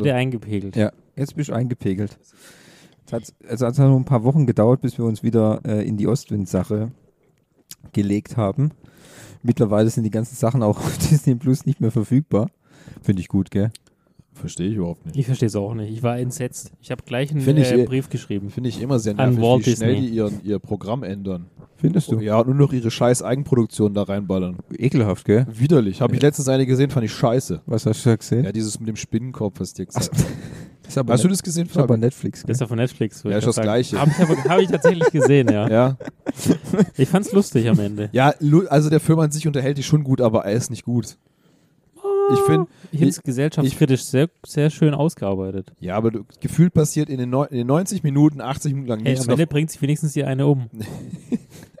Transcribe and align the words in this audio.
klar. 0.00 0.14
Ja, 0.14 0.20
jetzt 0.20 0.38
seid 0.40 0.44
ihr 0.44 0.50
eingepegelt. 0.50 0.76
Ja, 0.76 0.92
jetzt 1.16 1.36
bist 1.36 1.48
du 1.48 1.54
eingepegelt. 1.54 2.18
Es 3.06 3.12
hat, 3.12 3.34
es 3.48 3.62
hat 3.62 3.78
noch 3.78 3.96
ein 3.96 4.04
paar 4.04 4.24
Wochen 4.24 4.46
gedauert, 4.46 4.80
bis 4.80 4.98
wir 4.98 5.04
uns 5.04 5.22
wieder 5.22 5.60
äh, 5.64 5.86
in 5.86 5.96
die 5.96 6.08
Ostwind-Sache 6.08 6.90
gelegt 7.92 8.36
haben. 8.36 8.72
Mittlerweile 9.42 9.90
sind 9.90 10.04
die 10.04 10.10
ganzen 10.10 10.34
Sachen 10.34 10.62
auch 10.62 10.78
auf 10.84 10.98
Disney 10.98 11.36
Plus 11.36 11.66
nicht 11.66 11.80
mehr 11.80 11.92
verfügbar. 11.92 12.50
Finde 13.02 13.20
ich 13.20 13.28
gut, 13.28 13.50
gell? 13.50 13.70
Verstehe 14.36 14.68
ich 14.68 14.76
überhaupt 14.76 15.06
nicht. 15.06 15.16
Ich 15.16 15.24
verstehe 15.26 15.46
es 15.46 15.56
auch 15.56 15.72
nicht. 15.74 15.90
Ich 15.90 16.02
war 16.02 16.18
entsetzt. 16.18 16.72
Ich 16.82 16.90
habe 16.90 17.02
gleich 17.04 17.30
einen 17.30 17.40
ich 17.40 17.48
äh, 17.48 17.82
eh- 17.82 17.84
Brief 17.86 18.10
geschrieben. 18.10 18.50
Finde 18.50 18.68
ich 18.68 18.80
immer 18.82 18.98
sehr 18.98 19.14
nervig, 19.14 19.38
wie 19.38 19.74
schnell 19.74 19.94
Disney. 19.94 20.00
die 20.10 20.14
ihren, 20.16 20.40
ihr 20.44 20.58
Programm 20.58 21.02
ändern. 21.02 21.46
Findest 21.76 22.12
du? 22.12 22.20
Ja, 22.20 22.38
und 22.38 22.46
nur 22.48 22.54
noch 22.56 22.72
ihre 22.72 22.90
scheiß 22.90 23.22
Eigenproduktion 23.22 23.94
da 23.94 24.02
reinballern. 24.02 24.56
Ekelhaft, 24.76 25.24
gell? 25.24 25.46
Widerlich. 25.50 26.00
Habe 26.00 26.14
ich 26.14 26.22
letztens 26.22 26.48
eine 26.48 26.66
gesehen, 26.66 26.90
fand 26.90 27.04
ich 27.06 27.12
scheiße. 27.12 27.62
Was 27.66 27.86
hast 27.86 28.04
du 28.04 28.10
da 28.10 28.16
gesehen? 28.16 28.44
Ja, 28.44 28.52
dieses 28.52 28.78
mit 28.78 28.88
dem 28.88 28.96
Spinnenkopf, 28.96 29.60
was 29.60 29.72
dir 29.74 29.86
gesagt 29.86 30.10
ist 30.88 30.96
aber 30.98 31.14
Hast 31.14 31.24
du 31.24 31.28
net- 31.28 31.32
das 31.32 31.42
gesehen, 31.42 31.66
ist 31.66 31.76
aber? 31.76 31.96
Netflix, 31.96 32.40
Das 32.40 32.46
gell? 32.46 32.52
ist 32.52 32.60
ja 32.60 32.66
von 32.66 32.76
Netflix. 32.78 33.22
Ja, 33.24 33.38
ist 33.38 33.46
das 33.46 33.56
Gleiche. 33.56 33.98
Habe 34.00 34.10
ich, 34.10 34.20
aber- 34.22 34.44
hab 34.44 34.60
ich 34.60 34.68
tatsächlich 34.68 35.10
gesehen, 35.10 35.48
ja. 35.50 35.68
Ja. 35.70 35.96
Ich 36.96 37.08
fand's 37.08 37.32
lustig 37.32 37.68
am 37.68 37.78
Ende. 37.80 38.08
Ja, 38.12 38.34
also 38.68 38.88
der 38.90 39.00
Film 39.00 39.18
an 39.18 39.30
sich 39.30 39.46
unterhält 39.46 39.78
dich 39.78 39.86
schon 39.86 40.04
gut, 40.04 40.20
aber 40.20 40.44
er 40.44 40.52
ist 40.52 40.70
nicht 40.70 40.84
gut. 40.84 41.16
Ich 42.32 42.40
finde, 42.40 42.66
Ich 42.92 42.98
finde 42.98 43.08
es 43.10 43.22
gesellschaftskritisch 43.22 44.02
sehr, 44.04 44.28
sehr 44.46 44.70
schön 44.70 44.94
ausgearbeitet. 44.94 45.72
ja, 45.80 45.96
aber 45.96 46.10
du, 46.10 46.24
gefühlt 46.40 46.74
passiert 46.74 47.08
in 47.08 47.18
den, 47.18 47.30
neun- 47.30 47.48
in 47.50 47.56
den 47.58 47.66
90 47.66 48.02
Minuten, 48.02 48.40
80 48.40 48.72
Minuten 48.72 48.88
lang 48.88 49.00
Hey, 49.00 49.10
nichts. 49.12 49.26
am 49.26 49.32
Ende 49.32 49.46
bringt 49.46 49.70
sich 49.70 49.80
wenigstens 49.82 50.14
hier 50.14 50.26
eine 50.26 50.46
um. 50.46 50.68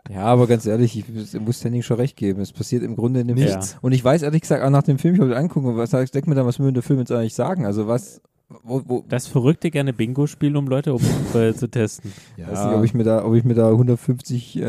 Ja, 0.08 0.22
aber 0.22 0.46
ganz 0.46 0.64
ehrlich, 0.66 0.96
ich 0.96 1.40
muss 1.40 1.64
Henning 1.64 1.82
schon 1.82 1.96
recht 1.96 2.16
geben. 2.16 2.40
Es 2.40 2.52
passiert 2.52 2.84
im 2.84 2.94
Grunde 2.94 3.18
in 3.20 3.26
dem 3.26 3.36
Nichts. 3.38 3.70
Film. 3.70 3.78
Und 3.82 3.92
ich 3.92 4.04
weiß 4.04 4.22
ehrlich 4.22 4.42
gesagt 4.42 4.62
auch 4.62 4.70
nach 4.70 4.84
dem 4.84 5.00
Film, 5.00 5.14
ich 5.16 5.20
habe 5.20 5.30
den 5.30 5.38
angucken, 5.38 5.66
und 5.66 5.76
was 5.76 5.92
ich 5.94 6.12
denke 6.12 6.28
mir 6.30 6.36
dann, 6.36 6.46
was 6.46 6.60
will 6.60 6.70
der 6.70 6.84
Film 6.84 7.00
jetzt 7.00 7.10
eigentlich 7.10 7.34
sagen? 7.34 7.66
Also 7.66 7.88
was, 7.88 8.20
wo, 8.62 8.80
wo, 8.86 9.04
Das 9.08 9.26
verrückte 9.26 9.72
gerne 9.72 9.92
Bingo-Spiel, 9.92 10.56
um 10.56 10.68
Leute 10.68 10.94
um, 10.94 11.00
äh, 11.34 11.52
zu 11.52 11.68
testen. 11.68 12.12
ja. 12.36 12.46
weiß 12.48 12.64
nicht, 12.66 12.74
ob 12.78 12.84
ich 12.84 12.94
mir 12.94 13.02
da, 13.02 13.24
ob 13.24 13.34
ich 13.34 13.42
mir 13.42 13.54
da 13.54 13.70
150 13.70 14.56
äh, 14.56 14.60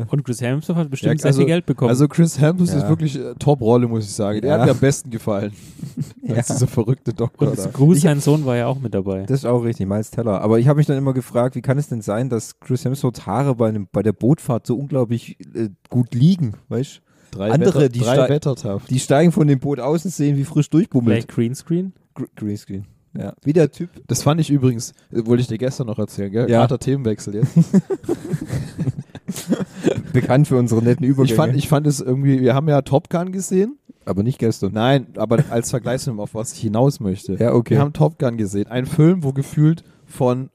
äh, 0.00 0.04
Und 0.10 0.24
Chris 0.24 0.42
Hemsworth 0.42 0.76
hat 0.76 0.90
bestimmt 0.90 1.14
Ja, 1.14 1.18
sehr 1.18 1.26
also- 1.28 1.38
viel 1.40 1.46
Geld 1.46 1.64
bekommen. 1.64 1.88
Also 1.88 2.06
Chris 2.06 2.38
Hemsworth 2.38 2.68
Ja. 2.70 2.76
ist 2.78 2.88
wirklich 2.88 3.18
äh, 3.18 3.34
Top-Rolle, 3.38 3.88
muss 3.88 4.04
ich 4.04 4.12
sagen. 4.12 4.42
Der 4.42 4.50
Ja. 4.50 4.58
hat 4.58 4.66
mir 4.66 4.72
am 4.72 4.78
besten 4.78 5.10
gefallen. 5.10 5.52
Als 6.28 6.48
Ja. 6.48 6.54
dieser 6.54 6.66
verrückte 6.66 7.14
Doktor 7.14 7.50
und. 7.50 7.72
Gruß, 7.72 8.02
sein 8.02 8.20
Sohn 8.20 8.44
war 8.44 8.56
ja 8.56 8.66
auch 8.66 8.78
mit 8.78 8.92
dabei. 8.92 9.22
Das 9.22 9.40
ist 9.40 9.44
auch 9.46 9.60
richtig, 9.64 9.86
Miles 9.86 10.10
Teller. 10.10 10.42
Aber 10.42 10.58
ich 10.58 10.68
habe 10.68 10.76
mich 10.76 10.86
dann 10.86 10.98
immer 10.98 11.14
gefragt, 11.14 11.54
wie 11.56 11.62
kann 11.62 11.78
es 11.78 11.88
denn 11.88 12.02
sein, 12.02 12.28
dass 12.28 12.60
Chris 12.60 12.84
Hemsworths 12.84 13.24
Haare 13.26 13.54
bei, 13.54 13.68
einem, 13.70 13.88
bei 13.90 14.02
der 14.02 14.12
Bootfahrt 14.12 14.66
so 14.66 14.76
unglaublich 14.76 15.38
äh, 15.54 15.70
gut 15.88 16.14
liegen, 16.14 16.54
weißt 16.68 17.00
Drei, 17.30 17.50
andere, 17.52 17.80
Wetter, 17.80 17.88
die 17.90 18.00
drei 18.00 18.28
Wettertaft. 18.28 18.90
Die 18.90 18.98
steigen 18.98 19.32
von 19.32 19.46
dem 19.46 19.58
Boot 19.60 19.80
aus 19.80 20.04
und 20.04 20.10
sehen 20.10 20.36
wie 20.36 20.44
frisch 20.44 20.68
durchbummelt. 20.70 21.14
Vielleicht 21.24 21.28
Greenscreen? 21.28 21.92
Gr 22.14 22.26
Greenscreen. 22.36 22.84
Ja. 23.16 23.34
Wie 23.42 23.52
der 23.52 23.70
Typ. 23.70 23.90
Das 24.06 24.22
fand 24.22 24.40
ich 24.40 24.50
übrigens, 24.50 24.92
wollte 25.10 25.40
ich 25.40 25.48
dir 25.48 25.58
gestern 25.58 25.86
noch 25.86 25.98
erzählen, 25.98 26.30
gell? 26.30 26.50
Ja. 26.50 26.60
Harter 26.60 26.78
Themenwechsel 26.78 27.36
jetzt. 27.36 27.54
Bekannt 30.12 30.48
für 30.48 30.56
unsere 30.56 30.82
netten 30.82 31.04
Übergänge. 31.04 31.30
ich, 31.32 31.34
fand, 31.34 31.56
ich 31.56 31.68
fand 31.68 31.86
es 31.86 32.00
irgendwie, 32.00 32.40
wir 32.40 32.54
haben 32.54 32.68
ja 32.68 32.82
Top 32.82 33.10
Gun 33.10 33.32
gesehen. 33.32 33.78
aber 34.04 34.22
nicht 34.22 34.38
gestern. 34.38 34.72
Nein, 34.72 35.08
aber 35.16 35.44
als 35.50 35.70
Vergleichsfilm, 35.70 36.20
auf 36.20 36.34
was 36.34 36.52
ich 36.52 36.60
hinaus 36.60 37.00
möchte. 37.00 37.34
Ja, 37.34 37.52
okay. 37.52 37.74
Wir 37.74 37.80
haben 37.80 37.92
Top 37.92 38.18
Gun 38.18 38.36
gesehen. 38.36 38.66
Ein 38.68 38.86
Film, 38.86 39.22
wo 39.22 39.32
gefühlt 39.32 39.84
von 40.06 40.50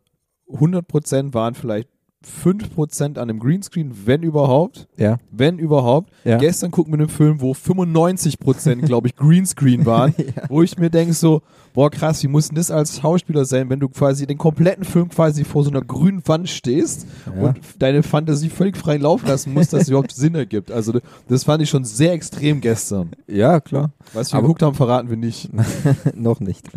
100% 0.50 1.34
waren 1.34 1.54
vielleicht 1.54 1.90
5% 2.26 3.20
an 3.20 3.28
dem 3.28 3.40
Greenscreen, 3.40 3.92
wenn 4.06 4.24
überhaupt. 4.24 4.88
Ja. 4.98 5.18
Wenn 5.30 5.60
überhaupt. 5.60 6.12
Ja. 6.24 6.38
Gestern 6.38 6.72
gucken 6.72 6.94
wir 6.94 7.00
einen 7.00 7.10
Film, 7.10 7.42
wo 7.42 7.52
95% 7.52 8.82
glaube 8.86 9.08
ich 9.08 9.16
Greenscreen 9.16 9.86
waren, 9.86 10.16
wo 10.48 10.62
ich 10.64 10.78
mir 10.78 10.90
denke 10.90 11.14
so, 11.14 11.42
boah 11.74 11.90
krass, 11.90 12.22
wie 12.24 12.28
muss 12.28 12.48
denn 12.50 12.56
das 12.56 12.72
als 12.72 13.00
Schauspieler 13.00 13.46
sein, 13.46 13.70
wenn 13.70 13.80
du 13.80 13.90
quasi 13.90 14.28
den 14.28 14.38
kompletten 14.38 14.84
Film 14.84 15.10
quasi 15.10 15.44
vor 15.44 15.64
so 15.64 15.70
einer 15.70 15.82
grünen 15.82 16.22
Wand 16.28 16.50
stehst 16.50 17.08
Ja. 17.26 17.48
und 17.48 17.58
deine 17.80 18.04
Fantasie 18.04 18.50
völlig 18.50 18.78
frei 18.78 18.98
laufen 18.98 19.28
lassen 19.28 19.54
musst, 19.54 19.74
dass 19.74 19.84
es 19.84 19.90
überhaupt 19.90 20.12
Sinn 20.12 20.36
ergibt. 20.36 20.72
Also 20.72 21.00
das 21.28 21.44
fand 21.44 21.64
ich 21.64 21.70
schon 21.70 21.84
sehr 21.84 22.14
extrem 22.14 22.62
gestern. 22.62 23.12
Ja, 23.28 23.60
klar. 23.60 23.92
Was 24.14 24.32
wir 24.32 24.38
Aber- 24.38 24.44
geguckt 24.48 24.62
haben, 24.62 24.76
verraten 24.76 25.10
wir 25.10 25.18
nicht. 25.18 25.50
Noch 26.16 26.40
nicht. 26.40 26.68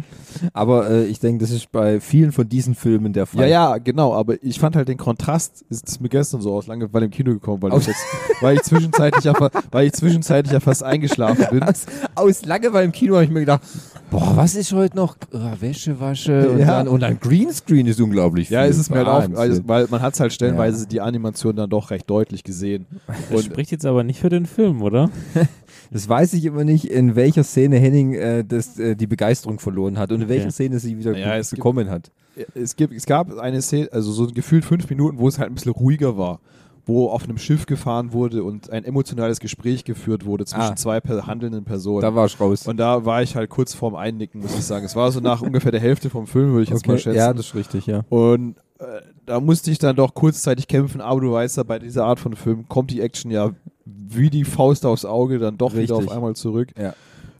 Aber 0.53 0.91
äh, 0.91 1.05
ich 1.07 1.21
denke, 1.21 1.43
das 1.45 1.51
ist 1.51 1.71
bei 1.73 2.01
vielen 2.01 2.33
von 2.33 2.49
diesen 2.49 2.75
Filmen 2.75 3.13
der 3.13 3.27
Fall. 3.27 3.43
Ja, 3.43 3.47
ja, 3.73 3.79
genau, 3.79 4.15
aber 4.15 4.43
ich 4.43 4.59
fand 4.59 4.77
halt 4.77 4.89
den 4.89 4.99
Kontrast, 4.99 5.65
ist 5.71 6.01
mir 6.01 6.09
gestern 6.09 6.41
so 6.41 6.55
aus 6.55 6.67
Langeweile 6.67 7.07
im 7.07 7.11
Kino 7.11 7.33
gekommen, 7.33 7.63
weil, 7.63 7.79
ich, 7.79 7.87
jetzt, 7.87 8.05
weil, 8.41 8.57
ich, 8.57 8.63
zwischenzeitlich 8.63 9.25
ja, 9.25 9.35
weil 9.71 9.87
ich 9.87 9.93
zwischenzeitlich 9.93 10.53
ja 10.53 10.61
fast 10.61 10.83
eingeschlafen 10.83 11.47
bin. 11.51 11.63
Aus, 11.63 11.87
aus 12.15 12.45
Langeweile 12.45 12.85
im 12.87 12.93
Kino 12.93 13.15
habe 13.15 13.25
ich 13.25 13.31
mir 13.31 13.41
gedacht, 13.41 13.63
boah, 14.11 14.37
was 14.37 14.55
ist 14.55 14.73
heute 14.73 14.97
noch? 14.97 15.17
Ah, 15.33 15.55
Wäsche, 15.61 15.99
Wasche 16.01 16.49
und, 16.51 16.59
Ja. 16.61 16.67
dann, 16.67 16.89
und 16.89 17.01
dann 17.01 17.19
Greenscreen 17.21 17.87
ist 17.87 18.01
unglaublich 18.01 18.51
Ja, 18.51 18.63
viel. 18.63 18.71
es 18.71 18.79
ist 18.79 18.91
mir 18.91 18.99
halt 18.99 19.09
auf, 19.09 19.23
Wahnsinn. 19.25 19.37
also, 19.37 19.63
weil 19.69 19.87
man 19.91 20.01
hat 20.03 20.15
es 20.15 20.21
halt 20.21 20.33
stellenweise 20.33 20.83
Ja. 20.85 20.89
die 20.89 21.01
Animation 21.01 21.57
dann 21.57 21.71
doch 21.71 21.91
recht 21.91 22.09
deutlich 22.09 22.45
gesehen. 22.45 22.87
Das 23.07 23.17
Und 23.31 23.45
spricht 23.45 23.71
jetzt 23.71 23.85
aber 23.87 24.05
nicht 24.05 24.21
für 24.21 24.29
den 24.29 24.47
Film, 24.47 24.83
oder? 24.83 25.11
Das 25.93 26.09
weiß 26.09 26.33
ich 26.33 26.45
immer 26.45 26.65
nicht, 26.65 26.87
in 26.87 27.15
welcher 27.15 27.45
Szene 27.45 27.77
Henning 27.79 28.15
äh, 28.15 28.43
das, 28.45 28.77
äh, 28.77 28.97
die 28.97 29.07
Begeisterung 29.07 29.61
verloren 29.61 29.99
hat 29.99 30.11
und 30.11 30.17
in 30.17 30.23
Okay. 30.25 30.31
welcher 30.35 30.51
Szene 30.51 30.81
sie 30.81 30.99
wieder 30.99 31.17
Ja, 31.17 31.29
be- 31.35 31.37
es 31.37 31.51
gibt- 31.51 31.59
bekommen 31.61 31.89
hat. 31.89 32.11
es, 32.57 32.75
gibt, 32.75 32.93
es 32.93 33.07
gab 33.07 33.39
eine 33.39 33.63
Szene, 33.63 33.89
also 33.93 34.11
so 34.11 34.27
gefühlt 34.27 34.65
fünf 34.65 34.91
Minuten, 34.91 35.19
wo 35.19 35.29
es 35.29 35.39
halt 35.39 35.49
ein 35.51 35.55
bisschen 35.55 35.71
ruhiger 35.73 36.19
war, 36.19 36.41
wo 36.87 37.09
auf 37.11 37.25
einem 37.25 37.37
Schiff 37.37 37.67
gefahren 37.67 38.13
wurde 38.13 38.45
und 38.45 38.71
ein 38.71 38.85
emotionales 38.85 39.41
Gespräch 39.41 39.85
geführt 39.85 40.25
wurde 40.25 40.45
zwischen 40.47 40.73
Ah. 40.73 40.77
zwei 40.77 41.01
per 41.01 41.27
handelnden 41.27 41.65
Personen. 41.65 42.01
Da 42.01 42.15
war 42.15 42.27
ich 42.27 42.39
raus. 42.41 42.67
und 42.67 42.77
da 42.79 43.05
war 43.05 43.23
ich 43.23 43.35
halt 43.37 43.51
kurz 43.51 43.75
vorm 43.75 43.97
Einnicken, 43.97 44.41
muss 44.41 44.55
ich 44.57 44.65
sagen. 44.65 44.87
Es 44.87 44.95
war 44.97 45.11
so 45.13 45.19
nach 45.21 45.43
ungefähr 45.43 45.73
der 45.73 45.81
Hälfte 45.81 46.09
vom 46.11 46.27
Film, 46.27 46.53
würde 46.53 46.63
ich 46.63 46.71
jetzt 46.71 46.87
mal 46.87 46.97
schätzen. 46.99 47.19
Ja, 47.19 47.33
das 47.35 47.47
ist 47.47 47.55
richtig, 47.57 47.87
ja. 47.87 48.05
Und 48.09 48.57
äh, 48.79 48.85
da 49.27 49.41
musste 49.41 49.71
ich 49.73 49.79
dann 49.79 49.97
doch 49.97 50.15
kurzzeitig 50.15 50.69
kämpfen, 50.69 51.01
aber 51.01 51.21
du 51.21 51.33
weißt 51.33 51.57
ja, 51.57 51.65
bei 51.65 51.79
dieser 51.81 52.05
Art 52.05 52.21
von 52.21 52.37
Film 52.37 52.69
kommt 52.69 52.91
die 52.93 53.01
Action 53.01 53.31
ja 53.33 53.51
wie 53.85 54.31
die 54.31 54.45
Faust 54.45 54.87
aufs 54.87 55.05
Auge 55.05 55.39
dann 55.41 55.59
doch 55.59 55.73
wieder 55.73 55.97
Richtig. 55.97 56.09
auf 56.09 56.11
einmal 56.17 56.37
zurück. 56.37 56.69
Ja. 56.79 56.95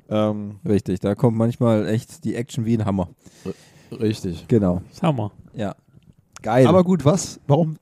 Ähm, 0.09 0.57
Richtig, 0.65 1.01
da 1.01 1.15
kommt 1.15 1.37
manchmal 1.37 1.87
echt 1.89 2.25
die 2.25 2.35
Action 2.35 2.65
wie 2.65 2.77
ein 2.79 2.85
Hammer. 2.85 3.09
richtig. 4.01 4.47
Genau. 4.49 4.83
Hammer. 5.03 5.33
Ja. 5.55 5.75
Geil. 6.43 6.67
Aber 6.67 6.85
gut, 6.85 7.05
was? 7.05 7.41
Warum? 7.47 7.77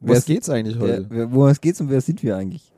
Was 0.00 0.24
geht's 0.24 0.48
eigentlich 0.48 0.78
heute? 0.78 1.06
wer, 1.08 1.18
wer, 1.18 1.32
worum 1.32 1.48
es 1.48 1.60
geht 1.60 1.80
und 1.80 1.90
wer 1.90 2.00
sind 2.00 2.22
wir 2.22 2.36
eigentlich? 2.36 2.72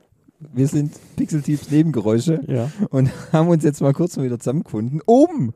Wir 0.53 0.67
sind 0.67 0.91
Pixel-Teams 1.15 1.71
Nebengeräusche 1.71 2.41
Ja. 2.47 2.69
und 2.89 3.09
haben 3.31 3.47
uns 3.47 3.63
jetzt 3.63 3.81
mal 3.81 3.93
kurz 3.93 4.17
mal 4.17 4.25
wieder 4.25 4.39
zusammengefunden, 4.39 5.01
um, 5.05 5.53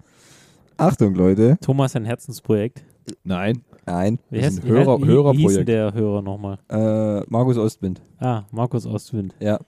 Achtung 0.77 1.15
Leute, 1.15 1.57
Thomas, 1.61 1.95
ein 1.95 2.05
Herzensprojekt. 2.05 2.83
Nein. 3.23 3.61
Nein, 3.87 4.19
Wie 4.29 4.37
Das 4.41 4.47
ist 4.53 4.57
heißt 4.59 4.65
ein 4.65 4.69
Hörer- 4.71 4.97
wie, 4.99 5.03
wie, 5.03 5.07
wie 5.07 5.41
hieß 5.41 5.55
denn 5.55 5.67
Hörerprojekt. 5.67 5.69
der 5.69 5.93
Hörer 5.93 6.21
nochmal? 6.21 6.59
äh, 6.69 7.25
Markus 7.29 7.57
Ostwind. 7.57 8.01
Ah, 8.19 8.43
Markus 8.51 8.87
Ostwind. 8.87 9.35
Ja. 9.39 9.59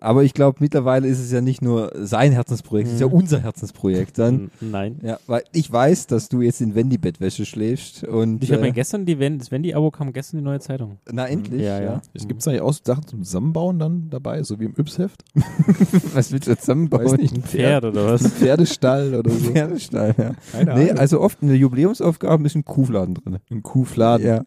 Aber 0.00 0.22
ich 0.22 0.34
glaube, 0.34 0.58
mittlerweile 0.60 1.08
ist 1.08 1.18
es 1.18 1.32
ja 1.32 1.40
nicht 1.40 1.62
nur 1.62 1.90
sein 1.94 2.30
Herzensprojekt, 2.32 2.88
es 2.88 2.94
ist 2.96 3.00
ja 3.00 3.06
Mhm. 3.06 3.12
unser 3.14 3.40
Herzensprojekt 3.40 4.18
dann. 4.18 4.50
Nein. 4.60 4.98
Ja, 5.02 5.18
weil 5.26 5.44
ich 5.52 5.72
weiß, 5.72 6.06
dass 6.06 6.28
du 6.28 6.42
jetzt 6.42 6.60
in 6.60 6.74
Wendy-Bettwäsche 6.74 7.46
schläfst 7.46 8.04
und 8.04 8.44
Ich 8.44 8.52
habe 8.52 8.60
mir 8.60 8.68
äh, 8.68 8.72
gestern 8.72 9.06
die, 9.06 9.18
wenn 9.18 9.38
das 9.38 9.50
Wendy-Abo 9.50 9.90
kam, 9.90 10.12
gestern 10.12 10.36
die 10.38 10.44
neue 10.44 10.60
Zeitung. 10.60 10.98
na 11.10 11.26
endlich. 11.26 11.62
Ja, 11.62 11.80
ja. 11.80 12.02
Gibt 12.28 12.42
es 12.42 12.46
eigentlich 12.48 12.60
auch 12.60 12.74
Sachen 12.74 13.06
zum 13.06 13.22
Zusammenbauen 13.24 13.78
dann 13.78 14.10
dabei, 14.10 14.42
so 14.42 14.60
wie 14.60 14.66
im 14.66 14.74
Yps-Heft? 14.76 15.24
Was 16.14 16.30
willst 16.32 16.46
du 16.46 16.50
jetzt 16.52 16.60
zusammenbauen? 16.62 17.04
Weiß 17.06 17.16
nicht, 17.16 17.34
ein 17.34 17.42
Pferd 17.42 17.84
oder 17.86 18.06
was? 18.12 18.24
Ein 18.24 18.30
Pferdestall 18.30 19.14
oder 19.14 19.30
so. 19.30 19.50
Pferdestall, 19.50 20.14
ja. 20.18 20.32
Keine 20.52 20.74
Nee, 20.74 20.90
Ahnung. 20.90 20.98
also 20.98 21.20
oft 21.22 21.40
in 21.40 21.48
der 21.48 21.56
Jubiläumsaufgabe 21.56 22.44
ist 22.44 22.54
ein 22.54 22.64
Kuhfladen 22.66 23.14
drin. 23.14 23.38
Ein 23.56 23.62
Kuhfladen. 23.62 24.26
Ja. 24.26 24.44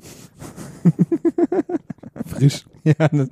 Frisch. 2.25 2.65
ja 2.83 2.93
das, 3.07 3.29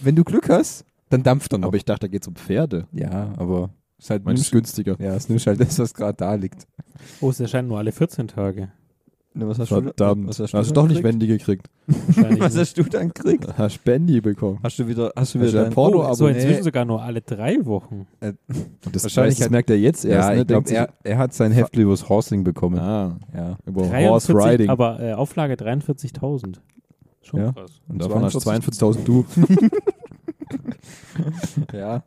wenn 0.00 0.16
du 0.16 0.24
Glück 0.24 0.48
hast, 0.48 0.84
dann 1.10 1.22
dampft 1.22 1.52
er 1.52 1.58
noch. 1.58 1.68
Aber 1.68 1.76
ich 1.76 1.84
dachte, 1.84 2.06
da 2.06 2.08
geht 2.08 2.22
es 2.22 2.28
um 2.28 2.34
Pferde. 2.34 2.86
ja, 2.92 3.32
aber 3.36 3.70
ist 3.98 4.10
halt 4.10 4.24
nimmst, 4.26 4.50
günstiger. 4.50 4.96
ja, 4.98 5.14
es 5.14 5.28
nimmst 5.28 5.46
halt 5.46 5.60
das, 5.60 5.78
was 5.78 5.94
gerade 5.94 6.16
da 6.16 6.34
liegt. 6.34 6.66
Oh, 7.20 7.30
es 7.30 7.38
erscheint 7.38 7.68
nur 7.68 7.78
alle 7.78 7.92
14 7.92 8.28
Tage. 8.28 8.72
Ne, 9.34 9.48
Was 9.48 9.58
hast 9.58 9.68
Verdammt. 9.68 10.28
Was 10.28 10.38
Hast 10.40 10.52
hast 10.52 10.68
du 10.70 10.74
du 10.74 10.80
doch 10.82 10.88
nicht? 10.88 11.02
Wendy 11.02 11.26
gekriegt. 11.26 11.66
Wahrscheinlich 11.86 12.40
Was 12.40 12.56
hast 12.56 12.76
du 12.76 12.82
dann 12.82 13.08
gekriegt? 13.08 13.46
Hast 13.56 13.82
Bendy 13.82 14.20
bekommen. 14.20 14.58
Hast 14.62 14.78
du 14.78 14.86
wieder, 14.86 15.10
hast 15.16 15.34
du 15.34 15.38
Hast 15.40 15.48
wieder 15.48 15.52
du 15.52 15.58
ein 15.58 15.64
dein 15.64 15.72
Porno- 15.72 16.06
Oh, 16.10 16.12
so 16.14 16.26
inzwischen 16.28 16.56
nee. 16.56 16.62
sogar 16.62 16.84
nur 16.84 17.02
alle 17.02 17.22
drei 17.22 17.64
Wochen. 17.64 18.06
Und 18.20 18.36
das, 18.92 19.02
Wahrscheinlich 19.04 19.36
das 19.36 19.46
hat- 19.46 19.50
merkt 19.50 19.70
er 19.70 19.78
jetzt 19.78 20.04
erst. 20.04 20.28
Ja, 20.28 20.34
ne? 20.34 20.60
ich 20.60 20.68
sich- 20.68 20.76
er, 20.76 20.90
er 21.02 21.18
hat 21.18 21.32
sein 21.32 21.50
Heft 21.50 21.74
übers 21.76 22.08
Horsing 22.10 22.44
bekommen. 22.44 22.78
Ah, 22.78 23.16
Ja. 23.34 23.56
über 23.64 23.82
43, 23.88 24.08
Horse 24.10 24.34
Riding. 24.52 24.68
aber 24.68 25.00
äh, 25.00 25.12
Auflage 25.14 25.54
43.000. 25.54 26.56
Schon 27.22 27.40
Ja. 27.40 27.52
krass. 27.52 27.80
Und 27.88 28.02
davon 28.02 28.22
hast 28.22 28.38
42. 28.38 28.80
42.000 28.82 29.04
du. 29.04 29.24
Ja. 31.72 32.02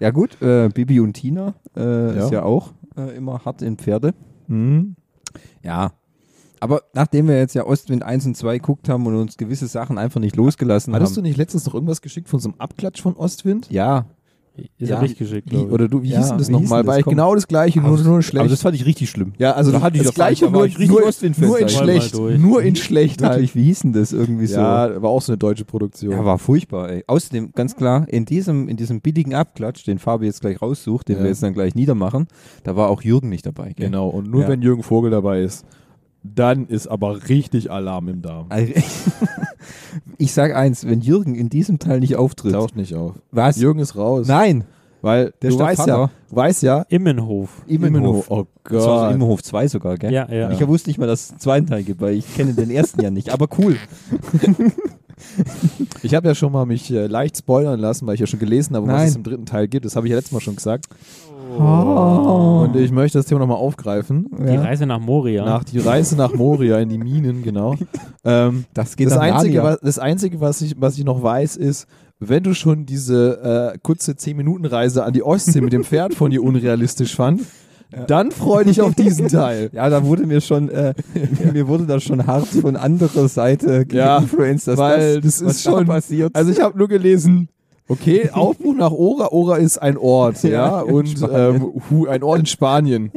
Ja 0.00 0.10
gut, 0.10 0.40
äh, 0.42 0.68
Bibi 0.68 1.00
und 1.00 1.12
Tina 1.14 1.54
äh, 1.76 1.80
Ja. 2.16 2.24
ist 2.24 2.32
ja 2.32 2.42
auch 2.42 2.72
äh, 2.96 3.16
immer 3.16 3.44
hart 3.44 3.62
in 3.62 3.76
Pferde. 3.76 4.12
Mhm. 4.48 4.96
Ja. 5.62 5.92
Aber 6.60 6.82
nachdem 6.94 7.28
wir 7.28 7.38
jetzt 7.38 7.54
ja 7.54 7.66
Ostwind 7.66 8.02
1 8.02 8.26
und 8.26 8.36
2 8.36 8.58
geguckt 8.58 8.88
haben 8.88 9.06
und 9.06 9.16
uns 9.16 9.36
gewisse 9.36 9.66
Sachen 9.66 9.98
einfach 9.98 10.20
nicht 10.20 10.36
losgelassen 10.36 10.94
Hattest 10.94 11.16
du 11.16 11.20
haben. 11.20 11.24
nicht 11.28 11.36
letztens 11.36 11.66
noch 11.66 11.74
irgendwas 11.74 12.00
geschickt 12.00 12.28
von 12.28 12.40
so 12.40 12.48
einem 12.50 12.60
Abklatsch 12.60 13.02
von 13.02 13.14
Ostwind? 13.16 13.68
ja, 13.70 14.06
Ist 14.78 14.88
Ja. 14.88 15.02
nicht 15.02 15.18
geschickt, 15.18 15.50
Wie, 15.50 15.56
ich. 15.56 15.62
oder 15.64 15.88
du, 15.88 16.02
wie 16.04 16.10
Ja, 16.10 16.18
hieß 16.20 16.28
denn 16.28 16.38
das 16.38 16.48
nochmal? 16.48 16.84
das? 16.84 16.94
Weil 16.94 17.02
Komm. 17.02 17.10
genau 17.14 17.34
das 17.34 17.48
gleiche, 17.48 17.80
nur, 17.80 17.98
nur 17.98 18.22
schlecht. 18.22 18.38
Aber 18.40 18.48
das 18.48 18.62
fand 18.62 18.76
ich 18.76 18.86
richtig 18.86 19.10
schlimm. 19.10 19.32
ja, 19.36 19.50
also 19.50 19.72
da 19.72 19.80
hatte 19.82 19.96
ich 19.96 20.04
das 20.04 20.12
doch 20.14 20.22
falsch, 20.22 20.38
gleiche 20.38 20.52
war 20.52 20.60
nur, 20.60 20.66
ich 20.66 20.78
richtig 20.78 20.96
nur, 20.96 21.06
Ostwind-Fan, 21.08 21.48
nur 21.48 21.58
in 21.58 21.66
ich 21.66 21.72
schlecht. 21.76 22.14
Nur 22.14 22.62
in 22.62 22.76
schlecht 22.76 23.20
halt. 23.24 23.52
Wie 23.56 23.64
hieß 23.64 23.80
denn 23.80 23.92
das 23.94 24.12
irgendwie 24.12 24.46
so? 24.46 24.60
Ja, 24.60 25.02
war 25.02 25.10
auch 25.10 25.22
so 25.22 25.32
eine 25.32 25.38
deutsche 25.38 25.64
Produktion. 25.64 26.12
Ja, 26.12 26.24
war 26.24 26.38
furchtbar, 26.38 26.88
ey. 26.88 27.02
Außerdem, 27.08 27.50
ganz 27.52 27.74
klar, 27.74 28.08
in 28.08 28.26
diesem, 28.26 28.68
in 28.68 28.76
diesem 28.76 29.00
billigen 29.00 29.34
Abklatsch, 29.34 29.84
den 29.88 29.98
Fabi 29.98 30.26
jetzt 30.26 30.40
gleich 30.40 30.62
raussucht, 30.62 31.08
den 31.08 31.16
Ja. 31.16 31.22
wir 31.24 31.30
jetzt 31.30 31.42
dann 31.42 31.52
gleich 31.52 31.74
niedermachen, 31.74 32.28
da 32.62 32.76
war 32.76 32.90
auch 32.90 33.02
Jürgen 33.02 33.30
nicht 33.30 33.44
dabei. 33.46 33.72
Gell? 33.72 33.86
Genau, 33.86 34.08
und 34.08 34.30
nur 34.30 34.42
Ja. 34.42 34.48
wenn 34.50 34.62
Jürgen 34.62 34.84
Vogel 34.84 35.10
dabei 35.10 35.42
ist, 35.42 35.64
dann 36.24 36.66
ist 36.66 36.86
aber 36.88 37.28
richtig 37.28 37.70
Alarm 37.70 38.08
im 38.08 38.22
Darm. 38.22 38.48
Ich 40.18 40.32
sag 40.32 40.54
eins, 40.54 40.86
wenn 40.86 41.00
Jürgen 41.00 41.34
in 41.34 41.48
diesem 41.48 41.78
Teil 41.78 42.00
nicht 42.00 42.16
auftritt, 42.16 42.52
Taucht 42.52 42.76
nicht 42.76 42.94
auf. 42.94 43.14
was? 43.30 43.56
Jürgen 43.56 43.80
ist 43.80 43.96
raus. 43.96 44.26
Nein, 44.28 44.64
Weil 45.02 45.32
Der 45.42 45.50
du 45.50 45.58
weißt 45.58 45.86
ja, 45.86 46.10
weißt 46.30 46.62
ja, 46.62 46.84
Immenhof. 46.88 47.62
Immenhof. 47.66 48.30
Oh 48.30 48.44
Das 48.64 48.72
war 48.74 48.80
so 48.80 48.88
Gott. 49.06 49.14
Immenhof 49.14 49.42
2 49.42 49.68
sogar, 49.68 49.96
gell? 49.96 50.12
Ja, 50.12 50.30
ja. 50.30 50.50
Ich 50.50 50.66
wusste 50.66 50.90
nicht 50.90 50.98
mal, 50.98 51.06
dass 51.06 51.24
es 51.24 51.30
einen 51.30 51.40
zweiten 51.40 51.66
Teil 51.66 51.82
gibt, 51.82 52.00
weil 52.00 52.14
ich 52.14 52.34
kenne 52.34 52.52
den 52.54 52.70
ersten 52.70 53.00
ja 53.02 53.10
nicht. 53.10 53.30
Aber 53.30 53.48
cool. 53.58 53.76
Ich 56.02 56.14
habe 56.14 56.28
ja 56.28 56.34
schon 56.34 56.52
mal 56.52 56.66
mich 56.66 56.90
äh, 56.90 57.06
leicht 57.06 57.38
spoilern 57.38 57.80
lassen, 57.80 58.06
weil 58.06 58.14
ich 58.14 58.20
ja 58.20 58.26
schon 58.26 58.40
gelesen 58.40 58.76
habe, 58.76 58.86
was 58.86 58.94
Nein. 58.94 59.08
es 59.08 59.16
im 59.16 59.22
dritten 59.22 59.46
Teil 59.46 59.68
gibt. 59.68 59.84
Das 59.84 59.96
habe 59.96 60.06
ich 60.06 60.10
ja 60.10 60.16
letztes 60.16 60.32
Mal 60.32 60.40
schon 60.40 60.56
gesagt. 60.56 60.86
Oh. 61.58 62.64
Und 62.64 62.76
ich 62.76 62.90
möchte 62.90 63.18
das 63.18 63.26
Thema 63.26 63.40
nochmal 63.40 63.58
aufgreifen. 63.58 64.26
Die 64.38 64.56
Reise 64.56 64.86
nach 64.86 64.98
Moria. 64.98 65.44
Nach 65.44 65.64
die 65.64 65.78
Reise 65.78 66.16
nach 66.16 66.34
Moria 66.34 66.78
in 66.78 66.88
die 66.88 66.98
Minen, 66.98 67.42
genau. 67.42 67.76
ähm, 68.24 68.64
Das 68.74 68.96
geht 68.96 69.10
das, 69.10 69.18
Einzige, 69.18 69.62
was, 69.62 69.80
das 69.80 69.98
Einzige, 69.98 70.40
was 70.40 70.60
ich, 70.62 70.74
was 70.78 70.98
ich 70.98 71.04
noch 71.04 71.22
weiß, 71.22 71.56
ist, 71.56 71.86
wenn 72.18 72.42
du 72.42 72.54
schon 72.54 72.86
diese 72.86 73.72
äh, 73.74 73.78
kurze 73.82 74.12
10-Minuten-Reise 74.12 75.04
an 75.04 75.12
die 75.12 75.22
Ostsee 75.22 75.60
mit 75.60 75.72
dem 75.72 75.84
Pferd 75.84 76.14
von 76.14 76.30
dir 76.30 76.42
unrealistisch 76.42 77.14
fand, 77.14 77.42
dann 78.06 78.30
freu 78.32 78.64
dich 78.64 78.80
auf 78.82 78.94
diesen 78.94 79.28
Teil. 79.28 79.70
Ja, 79.72 79.88
da 79.88 80.04
wurde 80.04 80.26
mir 80.26 80.40
schon, 80.40 80.68
äh, 80.68 80.94
mir 81.52 81.68
wurde 81.68 81.86
da 81.86 82.00
schon 82.00 82.26
hart 82.26 82.46
von 82.48 82.76
anderer 82.76 83.28
Seite 83.28 83.84
Ja, 83.92 84.18
geinfluenced, 84.18 84.68
dass 84.68 84.78
weil 84.78 85.20
das, 85.20 85.38
das 85.38 85.56
ist 85.56 85.62
schon- 85.62 85.86
passiert. 85.86 86.34
Also 86.34 86.50
ich 86.50 86.60
habe 86.60 86.76
nur 86.76 86.88
gelesen, 86.88 87.48
okay, 87.88 88.30
Aufbruch 88.32 88.74
nach 88.74 88.90
Ora. 88.92 89.28
Ora 89.30 89.56
ist 89.56 89.78
ein 89.78 89.96
Ort, 89.96 90.42
ja, 90.42 90.50
Ja, 90.50 90.80
und 90.80 91.14
ähm, 91.32 91.72
hu, 91.90 92.06
ein 92.06 92.22
Ort 92.22 92.40
in 92.40 92.46
Spanien. 92.46 93.12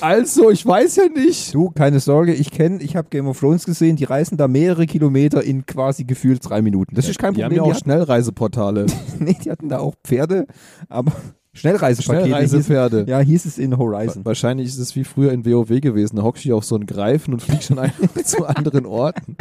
Also, 0.00 0.50
ich 0.50 0.66
weiß 0.66 0.96
ja 0.96 1.04
nicht. 1.08 1.54
Du, 1.54 1.70
keine 1.70 1.98
Sorge, 2.00 2.34
ich 2.34 2.50
kenne, 2.50 2.82
ich 2.82 2.94
habe 2.96 3.08
Game 3.10 3.26
of 3.26 3.38
Thrones 3.40 3.64
gesehen, 3.64 3.96
die 3.96 4.04
reisen 4.04 4.36
da 4.36 4.48
mehrere 4.48 4.86
Kilometer 4.86 5.42
in 5.42 5.64
quasi 5.64 6.04
gefühlt 6.04 6.40
drei 6.46 6.60
Minuten. 6.62 6.94
Das 6.94 7.08
ist 7.08 7.18
kein 7.18 7.32
Die 7.32 7.42
haben 7.42 7.50
Problem. 7.52 7.64
ja 7.64 7.70
auch 7.72 7.76
die, 7.76 7.84
Schnellreiseportale. 7.84 8.86
nee, 9.20 9.36
die 9.42 9.50
hatten 9.50 9.68
da 9.68 9.78
auch 9.78 9.94
Pferde, 10.04 10.46
aber 10.88 11.12
Schnellreisepakete 11.54 12.24
hieß, 12.24 12.28
Schnellreisepferde. 12.34 13.04
ja, 13.08 13.18
hieß 13.20 13.44
es 13.46 13.58
in 13.58 13.78
Horizon. 13.78 14.24
Wahrscheinlich 14.24 14.66
ist 14.68 14.78
es 14.78 14.94
wie 14.96 15.04
früher 15.04 15.32
in 15.32 15.46
WoW 15.46 15.80
gewesen. 15.80 16.16
Da 16.16 16.22
hockst 16.22 16.44
du 16.44 16.48
dich 16.48 16.52
auf 16.52 16.64
so 16.64 16.74
einen 16.74 16.86
Greifen 16.86 17.32
und 17.32 17.40
fliegst 17.42 17.68
schon 17.68 17.78
einfach 17.78 18.08
zu 18.24 18.44
anderen 18.46 18.86
Orten. 18.86 19.36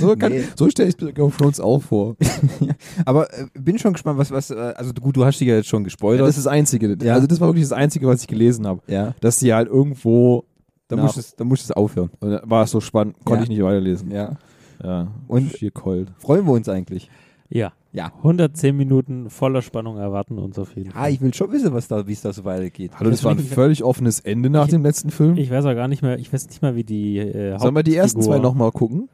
So, 0.00 0.16
kann- 0.16 0.32
Nee. 0.32 0.44
so 0.56 0.68
stelle 0.70 0.88
ich 0.88 1.00
mir 1.00 1.12
Game 1.12 1.26
of 1.26 1.36
Thrones 1.36 1.60
auch 1.60 1.80
vor. 1.82 2.16
Aber 3.04 3.32
äh, 3.32 3.46
bin 3.54 3.78
schon 3.78 3.92
gespannt, 3.92 4.18
was, 4.18 4.30
was, 4.30 4.50
äh, 4.50 4.54
also 4.76 4.92
gut, 4.94 5.16
du 5.16 5.24
hast 5.24 5.38
dich 5.40 5.48
ja 5.48 5.54
jetzt 5.56 5.68
schon 5.68 5.82
Ja, 5.82 5.84
gespoilert. 5.84 6.22
das 6.26 6.36
ist 6.38 6.46
das 6.46 6.52
Einzige. 6.52 6.96
Ja. 7.02 7.14
Also 7.14 7.26
das 7.26 7.40
war 7.40 7.48
wirklich 7.48 7.64
das 7.64 7.72
Einzige, 7.72 8.06
was 8.06 8.22
ich 8.22 8.26
gelesen 8.28 8.66
habe. 8.66 8.80
ja, 8.86 9.14
Dass 9.20 9.36
die 9.38 9.52
halt 9.52 9.68
irgendwo, 9.68 10.44
da 10.88 10.96
du 10.96 11.04
es, 11.04 11.36
da 11.36 11.44
musst 11.44 11.62
du 11.68 11.72
es 11.72 11.76
aufhören. 11.76 12.10
und 12.20 12.30
da 12.30 12.42
war 12.44 12.64
es 12.64 12.70
so 12.70 12.80
spannend, 12.80 13.16
konnte 13.24 13.40
Ja. 13.40 13.42
ich 13.44 13.48
nicht 13.50 13.62
weiterlesen. 13.62 14.10
Ja. 14.10 14.36
Ja. 14.82 15.08
Und- 15.28 15.52
Schier 15.52 15.70
keult. 15.70 16.08
Freuen 16.18 16.46
wir 16.46 16.52
uns 16.52 16.68
eigentlich. 16.68 17.10
Ja. 17.48 17.72
Ja. 17.92 18.12
110 18.18 18.76
Minuten 18.76 19.30
voller 19.30 19.62
Spannung 19.62 19.96
erwarten 19.98 20.38
uns 20.38 20.58
auf 20.60 20.76
jeden 20.76 20.90
Ah, 20.90 21.00
Fall. 21.02 21.10
ich 21.12 21.20
will 21.20 21.34
schon 21.34 21.50
wissen, 21.50 21.72
was 21.72 21.88
da, 21.88 22.06
wie 22.06 22.12
es 22.12 22.22
da 22.22 22.32
so 22.32 22.44
weitergeht. 22.44 22.92
Hallo, 22.98 23.10
das 23.10 23.24
war 23.24 23.32
ein 23.32 23.38
völlig 23.40 23.82
offenes 23.82 24.20
Ende 24.20 24.48
nach 24.48 24.66
Ich- 24.66 24.70
dem 24.70 24.82
letzten 24.84 25.10
Film. 25.10 25.36
Ich 25.36 25.50
weiß 25.50 25.64
auch 25.64 25.74
gar 25.74 25.88
nicht 25.88 26.00
mehr, 26.02 26.18
ich 26.18 26.32
weiß 26.32 26.46
nicht 26.48 26.62
mal, 26.62 26.76
wie 26.76 26.84
die 26.84 27.18
äh, 27.18 27.58
Sollen 27.58 27.74
wir 27.74 27.82
die 27.82 27.96
ersten 27.96 28.22
zwei 28.22 28.38
nochmal 28.38 28.70
gucken, 28.70 29.08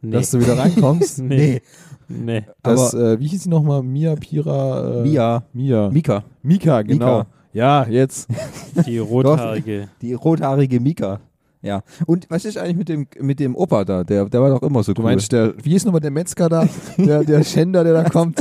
Nee. 0.00 0.12
dass 0.12 0.30
du 0.30 0.38
wieder 0.40 0.56
reinkommst? 0.58 1.18
nee. 1.22 1.60
nee. 2.08 2.44
Das, 2.62 2.94
äh, 2.94 3.18
wie 3.18 3.26
hieß 3.26 3.42
sie 3.44 3.48
nochmal? 3.50 3.82
Mia, 3.82 4.14
Pira, 4.14 5.00
äh, 5.00 5.02
Mia, 5.02 5.42
Mia. 5.52 5.90
Mika, 5.90 6.22
Mika, 6.42 6.82
genau. 6.82 7.18
Mika. 7.18 7.26
Ja, 7.52 7.84
jetzt. 7.88 8.28
Die 8.86 8.98
rothaarige. 8.98 9.88
die 10.02 10.14
rothaarige 10.14 10.78
Mika. 10.78 11.18
Ja. 11.62 11.82
Und 12.06 12.26
was 12.30 12.44
ist 12.46 12.56
eigentlich 12.56 12.76
mit 12.76 12.88
dem, 12.88 13.06
mit 13.20 13.38
dem 13.38 13.54
Opa 13.54 13.84
da? 13.84 14.02
Der, 14.02 14.24
der 14.26 14.40
war 14.40 14.48
doch 14.50 14.62
immer 14.62 14.82
so 14.82 14.94
Du 14.94 15.02
cool. 15.02 15.10
meinst, 15.10 15.30
der, 15.32 15.52
wie 15.62 15.74
ist 15.74 15.84
nochmal 15.84 16.00
der 16.00 16.10
Metzger 16.10 16.48
da? 16.48 16.66
Der, 16.96 17.24
der 17.24 17.44
Schänder, 17.44 17.82
der 17.84 17.92
da 17.94 18.04
kommt. 18.08 18.38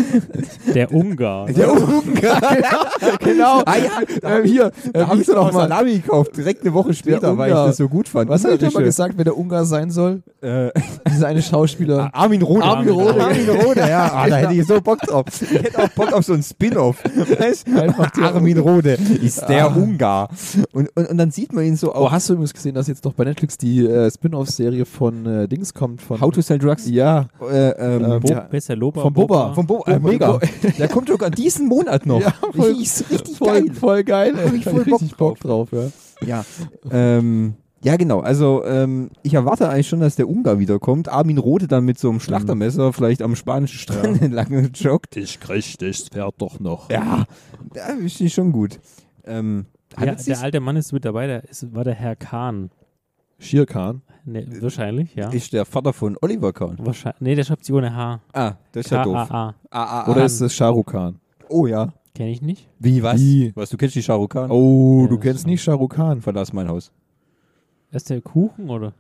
Der 0.74 0.92
Ungar. 0.94 1.48
Der 1.48 1.72
Ungar, 1.72 2.42
genau. 3.20 3.62
Ah 3.66 3.76
ja, 3.78 4.38
Ähm, 4.38 4.44
hier, 4.46 4.72
da 4.94 5.00
äh, 5.02 5.04
habe 5.06 5.16
ich 5.16 5.22
ist 5.22 5.30
er 5.30 5.36
doch 5.36 5.46
nochmal? 5.48 5.68
Salami 5.70 6.00
gekauft, 6.00 6.36
direkt 6.38 6.62
eine 6.62 6.74
Woche 6.74 6.94
später, 6.94 7.38
weil 7.38 7.50
ich 7.50 7.56
das 7.56 7.78
so 7.78 7.88
gut 7.90 8.08
fand. 8.08 8.30
Was 8.30 8.44
hat 8.44 8.62
er 8.62 8.72
mal 8.72 8.84
gesagt, 8.84 9.16
wer 9.18 9.24
der 9.26 9.38
Ungar 9.38 9.66
sein 9.66 9.92
soll? 9.92 10.22
Äh, 10.42 10.70
Dieser 11.10 11.28
eine 11.28 11.42
Schauspieler. 11.42 12.10
Armin 12.14 12.42
Rohde. 12.42 12.64
Armin 12.64 12.90
Rohde. 12.90 13.22
Armin 13.24 13.50
Rohde, 13.50 13.80
ja. 13.82 14.12
Ah, 14.14 14.28
da 14.30 14.38
hätte 14.38 14.54
ich 14.54 14.66
so 14.66 14.80
Bock 14.82 15.00
drauf. 15.00 15.26
Ich 15.42 15.52
hätte 15.52 15.84
auch 15.84 15.90
Bock 15.90 16.14
auf 16.14 16.24
so 16.26 16.34
einen 16.34 16.44
Spin-off. 16.44 16.98
Weißt? 17.04 17.68
Einfach 17.70 18.12
der 18.12 18.36
Armin 18.36 18.58
Rohde 18.60 18.98
ist 19.22 19.42
der 19.50 19.66
Ah. 19.66 19.76
Ungar. 19.76 20.30
Und, 20.74 20.90
und, 20.96 21.10
und 21.10 21.18
dann 21.18 21.32
sieht 21.32 21.54
man 21.54 21.64
ihn 21.66 21.76
so 21.76 21.90
Oh, 21.94 22.06
auch. 22.06 22.12
hast 22.12 22.30
du 22.30 22.34
übrigens 22.34 22.54
gesehen, 22.54 22.76
dass 22.76 22.88
jetzt 22.88 23.06
doch 23.06 23.09
bei 23.14 23.24
Netflix 23.26 23.58
die 23.58 23.86
äh, 23.86 24.10
Spin-off-Serie 24.12 24.86
von 24.86 25.26
äh, 25.26 25.48
Dings 25.48 25.74
kommt? 25.74 26.02
Von 26.02 26.20
How 26.22 26.32
to 26.32 26.42
Sell 26.42 26.60
Drugs. 26.60 26.90
Ja. 26.90 27.28
Äh, 27.42 27.70
ähm, 27.72 28.04
Ähm, 28.04 28.20
Bo 28.22 28.28
Ja. 28.30 28.40
Besser 28.42 28.76
Loba. 28.76 29.02
Vom 29.02 29.14
Boba. 29.14 29.54
Vom 29.54 29.66
Bo 29.68 29.84
äh, 29.86 30.00
mega. 30.00 30.40
Der 30.78 30.88
kommt 30.88 31.08
sogar 31.10 31.30
diesen 31.30 31.68
Monat 31.68 32.06
noch. 32.06 32.22
Ja, 32.22 32.34
voll- 32.56 32.82
ist 32.82 33.10
richtig 33.10 33.38
voll, 33.38 33.48
geil. 33.66 33.74
voll 33.74 34.04
geil. 34.04 34.34
Hab 34.38 34.54
ich 34.54 34.64
voll 34.64 34.82
richtig 34.82 35.16
Bock 35.18 35.40
drauf, 35.40 35.70
ja. 35.72 35.90
Ja. 36.26 36.46
ähm, 36.92 37.54
ja, 37.82 37.96
genau. 37.96 38.20
Also 38.20 38.64
ähm, 38.66 39.10
ich 39.24 39.34
erwarte 39.36 39.70
eigentlich 39.70 39.88
schon, 39.88 40.02
dass 40.02 40.18
der 40.18 40.28
Ungar 40.28 40.60
wiederkommt. 40.60 41.08
Armin 41.08 41.38
Rohde 41.38 41.68
dann 41.68 41.86
mit 41.86 41.98
so 41.98 42.10
einem 42.10 42.20
Schlachtermesser 42.20 42.92
vielleicht 42.92 43.22
am 43.22 43.36
spanischen 43.38 43.80
Strand 43.80 44.22
entlang 44.22 44.70
joggt. 44.74 45.16
Ich 45.16 45.40
krieg 45.40 45.78
das 45.80 46.10
Pferd 46.10 46.36
doch 46.40 46.60
noch. 46.60 46.90
Ja, 46.90 47.24
da 47.74 47.88
ist 47.94 48.34
schon 48.34 48.52
gut. 48.52 48.80
Ähm, 49.26 49.66
Ja, 49.98 50.14
der 50.14 50.42
alte 50.42 50.60
Mann 50.60 50.76
ist 50.76 50.92
mit 50.92 51.06
dabei, 51.06 51.28
der 51.28 51.46
ist, 51.50 51.74
war 51.74 51.86
der 51.86 51.94
Herr 51.96 52.18
Kahn. 52.18 52.70
Shere 53.40 53.66
Khan. 53.66 54.02
Nee, 54.26 54.46
wahrscheinlich, 54.60 55.16
ja. 55.16 55.30
ist 55.30 55.54
der 55.54 55.66
Vater 55.66 55.92
von 55.94 56.16
Oliver 56.22 56.54
Kahn. 56.54 56.78
Wahrscheinlich, 56.78 57.22
nee, 57.22 57.36
der 57.36 57.44
schreibt 57.44 57.66
sich 57.66 57.74
ohne 57.74 57.96
H. 57.96 58.20
Ah, 58.34 58.54
das 58.74 58.86
ist 58.86 58.92
ja 58.92 59.04
doof. 59.04 59.16
Ah, 59.16 59.56
ah, 59.72 60.04
ah. 60.04 60.12
Oder 60.12 60.26
ist 60.26 60.40
es 60.42 60.54
Shah 60.54 60.68
Rukh 60.70 60.92
Khan? 60.92 61.20
oh 61.48 61.66
ja. 61.66 61.94
Kenn 62.14 62.28
ich 62.28 62.42
nicht. 62.42 62.68
Wie, 62.80 63.02
was? 63.02 63.20
Wie? 63.20 63.52
Was, 63.56 63.70
du 63.70 63.78
kennst 63.78 63.96
die 63.96 64.04
Shah 64.04 64.16
Rukh 64.16 64.34
Khan? 64.34 64.52
Oh, 64.52 65.04
Ja, 65.04 65.08
du 65.08 65.18
kennst 65.18 65.48
nicht 65.48 65.64
Shah 65.64 65.74
Rukh 65.74 65.96
Khan. 65.96 66.22
Verlass 66.22 66.54
mein 66.54 66.68
Haus. 66.68 66.92
Ist 67.92 68.10
der 68.10 68.22
Kuchen 68.22 68.70
oder? 68.70 68.94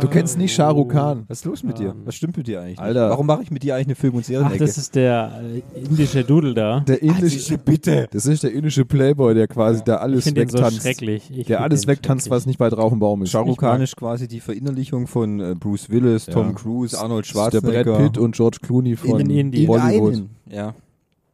Du 0.00 0.08
kennst 0.08 0.38
nicht 0.38 0.54
Shah 0.54 0.70
Rukh 0.70 0.88
Khan. 0.92 1.24
Was 1.28 1.38
ist 1.38 1.44
los 1.44 1.62
mit 1.62 1.78
dir? 1.78 1.94
Was 2.04 2.14
stimmt 2.14 2.36
mit 2.36 2.46
dir 2.46 2.60
eigentlich? 2.60 2.78
Alter. 2.80 3.10
Warum 3.10 3.26
mache 3.26 3.42
ich 3.42 3.50
mit 3.50 3.62
dir 3.62 3.74
eigentlich 3.74 3.86
eine 3.88 3.94
Film- 3.96 4.14
und 4.14 4.20
Ach, 4.22 4.26
Serienecke? 4.26 4.58
das 4.58 4.78
ist 4.78 4.94
der 4.94 5.40
äh, 5.74 5.78
indische 5.80 6.24
Dudel 6.24 6.54
da. 6.54 6.80
Der 6.80 7.02
indische, 7.02 7.58
bitte. 7.58 8.08
das 8.10 8.26
ist 8.26 8.42
der 8.42 8.52
indische 8.52 8.84
Playboy, 8.84 9.34
der 9.34 9.48
quasi 9.48 9.82
da 9.84 9.96
Ich 9.96 10.00
alles 10.02 10.24
den 10.24 10.34
so 10.48 10.58
wegtanzt. 10.58 10.82
schrecklich. 10.82 11.30
Ich 11.30 11.46
der 11.46 11.60
alles 11.62 11.82
den 11.82 11.88
wegtanzt, 11.88 12.30
was 12.30 12.46
nicht 12.46 12.58
bei 12.58 12.68
drauf 12.70 12.92
im 12.92 12.98
Baum 12.98 13.22
ist. 13.22 13.30
Shah 13.30 13.40
Rukh 13.40 13.56
Khan 13.60 13.80
ist 13.80 13.96
quasi 13.96 14.28
die 14.28 14.40
Verinnerlichung 14.40 15.06
von 15.06 15.40
äh, 15.40 15.54
Bruce 15.58 15.90
Willis, 15.90 16.26
Ja. 16.26 16.32
Tom 16.34 16.54
Cruise, 16.54 16.98
Arnold 16.98 17.26
ist 17.26 17.34
der 17.34 17.40
Schwarzenegger. 17.40 17.92
Brad 17.96 18.02
Pitt 18.12 18.18
und 18.18 18.34
George 18.34 18.58
Clooney 18.62 18.96
von 18.96 19.20
In 19.20 19.30
Indien. 19.30 19.66
Bollywood. 19.66 20.14
einen. 20.14 20.30
Ja. 20.50 20.74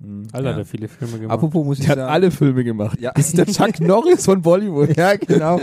Mhm. 0.05 0.27
Alter, 0.33 0.49
Ja. 0.49 0.53
hat 0.55 0.59
er 0.61 0.65
viele 0.67 0.89
Filme 0.89 1.19
gemacht. 1.19 1.31
Apropos 1.33 1.65
muss 1.65 1.79
ich 1.79 1.85
Der 1.85 1.93
hat 1.93 1.99
sagen. 2.01 2.13
alle 2.13 2.31
Filme 2.31 2.65
gemacht. 2.65 3.01
Ja. 3.01 3.13
Das 3.15 3.29
ist 3.29 3.39
der 3.39 3.47
Chuck 3.47 3.81
Norris 3.81 4.25
von 4.25 4.43
Bollywood. 4.43 4.97
Ja, 4.97 5.17
genau. 5.17 5.61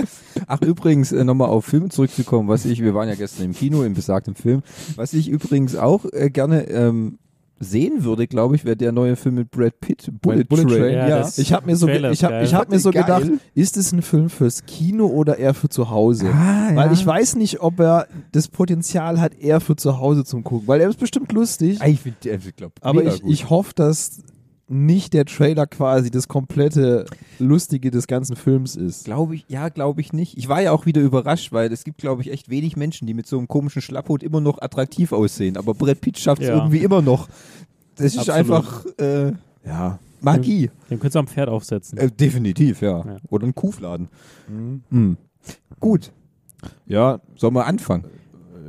Ach, 0.47 0.61
übrigens, 0.61 1.11
äh, 1.11 1.23
nochmal 1.23 1.49
auf 1.49 1.65
Filme 1.65 1.89
zurückzukommen, 1.89 2.47
was 2.47 2.65
ich, 2.65 2.81
wir 2.81 2.93
waren 2.95 3.09
ja 3.09 3.15
gestern 3.15 3.45
im 3.45 3.53
Kino, 3.53 3.83
im 3.83 3.93
besagten 3.93 4.35
Film, 4.35 4.61
was 4.95 5.13
ich 5.13 5.27
übrigens 5.29 5.75
auch 5.75 6.05
äh, 6.13 6.29
gerne 6.29 6.67
ähm, 6.69 7.19
sehen 7.59 8.03
würde, 8.03 8.25
glaube 8.27 8.55
ich, 8.55 8.63
wäre 8.65 8.77
der 8.77 8.91
neue 8.91 9.15
Film 9.15 9.35
mit 9.35 9.51
Brad 9.51 9.79
Pitt, 9.81 10.09
Bullet, 10.21 10.43
Bullet 10.45 10.63
Train. 10.63 10.77
Train, 10.79 10.93
Ja, 10.93 11.07
Ja, 11.07 11.29
Ich 11.37 11.51
habe 11.53 11.65
mir 11.65 11.75
so, 11.75 11.85
Trailer 11.87 12.11
ich 12.11 12.23
hab, 12.23 12.41
ich 12.41 12.53
hab 12.53 12.69
mir 12.69 12.79
so 12.79 12.91
Geil. 12.91 13.03
gedacht, 13.03 13.29
ist 13.53 13.77
es 13.77 13.91
ein 13.91 14.01
Film 14.01 14.29
fürs 14.29 14.65
Kino 14.65 15.07
oder 15.07 15.37
eher 15.37 15.53
für 15.53 15.69
zu 15.69 15.89
Hause? 15.89 16.29
Ah, 16.33 16.69
Weil 16.73 16.87
ja. 16.87 16.91
ich 16.93 17.05
weiß 17.05 17.35
nicht, 17.35 17.59
ob 17.61 17.79
er 17.79 18.07
das 18.31 18.47
Potenzial 18.47 19.19
hat, 19.19 19.35
eher 19.35 19.59
für 19.59 19.75
zu 19.75 19.99
Hause 19.99 20.23
zum 20.23 20.43
Gucken. 20.43 20.67
Weil 20.67 20.81
er 20.81 20.89
ist 20.89 20.99
bestimmt 20.99 21.31
lustig, 21.31 21.79
Ich, 21.85 21.99
find- 21.99 22.25
ich 22.25 22.55
glaube, 22.55 22.73
aber 22.81 23.03
ich, 23.03 23.23
ich 23.25 23.49
hoffe, 23.49 23.73
dass 23.75 24.21
nicht 24.69 25.13
der 25.13 25.25
Trailer 25.25 25.65
quasi 25.67 26.11
das 26.11 26.27
komplette 26.27 27.05
Lustige 27.39 27.89
des 27.91 28.05
ganzen 28.07 28.35
Films 28.35 28.75
ist. 28.75 29.05
Glaube 29.05 29.35
ich, 29.35 29.45
ja, 29.47 29.69
glaube 29.69 29.99
ich 30.01 30.13
nicht. 30.13 30.37
Ich 30.37 30.47
war 30.47 30.61
ja 30.61 30.71
auch 30.71 30.85
wieder 30.85 31.01
überrascht, 31.01 31.51
weil 31.51 31.71
es 31.73 31.83
gibt, 31.83 31.97
glaube 31.97 32.21
ich, 32.21 32.31
echt 32.31 32.49
wenig 32.49 32.77
Menschen, 32.77 33.07
die 33.07 33.13
mit 33.13 33.25
so 33.27 33.37
einem 33.37 33.47
komischen 33.47 33.81
Schlapphut 33.81 34.21
immer 34.23 34.41
noch 34.41 34.61
attraktiv 34.61 35.11
aussehen. 35.11 35.57
Aber 35.57 35.73
Brad 35.73 36.01
Pitt 36.01 36.19
schafft 36.19 36.41
es 36.41 36.49
Ja. 36.49 36.55
irgendwie 36.55 36.79
immer 36.83 37.01
noch. 37.01 37.27
Das 37.95 38.07
ist 38.13 38.19
Absolut. 38.19 38.37
einfach 38.39 38.85
äh, 38.99 39.31
Ja. 39.65 39.99
Magie. 40.21 40.69
Den 40.89 40.99
könntest 40.99 41.15
du 41.15 41.19
am 41.19 41.27
Pferd 41.27 41.49
aufsetzen. 41.49 41.97
Äh, 41.97 42.11
definitiv, 42.11 42.81
ja. 42.81 42.99
Ja. 43.05 43.17
Oder 43.29 43.47
ein 43.47 43.55
Kuhfladen. 43.55 44.09
Mhm. 44.47 44.83
Hm. 44.91 45.17
Gut, 45.79 46.11
Ja, 46.85 47.19
sollen 47.35 47.53
wir 47.55 47.65
anfangen? 47.65 48.03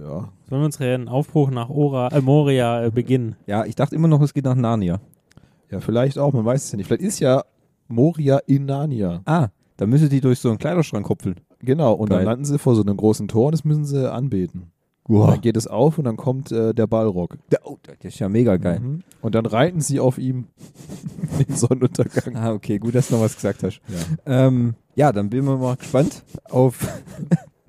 ja. 0.00 0.28
Sollen 0.48 0.62
wir 0.62 0.64
unseren 0.64 1.08
Aufbruch 1.08 1.50
nach 1.50 1.68
Ora, 1.68 2.08
äh, 2.08 2.20
Moria 2.20 2.84
äh, 2.86 2.90
beginnen? 2.90 3.36
Ja, 3.46 3.64
ich 3.64 3.74
dachte 3.74 3.94
immer 3.96 4.08
noch, 4.08 4.20
es 4.22 4.32
geht 4.34 4.44
nach 4.44 4.54
Narnia. 4.54 5.00
Ja, 5.70 5.80
vielleicht 5.80 6.18
auch, 6.18 6.32
man 6.32 6.44
weiß 6.44 6.64
es 6.64 6.72
ja 6.72 6.76
nicht. 6.76 6.86
Vielleicht 6.86 7.02
ist 7.02 7.20
ja 7.20 7.44
Moria 7.88 8.38
in 8.46 8.66
Narnia. 8.66 9.22
Ah, 9.24 9.48
da 9.76 9.86
müssen 9.86 10.08
die 10.08 10.20
durch 10.20 10.38
so 10.40 10.48
einen 10.48 10.58
Kleiderschrank 10.58 11.06
kopfeln. 11.06 11.36
Genau, 11.60 11.92
und 11.92 12.08
Geil. 12.08 12.18
dann 12.18 12.26
landen 12.26 12.44
sie 12.44 12.58
vor 12.58 12.74
so 12.74 12.82
einem 12.82 12.96
großen 12.96 13.28
Tor 13.28 13.46
und 13.46 13.52
das 13.52 13.64
müssen 13.64 13.84
sie 13.84 14.10
anbeten. 14.10 14.72
Und 15.04 15.26
dann 15.28 15.40
geht 15.40 15.56
es 15.56 15.66
auf 15.66 15.98
und 15.98 16.04
dann 16.04 16.16
kommt 16.16 16.52
äh, 16.52 16.72
der 16.72 16.86
Balrog. 16.86 17.36
Der- 17.50 17.60
oh, 17.64 17.78
das 17.82 17.96
ist 18.14 18.20
ja 18.20 18.28
mega 18.28 18.56
geil. 18.58 18.78
Mhm. 18.78 19.00
Und 19.20 19.34
dann 19.34 19.44
reiten 19.44 19.80
sie 19.80 19.98
auf 19.98 20.18
ihm 20.18 20.46
den 21.48 21.56
Sonnenuntergang. 21.56 22.36
Ah, 22.36 22.52
okay, 22.52 22.78
gut, 22.78 22.94
dass 22.94 23.08
du 23.08 23.14
noch 23.16 23.22
was 23.22 23.34
gesagt 23.34 23.62
hast. 23.64 23.80
Ja. 23.88 24.46
Ähm, 24.46 24.74
ja, 24.94 25.10
dann 25.12 25.28
bin 25.28 25.40
ich 25.40 25.46
mal 25.46 25.76
gespannt 25.76 26.22
auf 26.48 26.86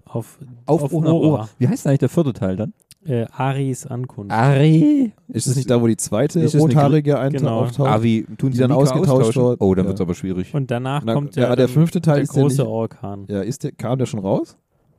Auf, 0.05 0.37
Aufbruch 0.65 1.03
nach 1.03 1.13
Ora. 1.13 1.49
Wie 1.57 1.67
heißt 1.67 1.85
denn 1.85 1.91
eigentlich 1.91 1.99
der 2.01 2.09
vierte 2.09 2.33
Teil 2.33 2.57
dann? 2.57 2.73
Äh, 3.03 3.25
Aris 3.31 3.87
Ankunft. 3.87 4.31
Ari. 4.31 5.11
Ist 5.27 5.47
es 5.47 5.55
nicht 5.55 5.69
da, 5.69 5.81
wo 5.81 5.87
die 5.87 5.97
zweite 5.97 6.39
Ist 6.39 6.53
es 6.53 6.61
eine 6.61 6.71
rothaarige 6.71 7.17
ein 7.19 7.31
Genau. 7.33 7.61
auftaucht? 7.61 7.89
Ari, 7.89 8.27
tun 8.37 8.51
Die 8.51 8.57
sie 8.57 8.61
dann 8.61 8.69
Mika 8.71 8.81
ausgetauscht 8.81 9.35
wird. 9.35 9.59
Oh, 9.59 9.73
dann 9.73 9.85
Ja. 9.85 9.89
wird's 9.89 10.01
aber 10.01 10.13
schwierig. 10.13 10.53
Und 10.53 10.69
danach 10.69 11.03
Na, 11.03 11.13
kommt 11.15 11.35
ja, 11.35 11.47
der, 11.47 11.55
der 11.55 11.67
fünfte 11.67 11.99
Teil 12.01 12.15
der 12.17 12.23
ist 12.23 12.35
der 12.35 12.43
große 12.43 12.61
nicht- 12.61 12.69
Orkan. 12.69 13.25
Ja, 13.27 13.41
ist 13.41 13.63
der, 13.63 13.71
kam 13.71 13.97
der 13.97 14.05
schon 14.05 14.19
raus? 14.19 14.55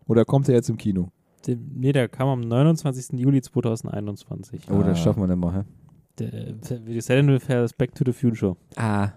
Oder 0.08 0.24
kommt 0.24 0.48
der 0.48 0.56
jetzt 0.56 0.68
im 0.68 0.76
Kino? 0.78 1.10
Der, 1.46 1.56
nee, 1.56 1.92
der 1.92 2.08
kam 2.08 2.26
am 2.28 2.40
29. 2.40 3.18
Juli 3.20 3.40
2021. 3.40 4.62
Oh, 4.70 4.74
Ah. 4.80 4.82
das 4.82 4.98
schaffen 4.98 5.22
wir 5.22 5.28
nicht 5.28 5.38
mal, 5.38 5.54
hä? 5.54 5.62
Der, 6.18 6.54
wie 6.84 6.94
gesagt, 6.94 7.20
ungefähr 7.20 7.62
das 7.62 7.72
Back 7.72 7.94
to 7.94 8.04
the 8.04 8.12
Future. 8.12 8.56
Ah, 8.76 9.10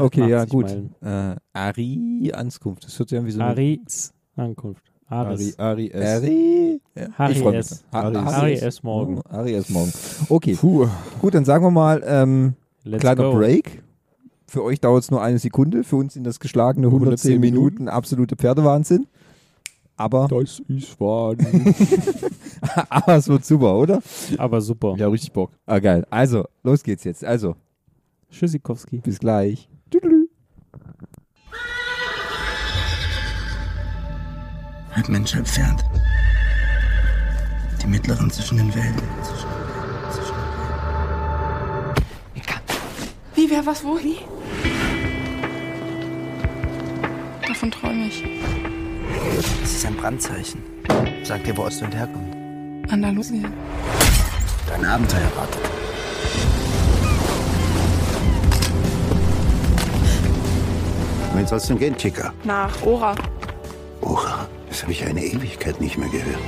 okay, 0.00 0.28
ja, 0.28 0.42
88 0.42 0.50
gut. 0.50 0.66
Äh, 1.02 1.36
Ari 1.52 2.32
Ankunft. 2.34 2.84
Das 2.84 2.98
hört 2.98 3.08
sich 3.10 3.18
an 3.18 3.26
wie 3.26 3.30
so 3.30 3.40
eine... 3.40 3.50
Aris 3.50 4.12
Ankunft. 4.34 4.89
Aris. 5.10 5.58
Ari, 5.58 5.90
Ari 5.92 6.02
S. 6.02 6.22
Ari. 6.22 6.80
Ja, 6.94 7.06
Harry. 7.18 7.56
S. 7.56 7.84
Ha- 7.92 8.02
Harry 8.02 8.14
S. 8.16 8.32
Harry 8.32 8.54
S. 8.54 8.82
Morgan. 8.82 9.18
Oh, 9.18 9.34
Ari 9.36 9.54
S. 9.54 9.68
Morgen. 9.70 9.92
Okay, 10.28 10.54
Puh. 10.54 10.86
gut, 11.20 11.34
dann 11.34 11.44
sagen 11.44 11.64
wir 11.64 11.70
mal, 11.70 12.02
ähm, 12.06 12.54
Let's 12.84 13.00
kleiner 13.00 13.24
go. 13.24 13.32
Break. 13.34 13.82
Für 14.46 14.64
euch 14.64 14.80
dauert 14.80 15.02
es 15.04 15.10
nur 15.10 15.22
eine 15.22 15.38
Sekunde, 15.38 15.84
für 15.84 15.96
uns 15.96 16.14
sind 16.14 16.24
das 16.24 16.40
geschlagene 16.40 16.86
110, 16.88 17.32
110 17.34 17.40
Minuten, 17.40 17.74
Minuten. 17.78 17.88
absolute 17.88 18.36
Pferdewahnsinn. 18.36 19.06
Aber, 19.96 20.28
Das 20.28 20.60
ist 20.68 20.98
wahr. 20.98 21.34
aber 22.88 23.16
es 23.16 23.28
wird 23.28 23.44
super, 23.44 23.76
oder? 23.76 24.00
Aber 24.38 24.60
super. 24.60 24.94
ja, 24.96 25.08
richtig 25.08 25.32
Bock. 25.32 25.50
Ah, 25.66 25.78
geil. 25.78 26.06
Also, 26.10 26.44
los 26.62 26.82
geht's 26.82 27.04
jetzt. 27.04 27.24
Also, 27.24 27.54
Tschüssikowski. 28.30 28.98
bis 28.98 29.18
gleich. 29.18 29.68
Halb 34.94 35.08
Mensch, 35.08 35.34
halb 35.34 35.46
Pferd. 35.46 35.84
Die 37.82 37.86
mittleren 37.86 38.30
zwischen 38.30 38.58
den 38.58 38.74
Welten. 38.74 39.02
Wie, 43.34 43.48
wer, 43.48 43.64
was, 43.64 43.82
wo, 43.82 43.98
wie? 43.98 44.18
Davon 47.46 47.70
träume 47.70 48.06
ich. 48.06 48.24
Das 49.62 49.70
ist 49.70 49.86
ein 49.86 49.96
Brandzeichen. 49.96 50.62
Sag 51.22 51.44
dir, 51.44 51.56
wo 51.56 51.62
Ostwind 51.62 51.94
herkommt. 51.94 52.36
Andalusien. 52.92 53.52
Dein 54.66 54.84
Abenteuer 54.84 55.30
wartet. 55.36 55.60
Wohin 61.32 61.46
soll's 61.46 61.66
denn 61.66 61.78
gehen, 61.78 61.96
Chica? 61.96 62.32
Nach 62.44 62.82
Ora. 62.82 63.14
Oha, 64.02 64.46
das 64.80 64.84
habe 64.84 64.92
ich 64.92 65.04
eine 65.04 65.22
Ewigkeit 65.22 65.78
nicht 65.78 65.98
mehr 65.98 66.08
gehört. 66.08 66.40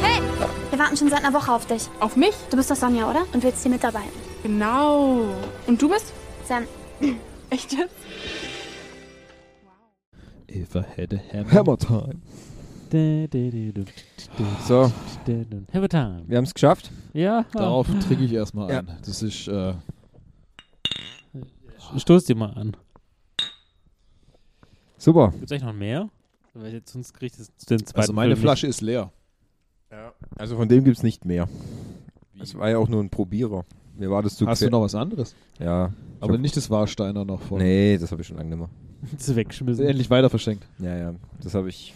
Hey! 0.00 0.22
Wir 0.70 0.78
warten 0.78 0.96
schon 0.96 1.10
seit 1.10 1.24
einer 1.24 1.34
Woche 1.34 1.52
auf 1.52 1.66
dich. 1.66 1.88
Auf 1.98 2.14
mich? 2.14 2.34
Du 2.50 2.56
bist 2.56 2.70
doch 2.70 2.76
Sonja, 2.76 3.10
oder? 3.10 3.26
Und 3.32 3.42
willst 3.42 3.62
hier 3.62 3.72
mitarbeiten. 3.72 4.10
Genau. 4.44 5.24
Und 5.66 5.82
du 5.82 5.88
bist? 5.88 6.12
Sam, 6.44 6.68
Echt 7.50 7.72
jetzt? 7.72 7.96
Eva 10.46 10.84
had 10.96 11.14
a 11.14 11.18
hammer. 11.32 11.52
Hammer 11.52 11.76
time. 11.76 12.20
So, 14.68 14.84
Have 15.72 15.84
a 15.84 15.88
time. 15.88 16.22
wir 16.28 16.36
haben 16.36 16.44
es 16.44 16.54
geschafft. 16.54 16.92
Ja, 17.12 17.44
Darauf 17.52 17.88
trinke 18.06 18.22
ich 18.24 18.32
erstmal 18.32 18.70
Ja. 18.70 18.78
ein. 18.78 18.98
Das 19.04 19.20
ist, 19.22 19.48
äh, 19.48 19.74
stoß 21.96 22.24
dir 22.26 22.36
mal 22.36 22.52
an. 22.52 22.76
Super. 25.00 25.30
Gibt 25.32 25.44
es 25.46 25.52
eigentlich 25.52 25.64
noch 25.64 25.72
mehr? 25.72 26.08
Weil 26.54 26.74
jetzt 26.74 26.92
sonst 26.92 27.12
kriegt 27.14 27.38
es 27.38 27.48
den 27.66 27.78
zweiten 27.86 27.98
also 28.00 28.12
meine 28.12 28.36
Film 28.36 28.42
Flasche 28.42 28.66
ist 28.66 28.80
leer. 28.80 29.10
Also 30.36 30.56
von 30.56 30.68
dem 30.68 30.84
gibt's 30.84 31.02
nicht 31.02 31.24
mehr. 31.24 31.48
Es 32.40 32.54
war 32.56 32.70
ja 32.70 32.78
auch 32.78 32.88
nur 32.88 33.02
ein 33.02 33.10
Probierer. 33.10 33.64
Mir 33.96 34.10
war 34.10 34.22
das 34.22 34.36
zu 34.36 34.46
Hast 34.46 34.62
du 34.62 34.68
noch 34.70 34.82
was 34.82 34.94
anderes? 34.94 35.34
Ja. 35.58 35.92
Aber 36.20 36.34
hab- 36.34 36.40
nicht 36.40 36.56
das 36.56 36.70
Warsteiner 36.70 37.24
noch 37.24 37.40
von. 37.40 37.58
Nee, 37.58 37.98
das 37.98 38.12
habe 38.12 38.22
ich 38.22 38.28
schon 38.28 38.36
lange 38.36 38.50
nicht 38.50 38.58
mehr. 38.58 38.68
Nicht. 38.68 39.12
Das 39.14 39.28
ist 39.28 39.36
weggeschmissen. 39.36 39.86
Endlich 39.86 40.10
weiter 40.10 40.28
verschenkt. 40.28 40.66
Ja, 40.78 40.94
ja. 40.96 41.14
Das 41.42 41.54
habe 41.54 41.70
ich 41.70 41.94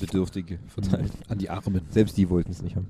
Bedürftige 0.00 0.60
verteilt. 0.68 1.10
An 1.28 1.38
die 1.38 1.50
Armen. 1.50 1.80
Selbst 1.90 2.16
die 2.16 2.30
wollten 2.30 2.52
es 2.52 2.62
nicht 2.62 2.76
haben. 2.76 2.88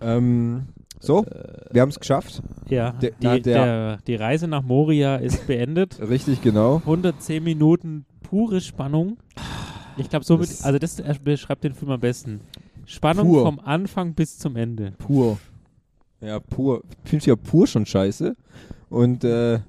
Ähm, 0.00 0.62
so, 1.00 1.24
wir 1.72 1.82
haben 1.82 1.88
es 1.88 1.98
geschafft. 1.98 2.40
Ja, 2.68 2.92
Der- 2.92 3.10
die, 3.10 3.16
na, 3.20 3.38
der- 3.40 3.64
der, 3.64 3.98
die 4.06 4.14
Reise 4.14 4.46
nach 4.46 4.62
Moria 4.62 5.16
ist 5.16 5.46
beendet. 5.48 5.98
Richtig, 6.08 6.42
genau. 6.42 6.76
110 6.76 7.42
Minuten 7.42 8.04
pure 8.32 8.62
Spannung. 8.62 9.18
Ich 9.98 10.08
glaube, 10.08 10.24
somit, 10.24 10.48
Das- 10.48 10.62
also 10.64 10.78
das 10.78 10.96
beschreibt 11.18 11.64
den 11.64 11.74
Film 11.74 11.90
am 11.90 12.00
besten. 12.00 12.40
Spannung 12.86 13.26
Pur. 13.28 13.42
vom 13.44 13.60
Anfang 13.60 14.14
bis 14.14 14.38
zum 14.38 14.56
Ende. 14.56 14.92
Pur. 14.96 15.38
Ja, 16.22 16.40
pur. 16.40 16.82
Ich 17.04 17.10
finde 17.10 17.26
ja 17.26 17.36
pur 17.36 17.66
schon 17.66 17.84
scheiße. 17.84 18.34
Und 18.88 19.22
äh, 19.24 19.60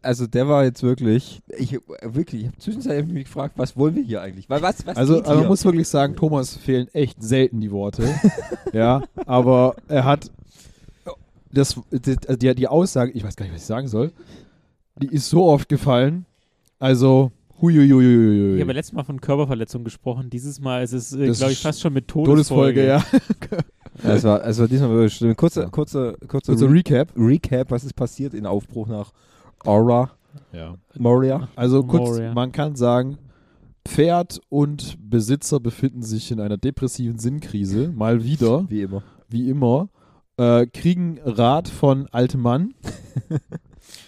also 0.00 0.26
der 0.26 0.48
war 0.48 0.64
jetzt 0.64 0.82
wirklich, 0.82 1.42
ich 1.58 1.78
wirklich, 2.00 2.42
ich 2.42 2.46
habe 2.48 2.56
zwischenzeitlich 2.58 3.12
mich 3.12 3.24
gefragt, 3.24 3.54
was 3.58 3.76
wollen 3.76 3.94
wir 3.96 4.02
hier 4.04 4.22
eigentlich? 4.22 4.48
Weil 4.48 4.62
was, 4.62 4.86
was 4.86 4.96
Also, 4.96 5.16
geht 5.16 5.26
also 5.26 5.40
man 5.40 5.48
muss 5.48 5.62
wirklich 5.66 5.88
sagen, 5.88 6.16
Thomas 6.16 6.56
fehlen 6.56 6.88
echt 6.94 7.22
selten 7.22 7.60
die 7.60 7.70
Worte. 7.72 8.08
ja, 8.72 9.02
aber 9.26 9.76
er 9.88 10.04
hat 10.04 10.30
das, 11.52 11.78
die, 11.90 12.16
die, 12.38 12.54
die 12.54 12.68
Aussage, 12.68 13.12
ich 13.12 13.22
weiß 13.22 13.36
gar 13.36 13.44
nicht, 13.44 13.54
was 13.54 13.60
ich 13.60 13.66
sagen 13.66 13.88
soll, 13.88 14.12
die 14.96 15.08
ist 15.08 15.28
so 15.28 15.44
oft 15.44 15.68
gefallen. 15.68 16.24
Also, 16.78 17.32
huiuiuiui. 17.62 18.56
Ich 18.56 18.60
habe 18.60 18.72
letztes 18.72 18.92
Mal 18.92 19.04
von 19.04 19.20
Körperverletzung 19.20 19.84
gesprochen. 19.84 20.28
Dieses 20.28 20.60
Mal 20.60 20.82
ist 20.82 20.92
es, 20.92 21.12
äh, 21.14 21.30
glaube 21.30 21.52
ich, 21.52 21.60
fast 21.62 21.80
schon 21.80 21.92
mit 21.92 22.08
Todesfolge, 22.08 22.80
Todesfolge. 22.82 22.86
ja. 22.86 23.58
Ja, 24.02 24.14
es 24.14 24.24
war, 24.24 24.44
es 24.44 24.58
war 24.58 24.68
diesmal 24.68 24.90
wirklich 24.90 25.14
schlimm. 25.14 25.36
Kurzer, 25.36 25.62
Ja. 25.64 25.68
kurzer, 25.68 26.14
kurzer 26.26 26.56
So 26.56 26.66
Re 26.66 26.72
Recap. 26.74 27.12
Recap, 27.16 27.70
was 27.70 27.84
ist 27.84 27.94
passiert 27.94 28.34
in 28.34 28.46
Aufbruch 28.46 28.88
nach 28.88 29.12
Aura, 29.64 30.10
Ja. 30.52 30.74
Moria. 30.98 31.48
Also 31.56 31.82
kurz, 31.84 32.08
Moria. 32.10 32.32
man 32.34 32.52
kann 32.52 32.74
sagen, 32.74 33.18
Pferd 33.86 34.40
und 34.48 34.96
Besitzer 34.98 35.60
befinden 35.60 36.02
sich 36.02 36.30
in 36.32 36.40
einer 36.40 36.56
depressiven 36.56 37.18
Sinnkrise, 37.18 37.92
mal 37.94 38.24
wieder, 38.24 38.64
Wie 38.70 38.80
immer. 38.82 39.02
wie 39.28 39.48
immer, 39.50 39.88
äh, 40.38 40.66
kriegen 40.66 41.18
Rat 41.24 41.68
von 41.68 42.06
altem 42.12 42.40
Mann, 42.40 42.72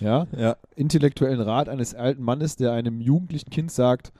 ja, 0.00 0.26
Ja. 0.36 0.56
intellektuellen 0.76 1.40
Rat 1.40 1.68
eines 1.68 1.94
alten 1.94 2.22
Mannes, 2.22 2.56
der 2.56 2.72
einem 2.72 3.00
jugendlichen 3.00 3.50
Kind 3.50 3.70
sagt, 3.70 4.12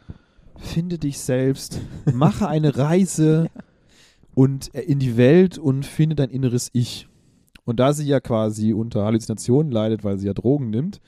finde 0.57 0.99
dich 0.99 1.19
selbst, 1.19 1.81
mache 2.13 2.49
eine 2.49 2.77
Reise 2.77 3.49
und 4.35 4.69
in 4.69 4.99
die 4.99 5.17
Welt 5.17 5.59
und 5.59 5.87
finde 5.87 6.17
dein 6.17 6.31
inneres 6.31 6.71
Ich. 6.73 7.09
Und 7.65 7.81
da 7.81 7.93
sie 7.93 8.07
ja 8.07 8.21
quasi 8.21 8.73
unter 8.73 9.05
Halluzinationen 9.05 9.73
leidet, 9.73 10.05
weil 10.05 10.19
sie 10.19 10.27
ja 10.27 10.35
Drogen 10.35 10.71
nimmt 10.71 11.01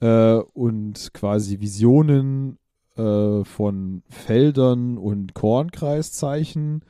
äh, 0.00 0.34
und 0.34 1.14
quasi 1.14 1.60
Visionen 1.60 2.58
äh, 2.96 3.42
von 3.44 4.02
Feldern 4.08 4.98
und 4.98 5.34
Kornkreiszeichen 5.34 6.82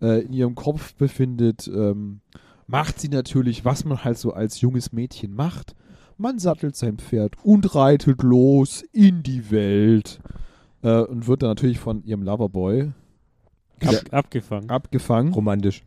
äh, 0.00 0.22
in 0.24 0.32
ihrem 0.32 0.54
Kopf 0.54 0.94
befindet, 0.94 1.66
ähm, 1.68 2.20
macht 2.66 3.00
sie 3.00 3.08
natürlich, 3.08 3.64
was 3.64 3.84
man 3.84 4.04
halt 4.04 4.18
so 4.18 4.32
als 4.32 4.60
junges 4.60 4.92
Mädchen 4.92 5.34
macht. 5.34 5.74
Man 6.16 6.38
sattelt 6.38 6.76
sein 6.76 6.98
Pferd 6.98 7.34
und 7.42 7.74
reitet 7.74 8.22
los 8.22 8.84
in 8.92 9.22
die 9.22 9.50
Welt 9.50 10.20
äh, 10.82 11.00
und 11.00 11.26
wird 11.26 11.42
dann 11.42 11.50
natürlich 11.50 11.78
von 11.78 12.04
ihrem 12.04 12.22
Loverboy 12.22 12.92
Ab, 13.84 13.94
abgefangen. 14.12 14.70
abgefangen. 14.70 15.32
Romantisch. 15.32 15.84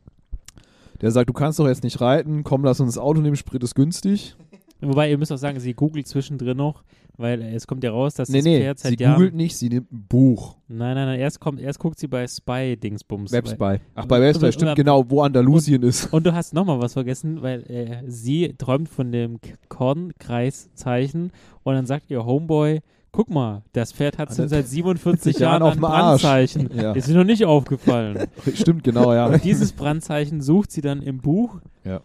Der 1.02 1.12
sagt, 1.12 1.30
du 1.30 1.34
kannst 1.34 1.60
doch 1.60 1.68
jetzt 1.68 1.84
nicht 1.84 2.02
reiten, 2.02 2.44
komm, 2.44 2.64
lass 2.66 2.80
uns 2.80 2.96
das 2.96 3.04
Auto 3.04 3.22
nehmen, 3.22 3.36
Sprit 3.36 3.64
ist 3.64 3.76
günstig. 3.76 4.36
Wobei, 4.82 5.10
ihr 5.10 5.18
müsst 5.18 5.32
auch 5.32 5.38
sagen, 5.38 5.60
sie 5.60 5.74
googelt 5.74 6.08
zwischendrin 6.08 6.56
noch, 6.58 6.84
weil 7.18 7.42
es 7.42 7.66
kommt 7.66 7.84
ja 7.84 7.90
raus, 7.92 8.14
dass 8.14 8.30
Nee, 8.30 8.38
das 8.40 8.46
nee, 8.46 8.60
Pferd 8.60 8.80
seit 8.80 8.98
sie 8.98 9.04
Jahren... 9.04 9.16
googelt 9.16 9.34
nicht, 9.34 9.58
sie 9.58 9.70
nimmt 9.70 9.92
ein 9.92 10.06
Buch. 10.08 10.56
Nein, 10.68 10.94
nein, 10.96 11.08
nein, 11.08 11.20
erst, 11.20 11.40
kommt, 11.40 11.60
erst 11.60 11.80
guckt 11.80 11.98
sie 11.98 12.08
bei 12.08 12.28
Spy-Dingsbums. 12.28 13.32
Webspy. 13.32 13.80
Ach, 13.96 14.06
bei 14.06 14.20
Und- 14.30 14.54
stimmt 14.54 14.70
und- 14.70 14.76
genau, 14.76 15.04
wo 15.10 15.22
Andalusien 15.22 15.82
ist. 15.82 16.14
Und 16.14 16.26
du 16.28 16.34
hast 16.34 16.54
nochmal 16.54 16.80
was 16.80 16.94
vergessen, 16.94 17.42
weil 17.42 17.62
äh, 17.72 18.04
sie 18.06 18.54
träumt 18.58 18.88
von 18.90 19.12
dem 19.12 19.40
Kornkreiszeichen 19.70 21.32
und 21.64 21.74
dann 21.74 21.86
sagt 21.86 22.10
ihr 22.12 22.24
Homeboy, 22.26 22.82
guck 23.12 23.30
mal, 23.32 23.64
das 23.74 23.92
Pferd 23.94 24.18
hat 24.20 24.38
er- 24.38 24.48
seit 24.48 24.68
47 24.68 25.40
Jahren 25.40 25.64
ein. 25.64 25.80
Brandzeichen. 25.80 26.70
Ja. 26.78 26.92
Ist 26.92 27.08
mir 27.08 27.16
noch 27.16 27.24
nicht 27.24 27.46
aufgefallen. 27.46 28.28
Stimmt, 28.54 28.84
genau, 28.84 29.12
ja. 29.14 29.26
Und 29.28 29.44
dieses 29.44 29.74
Brandzeichen 29.74 30.42
sucht 30.42 30.72
sie 30.72 30.82
dann 30.82 31.02
im 31.02 31.18
Buch. 31.18 31.60
Ja. 31.84 32.02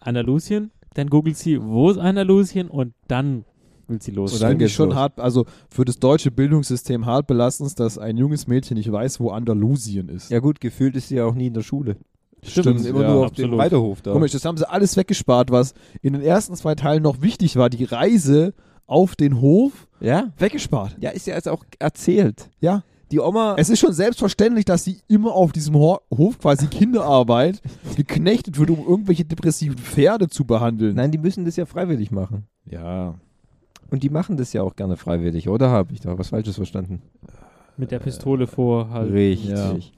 Andalusien. 0.00 0.70
Dann 0.94 1.08
googelt 1.08 1.36
sie, 1.36 1.62
wo 1.62 1.90
ist 1.90 1.98
Andalusien? 1.98 2.68
Und 2.68 2.94
dann 3.08 3.44
will 3.88 4.00
sie 4.02 4.10
los. 4.10 4.32
Und 4.32 4.42
dann 4.42 4.50
finde 4.50 4.64
ich 4.64 4.68
geht's 4.70 4.76
schon 4.76 4.90
los. 4.90 4.98
hart, 4.98 5.20
also 5.20 5.46
für 5.68 5.84
das 5.84 5.98
deutsche 5.98 6.30
Bildungssystem 6.30 7.06
hart 7.06 7.26
belastend, 7.26 7.78
dass 7.78 7.98
ein 7.98 8.16
junges 8.16 8.46
Mädchen 8.46 8.76
nicht 8.76 8.90
weiß, 8.90 9.20
wo 9.20 9.30
Andalusien 9.30 10.08
ist. 10.08 10.30
Ja 10.30 10.38
gut, 10.40 10.60
gefühlt 10.60 10.96
ist 10.96 11.08
sie 11.08 11.16
ja 11.16 11.24
auch 11.24 11.34
nie 11.34 11.48
in 11.48 11.54
der 11.54 11.62
Schule. 11.62 11.96
Stimmt, 12.42 12.86
immer 12.86 13.02
ja. 13.02 13.10
nur 13.10 13.26
auf 13.26 13.32
dem 13.32 13.44
absolut. 13.44 13.60
Reiterhof 13.60 14.00
da. 14.02 14.12
Komisch, 14.12 14.32
das 14.32 14.44
haben 14.44 14.56
sie 14.56 14.68
alles 14.68 14.96
weggespart, 14.96 15.50
was 15.50 15.74
in 16.00 16.14
den 16.14 16.22
ersten 16.22 16.54
zwei 16.56 16.74
Teilen 16.74 17.02
noch 17.02 17.20
wichtig 17.20 17.56
war. 17.56 17.68
Die 17.68 17.84
Reise 17.84 18.54
auf 18.86 19.14
den 19.14 19.40
Hof 19.40 19.86
Ja? 20.00 20.32
weggespart. 20.38 20.96
Ja, 21.00 21.10
ist 21.10 21.26
ja 21.26 21.34
jetzt 21.34 21.48
auch 21.48 21.64
erzählt. 21.78 22.48
Ja. 22.60 22.82
Die 23.10 23.18
Oma. 23.18 23.56
Es 23.58 23.70
ist 23.70 23.80
schon 23.80 23.92
selbstverständlich, 23.92 24.64
dass 24.64 24.84
sie 24.84 24.98
immer 25.08 25.32
auf 25.32 25.52
diesem 25.52 25.74
Ho 25.74 26.00
Hof 26.16 26.38
quasi 26.38 26.68
Kinderarbeit 26.68 27.60
geknechtet 27.96 28.58
wird, 28.58 28.70
um 28.70 28.78
irgendwelche 28.78 29.24
depressiven 29.24 29.78
Pferde 29.78 30.28
zu 30.28 30.44
behandeln. 30.44 30.94
Nein, 30.94 31.10
die 31.10 31.18
müssen 31.18 31.44
das 31.44 31.56
ja 31.56 31.66
freiwillig 31.66 32.10
machen. 32.10 32.46
Ja. 32.66 33.14
Und 33.90 34.04
die 34.04 34.10
machen 34.10 34.36
das 34.36 34.52
ja 34.52 34.62
auch 34.62 34.76
gerne 34.76 34.96
freiwillig, 34.96 35.48
oder 35.48 35.70
habe 35.70 35.92
ich 35.92 36.00
da 36.00 36.16
was 36.16 36.28
Falsches 36.28 36.54
verstanden? 36.54 37.02
Mit 37.76 37.90
der 37.90 37.98
Pistole 37.98 38.46
vor 38.46 38.90
halt. 38.90 39.12
Richtig. 39.12 39.92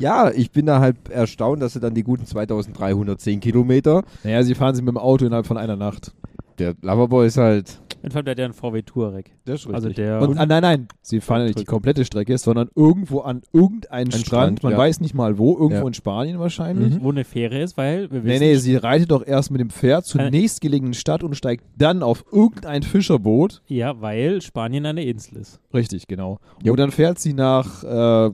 Ja. 0.00 0.30
ich 0.30 0.50
bin 0.50 0.66
da 0.66 0.80
halt 0.80 1.08
erstaunt, 1.08 1.62
dass 1.62 1.74
sie 1.74 1.80
dann 1.80 1.94
die 1.94 2.02
guten 2.02 2.26
2310 2.26 3.40
Kilometer. 3.40 4.02
Naja, 4.24 4.42
sie 4.42 4.54
fahren 4.54 4.74
sie 4.74 4.82
mit 4.82 4.88
dem 4.88 4.98
Auto 4.98 5.24
innerhalb 5.24 5.46
von 5.46 5.58
einer 5.58 5.76
Nacht. 5.76 6.12
Der 6.58 6.74
Loverboy 6.82 7.26
ist 7.26 7.36
halt. 7.36 7.78
In 8.06 8.12
Fall 8.12 8.22
der 8.22 8.36
einen 8.44 8.54
VW 8.54 8.82
Touareg. 8.82 9.32
Der 9.48 9.56
ist 9.56 9.66
Also 9.66 9.88
der 9.88 10.22
Und, 10.22 10.38
ah, 10.38 10.46
nein, 10.46 10.62
nein, 10.62 10.88
sie 11.02 11.20
fahren 11.20 11.40
ja 11.40 11.46
nicht 11.46 11.58
die 11.58 11.64
komplette 11.64 12.04
Strecke, 12.04 12.38
sondern 12.38 12.68
irgendwo 12.76 13.20
an 13.22 13.42
irgendeinen 13.52 14.06
Ein 14.06 14.12
Strand, 14.12 14.26
Strand, 14.26 14.62
man 14.62 14.72
ja. 14.72 14.78
weiß 14.78 15.00
nicht 15.00 15.12
mal 15.12 15.38
wo, 15.38 15.54
irgendwo 15.58 15.82
Ja. 15.82 15.86
in 15.88 15.92
Spanien 15.94 16.38
wahrscheinlich. 16.38 16.94
Mhm. 16.94 17.02
wo 17.02 17.10
eine 17.10 17.24
Fähre 17.24 17.58
ist, 17.60 17.76
weil 17.76 18.08
wir 18.12 18.20
Nee, 18.20 18.28
wissen, 18.34 18.40
nee, 18.44 18.54
sie 18.54 18.76
reitet 18.76 19.10
doch 19.10 19.26
erst 19.26 19.50
mit 19.50 19.60
dem 19.60 19.70
Pferd 19.70 20.06
zur 20.06 20.20
Äh. 20.20 20.30
nächstgelegenen 20.30 20.94
Stadt 20.94 21.24
und 21.24 21.34
steigt 21.34 21.64
dann 21.76 22.04
auf 22.04 22.24
irgendein 22.30 22.84
Fischerboot. 22.84 23.60
ja, 23.66 24.00
weil 24.00 24.40
Spanien 24.40 24.86
eine 24.86 25.02
Insel 25.04 25.38
ist. 25.38 25.58
Richtig, 25.74 26.06
genau. 26.06 26.38
Jo. 26.62 26.74
Und 26.74 26.78
dann 26.78 26.92
fährt 26.92 27.18
sie 27.18 27.32
nach 27.34 27.82
äh, 27.82 28.30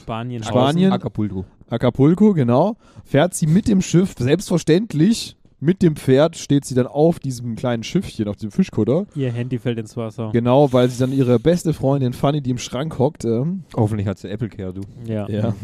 Spanien. 0.00 0.42
Spanien. 0.42 0.90
Acapulco. 0.92 1.44
Acapulco, 1.70 2.34
genau. 2.34 2.76
Fährt 3.04 3.32
sie 3.34 3.46
mit 3.46 3.68
dem 3.68 3.80
Schiff, 3.80 4.14
selbstverständlich 4.18 5.36
mit 5.64 5.80
dem 5.80 5.96
Pferd 5.96 6.36
steht 6.36 6.66
sie 6.66 6.74
dann 6.74 6.86
auf 6.86 7.18
diesem 7.18 7.56
kleinen 7.56 7.82
Schiffchen, 7.82 8.28
auf 8.28 8.36
dem 8.36 8.50
Fischkutter. 8.50 9.06
Ihr 9.14 9.32
Handy 9.32 9.58
fällt 9.58 9.78
ins 9.78 9.96
Wasser. 9.96 10.28
Genau, 10.32 10.72
weil 10.74 10.90
sie 10.90 10.98
dann 10.98 11.10
ihre 11.10 11.38
beste 11.38 11.72
Freundin 11.72 12.12
Fanny, 12.12 12.42
die 12.42 12.50
im 12.50 12.58
Schrank 12.58 12.98
hockt, 12.98 13.24
ähm, 13.24 13.64
Hoffentlich 13.74 14.06
hat 14.06 14.18
sie 14.18 14.28
Apple 14.28 14.50
Care, 14.50 14.74
du. 14.74 14.82
Ja. 15.06 15.26
Ja. 15.28 15.54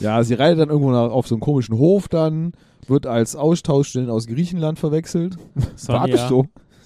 ja, 0.00 0.24
sie 0.24 0.34
reitet 0.34 0.60
dann 0.60 0.70
irgendwo 0.70 0.90
nach, 0.90 1.10
auf 1.10 1.28
so 1.28 1.34
einen 1.34 1.42
komischen 1.42 1.76
Hof 1.76 2.08
dann, 2.08 2.52
wird 2.86 3.06
als 3.06 3.36
Austauschstudent 3.36 4.10
aus 4.10 4.26
Griechenland 4.26 4.78
verwechselt. 4.78 5.36
Sonja. 5.76 6.28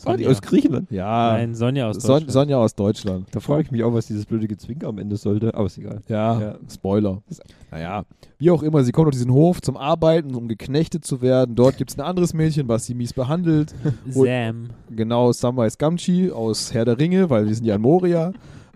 So. 0.08 0.16
Sonja. 0.16 0.30
Aus 0.30 0.42
Griechenland. 0.42 0.90
Ja, 0.90 1.32
Nein, 1.32 1.54
Sonja 1.54 1.88
aus 1.88 1.96
Son 1.96 2.10
Deutschland. 2.10 2.32
Sonja 2.32 2.56
aus 2.58 2.74
Deutschland. 2.74 3.26
Da 3.32 3.40
frage 3.40 3.62
ich 3.62 3.70
mich 3.70 3.82
auch, 3.84 3.92
was 3.94 4.06
dieses 4.06 4.26
blöde 4.26 4.48
Gezwinker 4.48 4.88
am 4.88 4.98
Ende 4.98 5.16
sollte. 5.16 5.54
Aber 5.54 5.66
ist 5.66 5.78
egal. 5.78 6.00
Ja, 6.08 6.40
Ja. 6.40 6.54
Spoiler. 6.72 7.22
Naja, 7.70 8.04
wie 8.38 8.50
auch 8.50 8.62
immer, 8.62 8.82
sie 8.84 8.92
kommt 8.92 9.08
auf 9.08 9.12
diesen 9.12 9.32
Hof 9.32 9.60
zum 9.60 9.76
Arbeiten, 9.76 10.34
um 10.34 10.48
geknechtet 10.48 11.04
zu 11.04 11.20
werden. 11.20 11.54
Dort 11.54 11.76
gibt 11.76 11.90
es 11.90 11.98
ein 11.98 12.02
anderes 12.04 12.32
Mädchen, 12.34 12.68
was 12.68 12.86
sie 12.86 12.94
mies 12.94 13.12
behandelt. 13.12 13.74
Sam. 14.08 14.70
Genau, 14.90 15.32
Samwise 15.32 15.76
Gamgee 15.78 16.30
aus 16.30 16.72
Herr 16.72 16.84
der 16.84 16.98
Ringe, 16.98 17.28
weil 17.30 17.46
wir 17.46 17.54
sind 17.54 17.64
ja 17.64 17.74
in 17.74 17.82
Moria. 17.82 18.32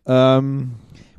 Ähm, 0.07 0.73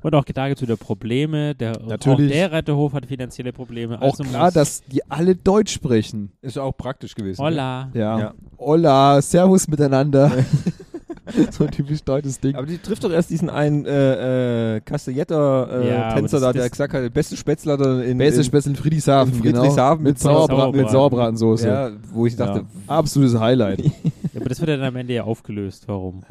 Und 0.04 0.16
auch 0.16 0.26
da 0.26 0.48
gibt 0.50 0.58
es 0.60 0.62
wieder 0.62 0.78
Probleme. 0.78 1.56
Der, 1.56 1.80
Natürlich. 1.86 2.32
Auch 2.32 2.36
der 2.36 2.52
Reiterhof 2.52 2.94
hat 2.94 3.06
finanzielle 3.06 3.54
Probleme. 3.54 3.98
auch 4.02 4.12
also 4.12 4.24
klar, 4.24 4.52
dass 4.52 4.84
die 4.84 5.02
alle 5.10 5.36
Deutsch 5.36 5.74
sprechen. 5.74 6.32
Ist 6.42 6.58
auch 6.58 6.76
praktisch 6.76 7.16
gewesen. 7.16 7.42
Hola. 7.42 7.90
Ja. 7.94 8.20
Ja. 8.20 8.34
Hola, 8.58 9.22
Servus 9.22 9.68
miteinander. 9.68 10.30
so 11.52 11.64
ein 11.64 11.72
typisch 11.72 12.04
deutsches 12.04 12.40
Ding. 12.40 12.56
Aber 12.56 12.66
die 12.66 12.78
trifft 12.78 13.04
doch 13.04 13.12
erst 13.12 13.30
diesen 13.30 13.50
einen 13.50 13.86
äh, 13.86 14.76
äh, 14.76 14.82
Castelletter-Tänzer 14.82 15.86
Ja, 15.88 16.10
aber 16.10 16.22
das- 16.22 16.32
da, 16.32 16.54
der 16.54 16.70
gesagt 16.70 16.94
hat, 16.94 17.02
der 17.02 17.10
beste 17.10 17.38
Spätzler 17.38 17.78
da 17.78 18.02
in, 18.02 18.18
Beste 18.18 18.44
Spätzle 18.44 18.72
in 18.72 18.76
Friedrichshafen, 18.76 19.34
in 19.36 19.42
genau. 19.42 19.60
Friedrichshafen 19.62 20.04
mit, 20.04 20.14
mit 20.16 20.20
Sauerbra 20.20 20.48
Sauerbraten. 20.56 20.82
mit 20.82 20.90
Sauerbratensoße. 20.90 21.68
Ja, 21.68 21.92
wo 22.12 22.26
ich 22.26 22.36
dachte, 22.36 22.60
Ja. 22.60 22.66
Absolutes 22.98 23.40
Highlight. 23.40 23.80
Ja, 23.86 23.92
aber 24.36 24.50
das 24.50 24.60
wird 24.60 24.70
ja 24.70 24.78
dann 24.78 24.86
am 24.88 24.96
Ende 24.98 25.14
ja 25.14 25.24
aufgelöst. 25.24 25.88
Warum? 25.88 26.24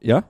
ja. 0.00 0.22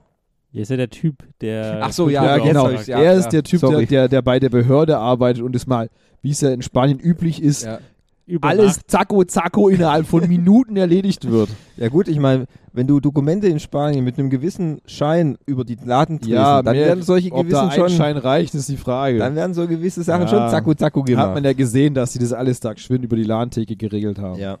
Ja? 0.53 0.57
Hier 0.57 0.61
ist 0.61 0.69
ja 0.69 0.77
der 0.77 0.89
Typ, 0.89 1.23
der. 1.41 1.79
Ach 1.81 1.91
so, 1.91 2.09
ja, 2.09 2.23
Ja, 2.23 2.35
jetzt 2.37 2.47
genau. 2.47 2.69
ich's, 2.69 2.87
ja, 2.87 2.99
er 2.99 3.13
ist 3.15 3.25
ja. 3.25 3.29
der 3.31 3.43
Typ, 3.43 3.61
der, 3.61 3.85
der, 3.85 4.07
der 4.07 4.21
bei 4.21 4.39
der 4.39 4.49
Behörde 4.49 4.97
arbeitet 4.97 5.43
und 5.43 5.55
es 5.55 5.67
mal, 5.67 5.89
wie 6.21 6.31
es 6.31 6.41
ja 6.41 6.51
in 6.51 6.61
Spanien 6.61 6.99
üblich 6.99 7.41
ist, 7.41 7.65
Ja. 7.65 7.79
über 8.25 8.47
alles 8.47 8.79
zacko 8.87 9.23
zacko 9.25 9.67
innerhalb 9.69 10.05
von 10.07 10.25
Minuten 10.29 10.77
erledigt 10.77 11.29
wird. 11.29 11.49
ja 11.75 11.89
gut, 11.89 12.07
ich 12.07 12.19
meine, 12.19 12.45
wenn 12.71 12.87
du 12.87 12.99
Dokumente 12.99 13.47
in 13.47 13.59
Spanien 13.59 14.03
mit 14.05 14.17
einem 14.17 14.29
gewissen 14.29 14.79
Schein 14.85 15.37
über 15.45 15.63
die 15.65 15.77
Laden 15.83 16.19
drehst, 16.19 16.31
Ja, 16.31 16.61
dann 16.63 16.75
mehr- 16.75 16.85
werden 16.87 17.03
solche 17.03 17.31
Ob 17.31 17.37
da 17.49 17.65
gewissen 17.65 17.69
ein 17.69 17.89
schon, 17.89 17.97
Schein 17.97 18.17
reicht, 18.17 18.55
ist 18.55 18.69
die 18.69 18.77
Frage. 18.77 19.17
dann 19.19 19.35
werden 19.35 19.53
so 19.53 19.67
gewisse 19.67 20.01
Sachen 20.03 20.23
Ja. 20.23 20.27
schon 20.27 20.49
zacko 20.49 20.73
zacko 20.73 21.01
Hat 21.01 21.05
gemacht. 21.07 21.33
man 21.35 21.43
ja 21.43 21.53
gesehen, 21.53 21.93
dass 21.93 22.13
sie 22.13 22.19
das 22.19 22.31
alles 22.33 22.59
da 22.59 22.73
geschwind 22.73 23.03
über 23.03 23.15
die 23.15 23.23
Ladentheke 23.23 23.75
geregelt 23.75 24.19
haben. 24.19 24.39
ja. 24.39 24.57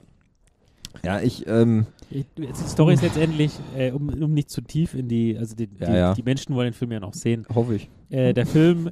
Ja, 1.03 1.19
ich, 1.19 1.47
ähm, 1.47 1.87
Die 2.11 2.25
Story 2.67 2.93
ist 2.93 3.01
letztendlich, 3.01 3.51
äh, 3.75 3.91
um, 3.91 4.09
um 4.09 4.33
nicht 4.33 4.49
zu 4.49 4.61
tief 4.61 4.93
in 4.93 5.07
die, 5.07 5.37
also 5.37 5.55
die, 5.55 5.67
die, 5.67 5.83
ja. 5.83 6.13
die 6.13 6.23
Menschen 6.23 6.55
wollen 6.55 6.67
den 6.67 6.73
Film 6.73 6.91
ja 6.91 6.99
noch 6.99 7.13
sehen. 7.13 7.45
hoffe 7.53 7.75
ich. 7.75 7.89
Äh, 8.09 8.33
der 8.33 8.45
Film 8.45 8.91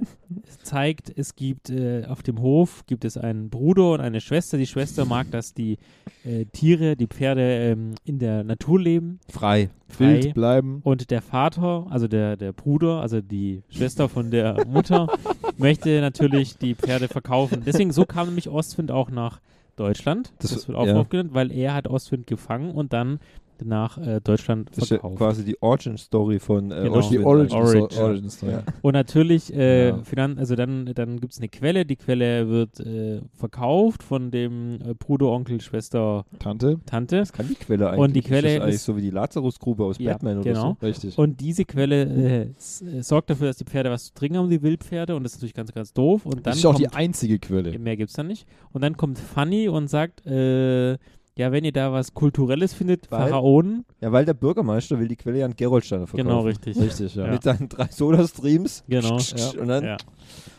zeigt, 0.63 1.13
es 1.15 1.35
gibt 1.35 1.69
äh, 1.69 2.05
auf 2.07 2.23
dem 2.23 2.41
Hof 2.41 2.83
gibt 2.87 3.05
es 3.05 3.17
einen 3.17 3.51
Bruder 3.51 3.91
und 3.91 4.01
eine 4.01 4.19
Schwester. 4.19 4.57
Die 4.57 4.65
Schwester 4.65 5.05
mag, 5.05 5.29
dass 5.29 5.53
die 5.53 5.77
äh, 6.23 6.45
Tiere, 6.45 6.95
die 6.95 7.05
Pferde 7.05 7.41
ähm, 7.41 7.93
in 8.03 8.17
der 8.17 8.43
Natur 8.43 8.79
leben. 8.79 9.19
Frei. 9.29 9.69
Frei. 9.87 10.05
Wild 10.05 10.33
bleiben. 10.33 10.81
Und 10.83 11.11
der 11.11 11.21
Vater, 11.21 11.85
also 11.91 12.07
der, 12.07 12.35
der 12.35 12.51
Bruder, 12.51 13.01
also 13.01 13.21
die 13.21 13.61
Schwester 13.69 14.09
von 14.09 14.31
der 14.31 14.65
Mutter, 14.65 15.07
möchte 15.57 16.01
natürlich 16.01 16.57
die 16.57 16.73
Pferde 16.73 17.07
verkaufen. 17.07 17.61
Deswegen, 17.63 17.91
so 17.91 18.05
kam 18.05 18.27
nämlich 18.27 18.49
Ostwind 18.49 18.89
auch 18.89 19.11
nach 19.11 19.39
Deutschland. 19.75 20.33
Das- 20.39 20.51
Das, 20.51 20.67
wird 20.67 20.77
auch 20.77 20.85
ja. 20.87 20.95
aufgenannt, 20.95 21.33
weil 21.33 21.51
er 21.51 21.73
hat 21.73 21.87
Ostwind 21.87 22.27
gefangen 22.27 22.71
und 22.71 22.93
dann 22.93 23.19
nach 23.63 23.97
äh, 23.97 24.19
Deutschland 24.23 24.69
Das 24.71 24.85
ist 24.85 24.89
ja 24.91 24.97
verkauft. 24.99 25.17
quasi 25.17 25.45
die 25.45 25.61
Origin-Story 25.61 26.39
von 26.39 26.71
äh, 26.71 26.83
Genau. 26.83 26.95
Ostwind 26.97 27.21
Die 27.21 27.25
Origin. 27.25 27.57
Origin. 27.57 27.87
So- 27.89 28.01
Origin 28.01 28.29
Story. 28.29 28.51
Ja. 28.53 28.63
Und 28.81 28.93
natürlich, 28.93 29.53
äh, 29.53 29.89
Ja. 29.89 29.97
Finan 30.03 30.37
also 30.37 30.55
dann, 30.55 30.91
dann 30.95 31.19
gibt 31.19 31.33
es 31.33 31.39
eine 31.39 31.49
Quelle. 31.49 31.85
Die 31.85 31.95
Quelle 31.95 32.49
wird 32.49 32.79
äh, 32.79 33.21
verkauft 33.33 34.03
von 34.03 34.31
dem 34.31 34.79
äh, 34.85 34.93
Bruder, 34.93 35.27
Onkel, 35.27 35.61
Schwester, 35.61 36.25
Tante. 36.39 36.79
Tante. 36.85 37.17
Das 37.17 37.33
kann 37.33 37.47
die 37.47 37.55
Quelle 37.55 37.89
eigentlich. 37.89 37.99
Und 38.01 38.15
die 38.15 38.19
Ist 38.19 38.27
Quelle 38.27 38.53
das 38.55 38.61
eigentlich 38.63 38.75
ist- 38.75 38.85
so 38.85 38.97
wie 38.97 39.01
die 39.01 39.09
Lazarusgrube 39.09 39.83
aus 39.83 39.97
Ja, 39.99 40.13
Batman 40.13 40.37
oder 40.39 40.51
genau. 40.53 40.77
Richtig. 40.81 41.17
Und 41.17 41.39
diese 41.41 41.65
Quelle 41.65 42.03
äh, 42.03 43.01
sorgt 43.01 43.29
dafür, 43.29 43.47
dass 43.47 43.57
die 43.57 43.65
Pferde 43.65 43.89
was 43.91 44.05
zu 44.05 44.13
trinken 44.13 44.37
haben, 44.37 44.49
die 44.49 44.61
Wildpferde. 44.61 45.15
Und 45.15 45.23
das 45.23 45.33
ist 45.33 45.37
natürlich 45.39 45.53
ganz, 45.53 45.71
ganz 45.73 45.93
doof. 45.93 46.25
Und 46.25 46.35
dann 46.37 46.43
das 46.43 46.57
ist 46.57 46.65
auch 46.65 46.75
die 46.75 46.87
einzige 46.89 47.39
Quelle. 47.39 47.77
mehr 47.79 47.97
gibt 47.97 48.09
es 48.09 48.15
dann 48.15 48.27
nicht. 48.27 48.45
Und 48.71 48.81
dann 48.81 48.97
kommt 48.97 49.19
Fanny 49.19 49.67
und 49.69 49.87
sagt, 49.89 50.25
äh, 50.25 50.97
ja, 51.41 51.51
wenn 51.51 51.63
ihr 51.65 51.71
da 51.73 51.91
was 51.91 52.13
Kulturelles 52.13 52.73
findet, 52.73 53.11
Weil- 53.11 53.29
Pharaonen. 53.29 53.85
Ja, 53.99 54.11
weil 54.11 54.25
der 54.25 54.33
Bürgermeister 54.33 54.99
will 54.99 55.07
die 55.07 55.15
Quelle 55.17 55.39
ja 55.39 55.45
an 55.45 55.55
Gerolsteiner 55.55 56.07
verkaufen. 56.07 56.29
Genau, 56.29 56.41
richtig. 56.41 56.79
Richtig, 56.79 57.15
ja. 57.15 57.25
Ja. 57.25 57.31
Mit 57.33 57.43
seinen 57.43 57.67
drei 57.69 57.87
Soda-Streams. 57.91 58.83
Genau. 58.87 59.15
Und 59.59 59.67
dann, 59.67 59.83
Ja. 59.83 59.97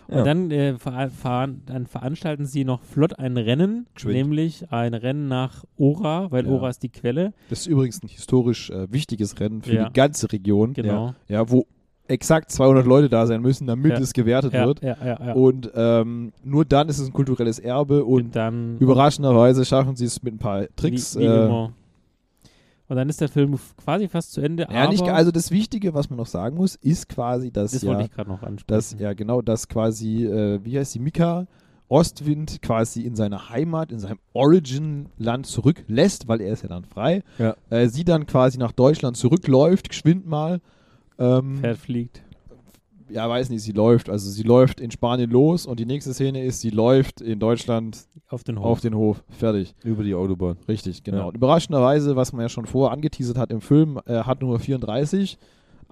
Ja. 0.08 0.18
Und 0.18 0.26
dann, 0.26 0.50
äh, 0.50 0.78
ver 0.78 1.08
veran 1.10 1.62
dann 1.64 1.86
veranstalten 1.86 2.44
sie 2.44 2.64
noch 2.64 2.82
flott 2.82 3.18
ein 3.18 3.36
Rennen, 3.38 3.86
Geschwind. 3.94 4.16
nämlich 4.16 4.70
ein 4.70 4.92
Rennen 4.94 5.28
nach 5.28 5.64
Ora, 5.78 6.30
weil 6.30 6.44
Ja. 6.44 6.50
Ora 6.52 6.68
ist 6.68 6.82
die 6.82 6.88
Quelle. 6.90 7.32
Das 7.48 7.60
ist 7.60 7.66
übrigens 7.68 8.02
ein 8.02 8.08
historisch 8.08 8.68
äh, 8.70 8.92
wichtiges 8.92 9.38
Rennen 9.40 9.62
für 9.62 9.72
Ja. 9.74 9.88
die 9.88 9.92
ganze 9.94 10.30
Region. 10.30 10.74
Genau. 10.74 11.14
Ja, 11.28 11.48
wo 11.50 11.66
exakt 12.12 12.50
200 12.52 12.86
Leute 12.86 13.08
da 13.08 13.26
sein 13.26 13.42
müssen, 13.42 13.66
damit 13.66 13.92
Ja. 13.92 13.98
es 13.98 14.12
gewertet 14.12 14.52
Ja, 14.52 14.66
wird. 14.66 14.82
ja. 14.82 15.32
Und 15.32 15.70
ähm, 15.74 16.32
nur 16.44 16.64
dann 16.64 16.88
ist 16.88 16.98
es 16.98 17.08
ein 17.08 17.12
kulturelles 17.12 17.58
Erbe 17.58 18.04
und 18.04 18.22
Und 18.26 18.36
dann 18.36 18.78
überraschenderweise 18.78 19.64
schaffen 19.64 19.96
sie 19.96 20.04
es 20.04 20.22
mit 20.22 20.34
ein 20.34 20.38
paar 20.38 20.66
Tricks. 20.76 21.16
Wie, 21.16 21.22
wie 21.22 21.24
äh. 21.26 21.68
Und 22.88 22.96
dann 22.96 23.08
ist 23.08 23.20
der 23.22 23.28
Film 23.28 23.58
quasi 23.82 24.06
fast 24.08 24.32
zu 24.32 24.42
Ende. 24.42 24.66
ja, 24.70 24.86
nicht, 24.88 25.02
also 25.08 25.30
das 25.30 25.50
Wichtige, 25.50 25.94
was 25.94 26.10
man 26.10 26.18
noch 26.18 26.26
sagen 26.26 26.56
muss, 26.56 26.74
ist 26.74 27.08
quasi, 27.08 27.50
dass 27.50 27.72
das 27.72 27.82
ja, 27.82 27.88
wollte 27.90 28.04
ich 28.04 28.10
gerade 28.10 28.28
noch 28.28 28.42
ansprechen. 28.42 28.64
dass, 28.66 28.96
ja 28.98 29.14
genau, 29.14 29.40
dass 29.40 29.66
quasi, 29.68 30.26
äh, 30.26 30.60
wie 30.62 30.78
heißt 30.78 30.94
die, 30.94 30.98
Mika 30.98 31.46
Ostwind 31.88 32.60
quasi 32.62 33.02
in 33.02 33.14
seine 33.16 33.50
Heimat, 33.50 33.92
in 33.92 33.98
seinem 33.98 34.18
Origin-Land 34.34 35.46
zurücklässt, 35.46 36.26
weil 36.28 36.40
er 36.40 36.52
ist 36.52 36.62
ja 36.62 36.68
dann 36.68 36.84
frei. 36.84 37.22
Ja. 37.38 37.54
Äh, 37.70 37.88
sie 37.88 38.04
dann 38.04 38.26
quasi 38.26 38.58
nach 38.58 38.72
Deutschland 38.72 39.16
zurückläuft, 39.16 39.88
geschwind 39.90 40.26
mal. 40.26 40.60
Ähm, 41.22 41.58
Pferd 41.58 41.78
fliegt. 41.78 42.22
ja, 43.10 43.28
weiß 43.28 43.50
nicht, 43.50 43.62
sie 43.62 43.72
läuft. 43.72 44.08
Also 44.10 44.30
sie 44.30 44.42
läuft 44.42 44.80
in 44.80 44.90
Spanien 44.90 45.30
los 45.30 45.66
und 45.66 45.78
die 45.78 45.86
nächste 45.86 46.12
Szene 46.14 46.44
ist, 46.44 46.60
sie 46.60 46.70
läuft 46.70 47.20
in 47.20 47.38
Deutschland 47.38 48.06
Auf 48.28 48.42
den 48.44 48.58
Hof. 48.58 48.64
auf 48.66 48.80
den 48.80 48.94
Hof. 48.94 49.22
Fertig. 49.30 49.74
Über 49.84 50.02
die 50.02 50.14
Autobahn. 50.14 50.56
Richtig, 50.68 51.02
genau. 51.04 51.18
Ja. 51.18 51.24
Und 51.24 51.36
überraschenderweise, 51.36 52.16
was 52.16 52.32
man 52.32 52.42
ja 52.42 52.48
schon 52.48 52.66
vorher 52.66 52.92
angeteasert 52.92 53.36
hat 53.38 53.50
im 53.50 53.60
Film, 53.60 53.98
äh, 54.06 54.14
hat 54.24 54.40
Nummer 54.40 54.58
34. 54.58 55.38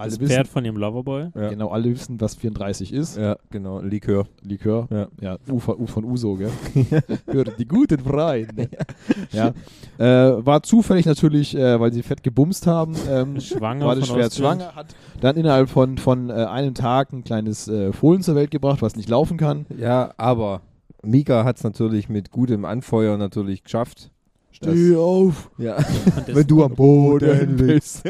Alle 0.00 0.10
das 0.10 0.20
wissen, 0.20 0.32
Pferd 0.32 0.48
von 0.48 0.64
ihrem 0.64 0.76
Loverboy. 0.76 1.28
Ja. 1.34 1.48
genau, 1.50 1.68
alle 1.68 1.84
wissen, 1.90 2.20
was 2.20 2.34
34 2.34 2.92
ist. 2.92 3.16
Ja, 3.16 3.36
genau. 3.50 3.80
Likör. 3.80 4.26
Likör. 4.42 4.88
Ja. 4.90 5.08
Ja, 5.20 5.38
U 5.48 5.58
von, 5.58 5.78
U 5.78 5.86
von 5.86 6.04
Uso, 6.04 6.34
gell? 6.36 6.50
Für 7.30 7.44
die 7.44 7.66
guten 7.66 7.98
Freunde. 7.98 8.68
ja. 9.32 9.52
Äh, 9.98 10.44
war 10.44 10.62
zufällig 10.62 11.06
natürlich, 11.06 11.56
äh, 11.56 11.78
weil 11.78 11.92
sie 11.92 12.02
fett 12.02 12.22
gebumst 12.22 12.66
haben. 12.66 12.94
Ähm, 13.08 13.40
Schwanger 13.40 13.86
war 13.86 13.94
das 13.94 14.06
von 14.08 14.16
schwer 14.16 14.26
Ostwind. 14.26 14.46
schwanger, 14.60 14.74
hat 14.74 14.94
dann 15.20 15.36
innerhalb 15.36 15.68
von, 15.68 15.98
von 15.98 16.30
äh, 16.30 16.32
einem 16.32 16.74
Tag 16.74 17.12
ein 17.12 17.22
kleines 17.24 17.68
äh, 17.68 17.92
Fohlen 17.92 18.22
zur 18.22 18.34
Welt 18.34 18.50
gebracht, 18.50 18.82
was 18.82 18.96
nicht 18.96 19.08
laufen 19.08 19.36
kann. 19.36 19.66
Ja, 19.76 20.12
aber 20.16 20.62
Mika 21.02 21.44
hat 21.44 21.56
es 21.58 21.64
natürlich 21.64 22.08
mit 22.08 22.30
gutem 22.30 22.64
Anfeuer 22.64 23.16
natürlich 23.16 23.64
geschafft. 23.64 24.10
Steh 24.52 24.96
auf, 24.96 25.50
Ja. 25.58 25.78
Wenn 26.26 26.46
du 26.46 26.64
am 26.64 26.74
Boden 26.74 27.56
bist. 27.56 28.02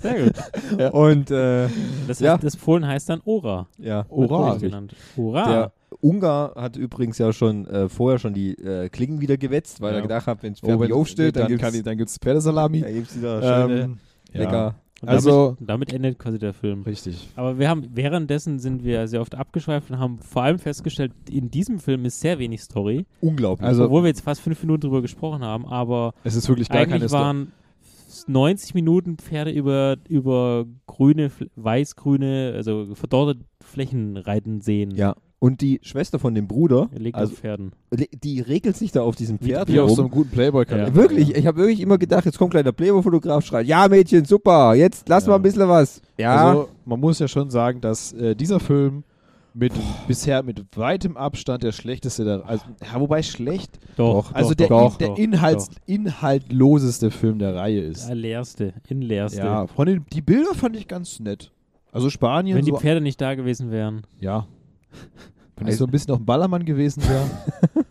Sehr 0.00 0.24
gut. 0.24 0.92
Und 0.94 1.30
äh, 1.30 1.68
Das, 2.06 2.20
Ja. 2.20 2.32
heißt, 2.34 2.44
das 2.44 2.56
Fohlen 2.56 2.86
heißt 2.86 3.08
dann 3.08 3.20
Ora. 3.24 3.66
ja, 3.78 4.04
Ora. 4.08 4.56
Genannt. 4.56 4.94
Ora. 5.16 5.46
Der 5.48 5.72
Ungar 6.00 6.54
hat 6.56 6.76
übrigens 6.76 7.18
ja 7.18 7.32
schon 7.32 7.66
äh, 7.66 7.88
vorher 7.88 8.18
schon 8.18 8.34
die 8.34 8.52
äh, 8.54 8.88
Klingen 8.88 9.20
wieder 9.20 9.36
gewetzt, 9.36 9.80
weil 9.80 9.90
Ja. 9.92 9.96
er 9.98 10.02
gedacht 10.02 10.26
hat, 10.26 10.42
wenn 10.42 10.52
es 10.54 10.62
wenn- 10.62 10.92
aufsteht, 10.92 11.36
dann, 11.36 11.42
dann, 11.48 11.58
gibt's, 11.58 11.72
die- 11.72 11.82
dann 11.82 11.96
gibt 11.98 12.10
es 12.10 12.16
Pferdesalami. 12.18 12.80
da 12.80 12.90
gibt's 12.90 13.16
wieder 13.16 13.42
schöne, 13.42 13.80
Ähm, 13.82 13.98
ja. 14.32 14.40
lecker. 14.40 14.74
Und 15.02 15.08
Also- 15.08 15.56
damit, 15.58 15.68
damit 15.68 15.92
endet 15.92 16.18
quasi 16.20 16.38
der 16.38 16.54
Film. 16.54 16.82
Richtig. 16.82 17.28
Aber 17.34 17.58
wir 17.58 17.68
haben 17.68 17.88
währenddessen 17.92 18.60
sind 18.60 18.84
wir 18.84 19.08
sehr 19.08 19.20
oft 19.20 19.34
abgeschweift 19.34 19.90
und 19.90 19.98
haben 19.98 20.18
vor 20.20 20.44
allem 20.44 20.60
festgestellt, 20.60 21.12
in 21.28 21.50
diesem 21.50 21.80
Film 21.80 22.04
ist 22.04 22.20
sehr 22.20 22.38
wenig 22.38 22.62
Story. 22.62 23.04
Unglaublich. 23.20 23.66
Also- 23.66 23.84
obwohl 23.86 24.02
wir 24.04 24.08
jetzt 24.08 24.20
fast 24.22 24.40
fünf 24.40 24.62
Minuten 24.62 24.82
drüber 24.82 25.02
gesprochen 25.02 25.42
haben, 25.42 25.66
aber 25.66 26.14
Es 26.24 26.36
ist 26.36 26.48
wirklich 26.48 26.68
gar 26.68 26.82
keine 26.82 26.94
eigentlich 26.94 27.08
Story. 27.10 27.22
waren 27.24 27.52
90 28.26 28.74
Minuten 28.74 29.16
Pferde 29.18 29.50
über, 29.50 29.96
über 30.08 30.64
grüne, 30.86 31.30
weiß-grüne, 31.56 32.52
also 32.56 32.88
verdorrte 32.94 33.40
Flächen 33.62 34.16
reiten 34.16 34.60
sehen. 34.60 34.92
ja. 34.94 35.14
Und 35.38 35.60
die 35.60 35.80
Schwester 35.82 36.20
von 36.20 36.36
dem 36.36 36.46
Bruder, 36.46 36.88
Er 36.92 37.00
legt 37.00 37.16
also 37.16 37.34
Pferden. 37.34 37.72
die 37.90 38.38
regelt 38.40 38.76
sich 38.76 38.92
da 38.92 39.02
auf 39.02 39.16
diesem 39.16 39.40
Pferd 39.40 39.66
Wie 39.72 39.80
auf 39.80 39.90
so 39.90 40.02
einem 40.02 40.10
guten 40.12 40.30
playboy 40.30 40.64
Ja. 40.70 40.76
ja. 40.76 40.94
Wirklich, 40.94 41.34
ich 41.34 41.44
habe 41.48 41.58
wirklich 41.58 41.80
immer 41.80 41.98
gedacht, 41.98 42.24
jetzt 42.26 42.38
kommt 42.38 42.52
gleich 42.52 42.62
der 42.62 42.70
Playboy-Fotograf, 42.70 43.44
schreit, 43.44 43.66
ja 43.66 43.88
Mädchen, 43.88 44.24
super, 44.24 44.72
jetzt 44.76 45.08
lass 45.08 45.24
Ja. 45.24 45.30
mal 45.30 45.36
ein 45.36 45.42
bisschen 45.42 45.68
was. 45.68 46.00
Ja, 46.16 46.50
Also 46.50 46.68
man 46.84 47.00
muss 47.00 47.18
ja 47.18 47.26
schon 47.26 47.50
sagen, 47.50 47.80
dass 47.80 48.12
äh, 48.12 48.36
dieser 48.36 48.60
Film 48.60 49.02
mit 49.54 49.72
bisher 50.06 50.42
mit 50.42 50.64
weitem 50.76 51.16
Abstand 51.16 51.62
der 51.62 51.72
schlechteste, 51.72 52.24
der, 52.24 52.46
also, 52.46 52.64
ja, 52.82 53.00
wobei 53.00 53.22
schlecht, 53.22 53.78
Doch, 53.96 54.32
also 54.34 54.50
doch, 54.50 54.56
der, 54.56 54.68
doch, 54.68 54.92
in, 54.92 54.98
der 54.98 55.08
doch, 55.08 55.18
Inhalts, 55.18 55.68
doch. 55.68 55.76
inhaltloseste 55.86 57.10
Film 57.10 57.38
der 57.38 57.54
Reihe 57.54 57.80
ist. 57.80 58.08
Der 58.08 58.14
leerste, 58.14 58.74
inleerste. 58.88 59.38
Ja, 59.38 59.66
von 59.66 59.86
den 59.86 60.04
die 60.12 60.22
Bilder 60.22 60.54
fand 60.54 60.76
ich 60.76 60.88
ganz 60.88 61.20
nett. 61.20 61.52
Also 61.92 62.08
Spanien, 62.08 62.56
Wenn 62.56 62.64
die 62.64 62.70
so, 62.70 62.78
Pferde 62.78 63.00
nicht 63.00 63.20
da 63.20 63.34
gewesen 63.34 63.70
wären. 63.70 64.02
ja. 64.20 64.46
Wenn 65.56 65.68
ich 65.68 65.76
so 65.76 65.84
ein 65.84 65.90
bisschen 65.90 66.10
auf 66.12 66.18
dem 66.18 66.24
Ballermann 66.26 66.64
gewesen 66.64 67.02
wäre, 67.08 67.24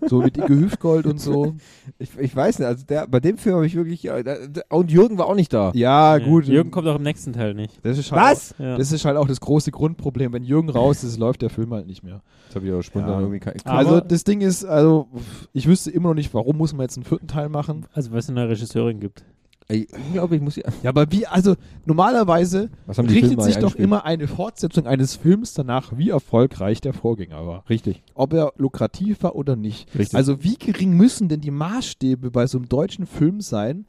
so 0.10 0.22
mit 0.22 0.36
Icke 0.38 0.50
Hüftgold 0.60 1.06
und 1.06 1.20
so. 1.22 1.56
ich, 2.00 2.10
ich 2.18 2.36
weiß 2.36 2.60
nicht, 2.60 2.68
also 2.68 2.84
der, 2.86 3.08
bei 3.08 3.20
dem 3.20 3.38
Film 3.38 3.56
habe 3.56 3.66
ich 3.68 3.76
wirklich, 3.76 4.04
ja, 4.04 4.22
da, 4.24 4.36
da, 4.48 4.62
und 4.70 4.92
Jürgen 4.92 5.18
war 5.18 5.28
auch 5.28 5.36
nicht 5.36 5.54
da. 5.54 5.72
Ja, 5.76 6.18
gut. 6.18 6.48
Jürgen 6.48 6.72
kommt 6.72 6.88
auch 6.88 6.96
im 6.98 7.04
nächsten 7.04 7.34
Teil 7.34 7.54
nicht. 7.54 7.80
Das 7.84 7.98
ist 7.98 8.12
halt 8.12 8.22
Was? 8.22 8.54
Auch, 8.56 8.60
Ja. 8.60 8.78
das 8.78 8.92
ist 8.92 9.06
halt 9.06 9.16
auch 9.16 9.28
das 9.28 9.40
große 9.40 9.72
Grundproblem. 9.72 10.34
Wenn 10.34 10.44
Jürgen 10.44 10.70
raus 10.70 11.04
ist, 11.04 11.18
läuft 11.18 11.44
der 11.44 11.50
Film 11.52 11.72
halt 11.72 11.88
nicht 11.88 12.04
mehr. 12.04 12.22
Das 12.48 12.56
habe 12.56 12.66
ich 12.66 12.74
aber 12.74 12.84
spontan 12.84 13.12
Ja. 13.12 13.20
irgendwie 13.20 13.40
kein, 13.40 13.54
Aber- 13.64 13.78
also 13.78 14.00
das 14.02 14.24
Ding 14.24 14.42
ist, 14.42 14.66
also 14.66 15.08
ich 15.54 15.68
wüsste 15.68 15.92
immer 15.92 16.10
noch 16.10 16.16
nicht, 16.16 16.34
warum 16.34 16.58
muss 16.58 16.74
man 16.74 16.82
jetzt 16.82 16.98
einen 16.98 17.06
vierten 17.06 17.28
Teil 17.28 17.48
machen. 17.48 17.86
Also, 17.94 18.12
weil 18.12 18.20
es 18.20 18.30
eine 18.30 18.50
Regisseurin 18.50 19.00
gibt. 19.00 19.24
Ey, 19.72 19.88
unglaublich, 20.08 20.42
muss 20.42 20.58
ich, 20.58 20.64
Ja, 20.84 20.90
aber 20.90 21.12
wie, 21.12 21.26
also 21.28 21.56
normalerweise 21.86 22.70
richtet 22.88 23.42
sich 23.42 23.58
doch 23.58 23.76
immer 23.76 24.06
eine 24.06 24.28
Fortsetzung 24.28 24.88
eines 24.88 25.16
Films 25.16 25.54
danach, 25.54 25.98
wie 25.98 26.10
erfolgreich 26.10 26.82
der 26.82 26.94
Vorgänger 26.94 27.46
war. 27.48 27.64
Richtig, 27.70 28.02
Ob 28.14 28.34
er 28.34 28.54
lukrativ 28.58 29.24
war 29.24 29.36
oder 29.36 29.56
nicht. 29.56 29.88
richtig. 29.98 30.16
Also 30.16 30.44
wie 30.44 30.56
gering 30.56 30.92
müssen 30.98 31.30
denn 31.30 31.42
die 31.42 31.52
Maßstäbe 31.52 32.32
bei 32.32 32.48
so 32.48 32.58
einem 32.58 32.70
deutschen 32.70 33.06
Film 33.06 33.42
sein? 33.42 33.86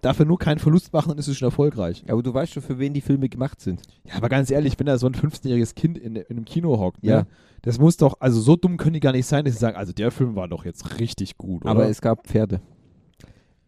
Darf 0.00 0.18
er 0.18 0.24
nur 0.24 0.38
keinen 0.38 0.58
Verlust 0.58 0.92
machen, 0.92 1.10
dann 1.10 1.18
ist 1.18 1.28
es 1.28 1.36
schon 1.38 1.46
erfolgreich. 1.46 2.02
aber 2.08 2.22
du 2.24 2.34
weißt 2.34 2.54
schon, 2.54 2.62
für 2.62 2.78
wen 2.80 2.92
die 2.92 3.00
Filme 3.00 3.28
gemacht 3.28 3.60
sind. 3.60 3.82
Ja, 4.04 4.14
aber 4.16 4.28
ganz 4.28 4.50
ehrlich, 4.50 4.76
wenn 4.78 4.86
da 4.86 4.98
so 4.98 5.06
ein 5.06 5.14
15-jähriges 5.14 5.74
Kind 5.76 5.96
in, 5.96 6.16
in 6.16 6.24
einem 6.28 6.44
Kino 6.44 6.76
hockt, 6.80 7.04
Ja. 7.04 7.18
ne, 7.20 7.26
das 7.62 7.78
muss 7.78 7.96
doch, 7.98 8.16
also 8.18 8.40
so 8.40 8.56
dumm 8.56 8.76
können 8.78 8.94
die 8.94 9.00
gar 9.00 9.12
nicht 9.12 9.26
sein, 9.26 9.44
dass 9.44 9.54
sie 9.54 9.60
sagen, 9.60 9.76
also 9.76 9.92
der 9.92 10.10
Film 10.10 10.34
war 10.34 10.48
doch 10.48 10.64
jetzt 10.64 10.98
richtig 10.98 11.38
gut, 11.38 11.62
oder? 11.62 11.70
Aber 11.70 11.88
es 11.88 12.00
gab 12.00 12.26
Pferde. 12.26 12.60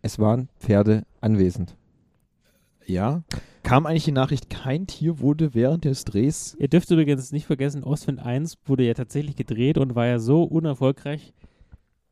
Es 0.05 0.19
waren 0.19 0.51
Pferde 0.59 1.07
anwesend. 1.23 1.77
ja. 2.85 3.23
Kam 3.63 3.87
eigentlich 3.87 4.05
die 4.05 4.13
Nachricht, 4.13 4.51
kein 4.51 4.87
Tier 4.87 5.19
wurde 5.21 5.55
während 5.55 5.87
des 5.87 6.05
Drehs 6.05 6.55
Ihr 6.61 6.69
dürft 6.69 6.91
übrigens 6.91 7.33
nicht 7.33 7.47
vergessen, 7.47 7.83
Ostwind 7.83 8.21
1 8.21 8.59
wurde 8.67 8.85
ja 8.85 8.93
tatsächlich 8.93 9.35
gedreht 9.35 9.79
und 9.79 9.95
war 9.95 10.05
ja 10.05 10.19
so 10.19 10.43
unerfolgreich, 10.43 11.33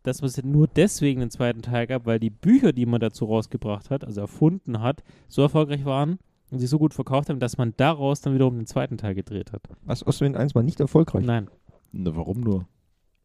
dass 0.05 0.23
man 0.23 0.31
es 0.31 0.43
nur 0.43 0.69
deswegen 0.69 1.21
einen 1.21 1.31
zweiten 1.31 1.61
Teil 1.61 1.87
gab, 1.87 2.07
weil 2.07 2.19
die 2.19 2.31
Bücher, 2.31 2.73
die 2.73 2.87
man 2.87 3.03
dazu 3.03 3.27
rausgebracht 3.27 3.91
hat, 3.91 4.07
also 4.07 4.23
erfunden 4.23 4.81
hat, 4.81 5.03
so 5.29 5.43
erfolgreich 5.43 5.85
waren 5.85 6.19
und 6.51 6.61
sich 6.61 6.71
so 6.71 6.79
gut 6.79 6.95
verkauft 6.95 7.29
haben, 7.29 7.41
dass 7.41 7.59
man 7.59 7.75
daraus 7.77 8.23
dann 8.23 8.33
wiederum 8.33 8.57
den 8.57 8.67
zweiten 8.67 8.97
Teil 8.97 9.15
gedreht 9.15 9.53
hat. 9.53 9.69
Was 9.85 10.07
Ostwind 10.07 10.39
1 10.39 10.55
war 10.55 10.63
nicht 10.63 10.81
erfolgreich. 10.81 11.27
Nein. 11.27 11.49
Na, 11.93 12.17
warum 12.17 12.41
nur? 12.41 12.67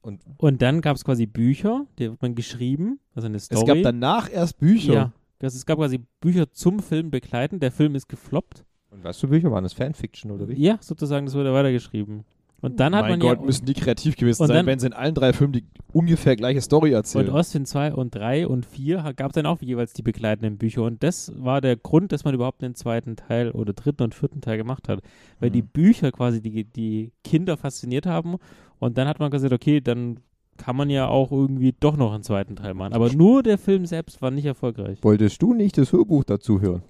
Und 0.01 0.21
Und 0.37 0.61
dann 0.61 0.81
gab 0.81 0.95
es 0.95 1.03
quasi 1.03 1.25
Bücher, 1.25 1.85
die 1.99 2.09
hat 2.09 2.21
man 2.21 2.35
geschrieben, 2.35 2.99
also 3.13 3.27
eine 3.27 3.39
Story. 3.39 3.61
Es 3.61 3.67
gab 3.67 3.83
danach 3.83 4.31
erst 4.31 4.59
Bücher. 4.59 4.93
Ja, 4.93 5.13
das, 5.39 5.55
es 5.55 5.65
gab 5.65 5.77
quasi 5.77 5.99
Bücher 6.21 6.51
zum 6.51 6.79
Film 6.79 7.11
begleiten. 7.11 7.59
Der 7.59 7.71
Film 7.71 7.95
ist 7.95 8.07
gefloppt. 8.07 8.65
Und 8.89 9.03
was 9.03 9.19
für 9.19 9.27
Bücher 9.27 9.51
waren 9.51 9.63
das? 9.63 9.73
Fanfiction 9.73 10.31
oder 10.31 10.47
wie? 10.47 10.53
Ja, 10.53 10.77
sozusagen, 10.81 11.25
das 11.25 11.35
wurde 11.35 11.53
weitergeschrieben. 11.53 12.23
Und 12.59 12.79
dann 12.79 12.95
hat 12.95 13.03
mein 13.03 13.11
man 13.11 13.19
Gott, 13.19 13.39
ja 13.39 13.45
müssen 13.45 13.65
die 13.65 13.73
kreativ 13.75 14.15
gewesen 14.15 14.41
Und 14.41 14.47
sein, 14.47 14.57
dann- 14.57 14.65
wenn 14.65 14.79
sie 14.79 14.87
in 14.87 14.93
allen 14.93 15.13
drei 15.13 15.31
Filmen 15.31 15.53
die 15.53 15.63
ungefähr 15.93 16.35
gleiche 16.35 16.59
Story 16.61 16.89
Und 16.89 16.95
erzählen. 16.95 17.29
Ostwind 17.29 17.67
2 17.67 17.93
und 17.93 18.15
3 18.15 18.47
und 18.47 18.65
4 18.65 19.13
gab 19.15 19.29
es 19.31 19.35
dann 19.35 19.45
auch 19.45 19.61
jeweils 19.61 19.93
die 19.93 20.01
begleitenden 20.01 20.57
Bücher. 20.57 20.83
Und 20.83 21.03
das 21.03 21.31
war 21.37 21.61
der 21.61 21.75
Grund, 21.77 22.11
dass 22.11 22.23
man 22.23 22.33
überhaupt 22.33 22.61
den 22.63 22.73
zweiten 22.73 23.15
Teil 23.15 23.51
oder 23.51 23.73
dritten 23.73 24.01
und 24.03 24.15
vierten 24.15 24.41
Teil 24.41 24.57
gemacht 24.57 24.89
hat. 24.89 25.01
Weil 25.39 25.51
die 25.51 25.61
Mhm. 25.61 25.67
Bücher 25.67 26.11
quasi 26.11 26.41
die, 26.41 26.63
die 26.63 27.11
Kinder 27.23 27.57
fasziniert 27.57 28.07
haben. 28.07 28.37
Und 28.79 28.97
dann 28.97 29.07
hat 29.07 29.19
man 29.19 29.29
gesagt, 29.29 29.53
okay, 29.53 29.79
dann 29.79 30.19
kann 30.57 30.75
man 30.75 30.89
ja 30.89 31.07
auch 31.07 31.31
irgendwie 31.31 31.75
doch 31.79 31.95
noch 31.95 32.11
einen 32.13 32.23
zweiten 32.23 32.55
Teil 32.55 32.73
machen. 32.73 32.93
Aber 32.93 33.13
nur 33.13 33.43
der 33.43 33.59
Film 33.59 33.85
selbst 33.85 34.19
war 34.23 34.31
nicht 34.31 34.45
erfolgreich. 34.45 34.97
Wolltest 35.03 35.39
du 35.43 35.53
nicht 35.53 35.77
das 35.77 35.91
Hörbuch 35.93 36.23
dazu 36.23 36.59
hören? 36.59 36.81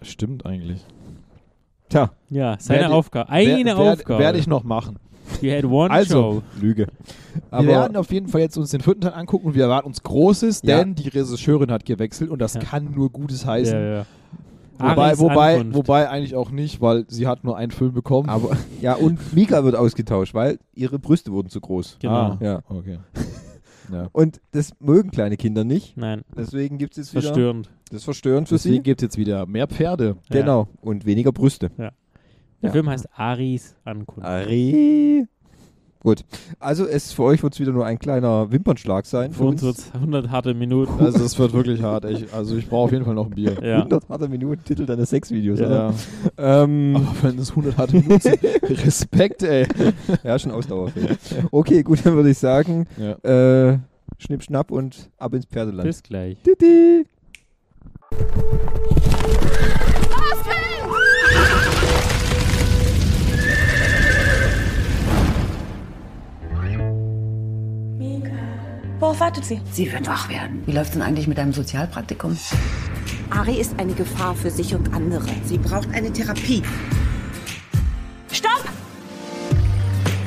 Stimmt 0.00 0.46
eigentlich. 0.46 0.82
Tja, 1.94 2.10
Ja, 2.28 2.56
seine 2.58 2.80
Werde- 2.80 2.94
Aufgabe. 2.94 3.30
Eine 3.30 3.64
Wer- 3.64 3.78
Aufgabe. 3.78 4.18
Werde 4.20 4.38
ich 4.38 4.48
noch 4.48 4.64
machen. 4.64 4.98
You 5.40 5.50
had 5.52 5.64
one 5.64 5.90
Also, 5.92 6.12
show. 6.20 6.42
Lüge. 6.60 6.88
wir 7.52 7.66
werden 7.66 7.96
auf 7.96 8.10
jeden 8.10 8.26
Fall 8.28 8.40
jetzt 8.40 8.56
uns 8.58 8.70
den 8.70 8.80
vierten 8.80 9.02
Teil 9.02 9.14
angucken 9.14 9.46
und 9.46 9.54
wir 9.54 9.62
erwarten 9.62 9.86
uns 9.86 10.02
Großes, 10.02 10.62
Ja. 10.64 10.78
denn 10.78 10.96
die 10.96 11.08
Regisseurin 11.08 11.70
hat 11.70 11.84
gewechselt 11.84 12.30
und 12.30 12.40
das 12.40 12.54
Ja. 12.54 12.60
kann 12.60 12.90
nur 12.94 13.10
Gutes 13.10 13.46
heißen. 13.46 13.78
Ja, 13.78 13.94
ja. 13.98 14.06
Wobei, 14.78 15.18
wobei, 15.20 15.64
wobei 15.72 16.08
eigentlich 16.10 16.34
auch 16.34 16.50
nicht, 16.50 16.80
weil 16.80 17.04
sie 17.06 17.28
hat 17.28 17.44
nur 17.44 17.56
einen 17.56 17.70
Film 17.70 17.92
bekommen. 17.94 18.28
aber 18.28 18.50
ja, 18.82 18.94
und 18.94 19.32
Mika 19.34 19.62
wird 19.62 19.76
ausgetauscht, 19.76 20.34
weil 20.34 20.58
ihre 20.74 20.98
Brüste 20.98 21.30
wurden 21.30 21.48
zu 21.48 21.60
groß. 21.60 21.98
Genau. 22.00 22.12
Ah, 22.14 22.38
Ja. 22.40 22.60
okay. 22.68 22.98
ja. 23.92 24.08
Und 24.12 24.40
das 24.52 24.72
mögen 24.80 25.10
kleine 25.10 25.36
Kinder 25.36 25.64
nicht. 25.64 25.96
Nein, 25.96 26.22
Deswegen 26.36 26.78
gibt 26.78 26.92
es 26.96 27.06
jetzt 27.06 27.12
wieder. 27.12 27.22
verstörend. 27.22 27.70
Das 27.90 27.98
ist 27.98 28.04
verstörend 28.04 28.48
für 28.48 28.54
Deswegen 28.56 28.76
sie. 28.76 28.82
gibt 28.82 29.00
es 29.02 29.06
jetzt 29.06 29.18
wieder 29.18 29.46
mehr 29.46 29.66
Pferde. 29.66 30.16
Ja. 30.30 30.40
Genau. 30.40 30.68
Und 30.80 31.06
weniger 31.06 31.32
Brüste. 31.32 31.70
Der 31.76 31.92
Ja. 32.62 32.70
Film 32.70 32.88
heißt 32.88 33.08
Aris 33.14 33.76
Ankunft. 33.84 34.26
Ari. 34.26 35.26
Gut. 36.04 36.22
Also 36.60 36.86
es 36.86 37.12
für 37.14 37.22
euch 37.22 37.42
wird 37.42 37.54
es 37.54 37.60
wieder 37.60 37.72
nur 37.72 37.86
ein 37.86 37.98
kleiner 37.98 38.52
Wimpernschlag 38.52 39.06
sein. 39.06 39.32
Für 39.32 39.44
uns 39.44 39.62
wird 39.62 39.78
es 39.78 39.90
100 39.94 40.28
harte 40.30 40.52
Minuten. 40.52 41.02
Also 41.02 41.24
es 41.24 41.38
wird 41.38 41.54
wirklich 41.54 41.82
hart. 41.82 42.04
Ich, 42.04 42.30
also 42.32 42.56
ich 42.58 42.68
brauche 42.68 42.84
auf 42.84 42.92
jeden 42.92 43.06
Fall 43.06 43.14
noch 43.14 43.24
ein 43.24 43.30
Bier. 43.34 43.56
ja. 43.62 43.78
100 43.78 44.10
harte 44.10 44.28
Minuten 44.28 44.62
Titel 44.64 44.84
deines 44.84 45.08
Sexvideos, 45.08 45.60
Ja. 45.60 45.66
oder? 45.66 45.94
Ähm, 46.36 46.94
Aber 46.96 47.22
wenn 47.30 47.38
es 47.38 47.50
100 47.50 47.78
harte 47.78 47.96
Minuten 47.96 48.20
sind, 48.20 48.38
Respekt, 48.84 49.42
ey. 49.44 49.66
ja, 50.22 50.38
schon 50.38 50.52
Ausdauerfilm. 50.52 51.16
Okay, 51.50 51.82
gut, 51.82 52.04
dann 52.04 52.14
würde 52.16 52.28
ich 52.30 52.38
sagen, 52.38 52.86
Ja. 52.98 53.12
äh, 53.72 53.78
schnipp, 54.18 54.42
schnapp 54.42 54.70
und 54.70 55.10
ab 55.16 55.32
ins 55.32 55.46
Pferdeland. 55.46 55.84
Bis 55.86 56.02
gleich. 56.02 56.36
Titi. 56.42 57.06
Worauf 69.00 69.20
wartet 69.20 69.44
sie? 69.44 69.60
Sie 69.72 69.92
wird 69.92 70.06
wach 70.06 70.28
werden. 70.28 70.62
Wie 70.66 70.72
läuft's 70.72 70.92
denn 70.92 71.02
eigentlich 71.02 71.26
mit 71.26 71.38
deinem 71.38 71.52
Sozialpraktikum? 71.52 72.38
Ari 73.30 73.56
ist 73.60 73.78
eine 73.78 73.92
Gefahr 73.94 74.34
für 74.34 74.50
sich 74.50 74.74
und 74.74 74.92
andere. 74.94 75.28
Sie 75.44 75.58
braucht 75.58 75.88
eine 75.92 76.12
Therapie. 76.12 76.62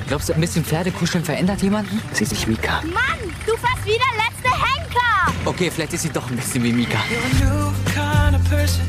Glaubst 0.08 0.30
du, 0.30 0.34
ein 0.34 0.40
bisschen 0.40 0.64
Pferdekuscheln 0.64 1.24
verändert 1.24 1.62
jemanden? 1.62 2.02
Sie 2.14 2.24
ist 2.24 2.32
nicht 2.32 2.48
Mika. 2.48 2.82
Mann, 2.84 3.20
du 3.46 3.58
fast 3.58 3.86
wie 3.86 3.90
der 3.90 4.16
letzte 4.16 4.50
Henker! 4.50 5.34
Okay, 5.44 5.70
vielleicht 5.70 5.94
ist 5.94 6.04
sie 6.04 6.10
doch 6.10 6.30
ein 6.30 6.38
bisschen 6.38 6.64
wie 6.64 6.72
Mika. 6.72 7.00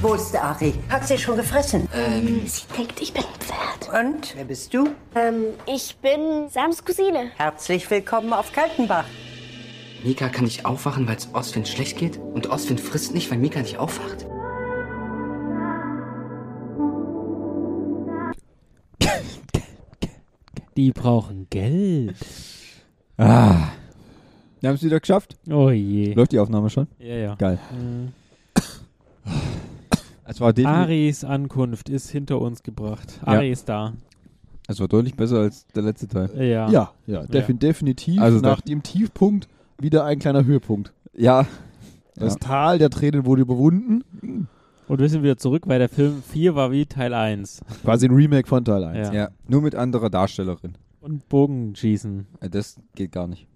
Wo 0.00 0.14
ist 0.14 0.30
der 0.30 0.44
Ari? 0.44 0.74
Hat 0.88 1.08
sie 1.08 1.18
schon 1.18 1.36
gefressen? 1.36 1.88
Ähm, 1.92 2.42
sie 2.46 2.62
denkt, 2.76 3.00
ich 3.00 3.12
bin 3.12 3.24
ein 3.24 3.40
Pferd. 3.40 4.04
Und, 4.04 4.36
wer 4.36 4.44
bist 4.44 4.72
du? 4.72 4.90
Ähm, 5.16 5.46
ich 5.66 5.96
bin 5.96 6.48
Sams 6.50 6.84
Cousine. 6.84 7.32
Herzlich 7.36 7.90
willkommen 7.90 8.32
auf 8.32 8.52
Kaltenbach. 8.52 9.04
Mika 10.04 10.28
kann 10.28 10.44
nicht 10.44 10.64
aufwachen, 10.64 11.08
weil 11.08 11.16
es 11.16 11.28
Ostwind 11.34 11.66
schlecht 11.68 11.98
geht. 11.98 12.18
Und 12.18 12.48
Ostwind 12.50 12.80
frisst 12.80 13.14
nicht, 13.14 13.30
weil 13.30 13.38
Mika 13.38 13.60
nicht 13.60 13.78
aufwacht. 13.78 14.26
Die 20.76 20.92
brauchen 20.92 21.48
Geld. 21.50 22.14
Ah. 23.16 23.70
Wir 24.60 24.68
haben 24.68 24.76
es 24.76 24.82
wieder 24.84 25.00
geschafft. 25.00 25.36
Oh 25.50 25.70
je. 25.70 26.14
Läuft 26.14 26.30
die 26.30 26.38
Aufnahme 26.38 26.70
schon? 26.70 26.86
Ja, 27.00 27.14
ja. 27.16 27.34
Geil. 27.34 27.58
Mhm. 27.72 28.12
Es 30.24 30.40
war, 30.40 30.52
Aris 30.64 31.24
Ankunft 31.24 31.88
ist 31.88 32.10
hinter 32.10 32.40
uns 32.40 32.62
gebracht. 32.62 33.18
Ja. 33.22 33.32
Ari 33.32 33.50
ist 33.50 33.68
da. 33.68 33.94
es 34.68 34.78
war 34.78 34.86
deutlich 34.86 35.14
besser 35.14 35.38
als 35.38 35.66
der 35.68 35.82
letzte 35.82 36.06
Teil. 36.06 36.30
Ja. 36.36 36.70
Ja, 36.70 36.92
ja, 37.06 37.22
defin 37.24 37.58
definitiv. 37.58 38.20
Also 38.20 38.38
nach 38.38 38.60
dem 38.60 38.82
Tiefpunkt 38.82 39.48
wieder 39.80 40.04
ein 40.04 40.18
kleiner 40.18 40.44
Höhepunkt. 40.44 40.92
Ja. 41.14 41.46
Das 42.14 42.34
Ja. 42.34 42.38
Tal 42.40 42.78
der 42.78 42.90
Tränen 42.90 43.24
wurde 43.24 43.42
überwunden. 43.42 44.02
Und 44.88 44.98
wir 44.98 45.08
sind 45.08 45.22
wieder 45.22 45.36
zurück, 45.36 45.64
weil 45.66 45.78
der 45.78 45.88
Film 45.88 46.22
4 46.22 46.54
war 46.54 46.70
wie 46.72 46.86
Teil 46.86 47.14
1. 47.14 47.60
Quasi 47.84 48.06
ein 48.06 48.14
Remake 48.14 48.48
von 48.48 48.64
Teil 48.64 48.84
1. 48.84 49.08
Ja. 49.08 49.14
ja. 49.14 49.28
Nur 49.46 49.62
mit 49.62 49.74
anderer 49.74 50.10
Darstellerin. 50.10 50.74
Und 51.00 51.28
Bogenschießen. 51.28 52.26
Äh, 52.40 52.50
Das 52.50 52.80
geht 52.94 53.12
gar 53.12 53.28
nicht. 53.28 53.46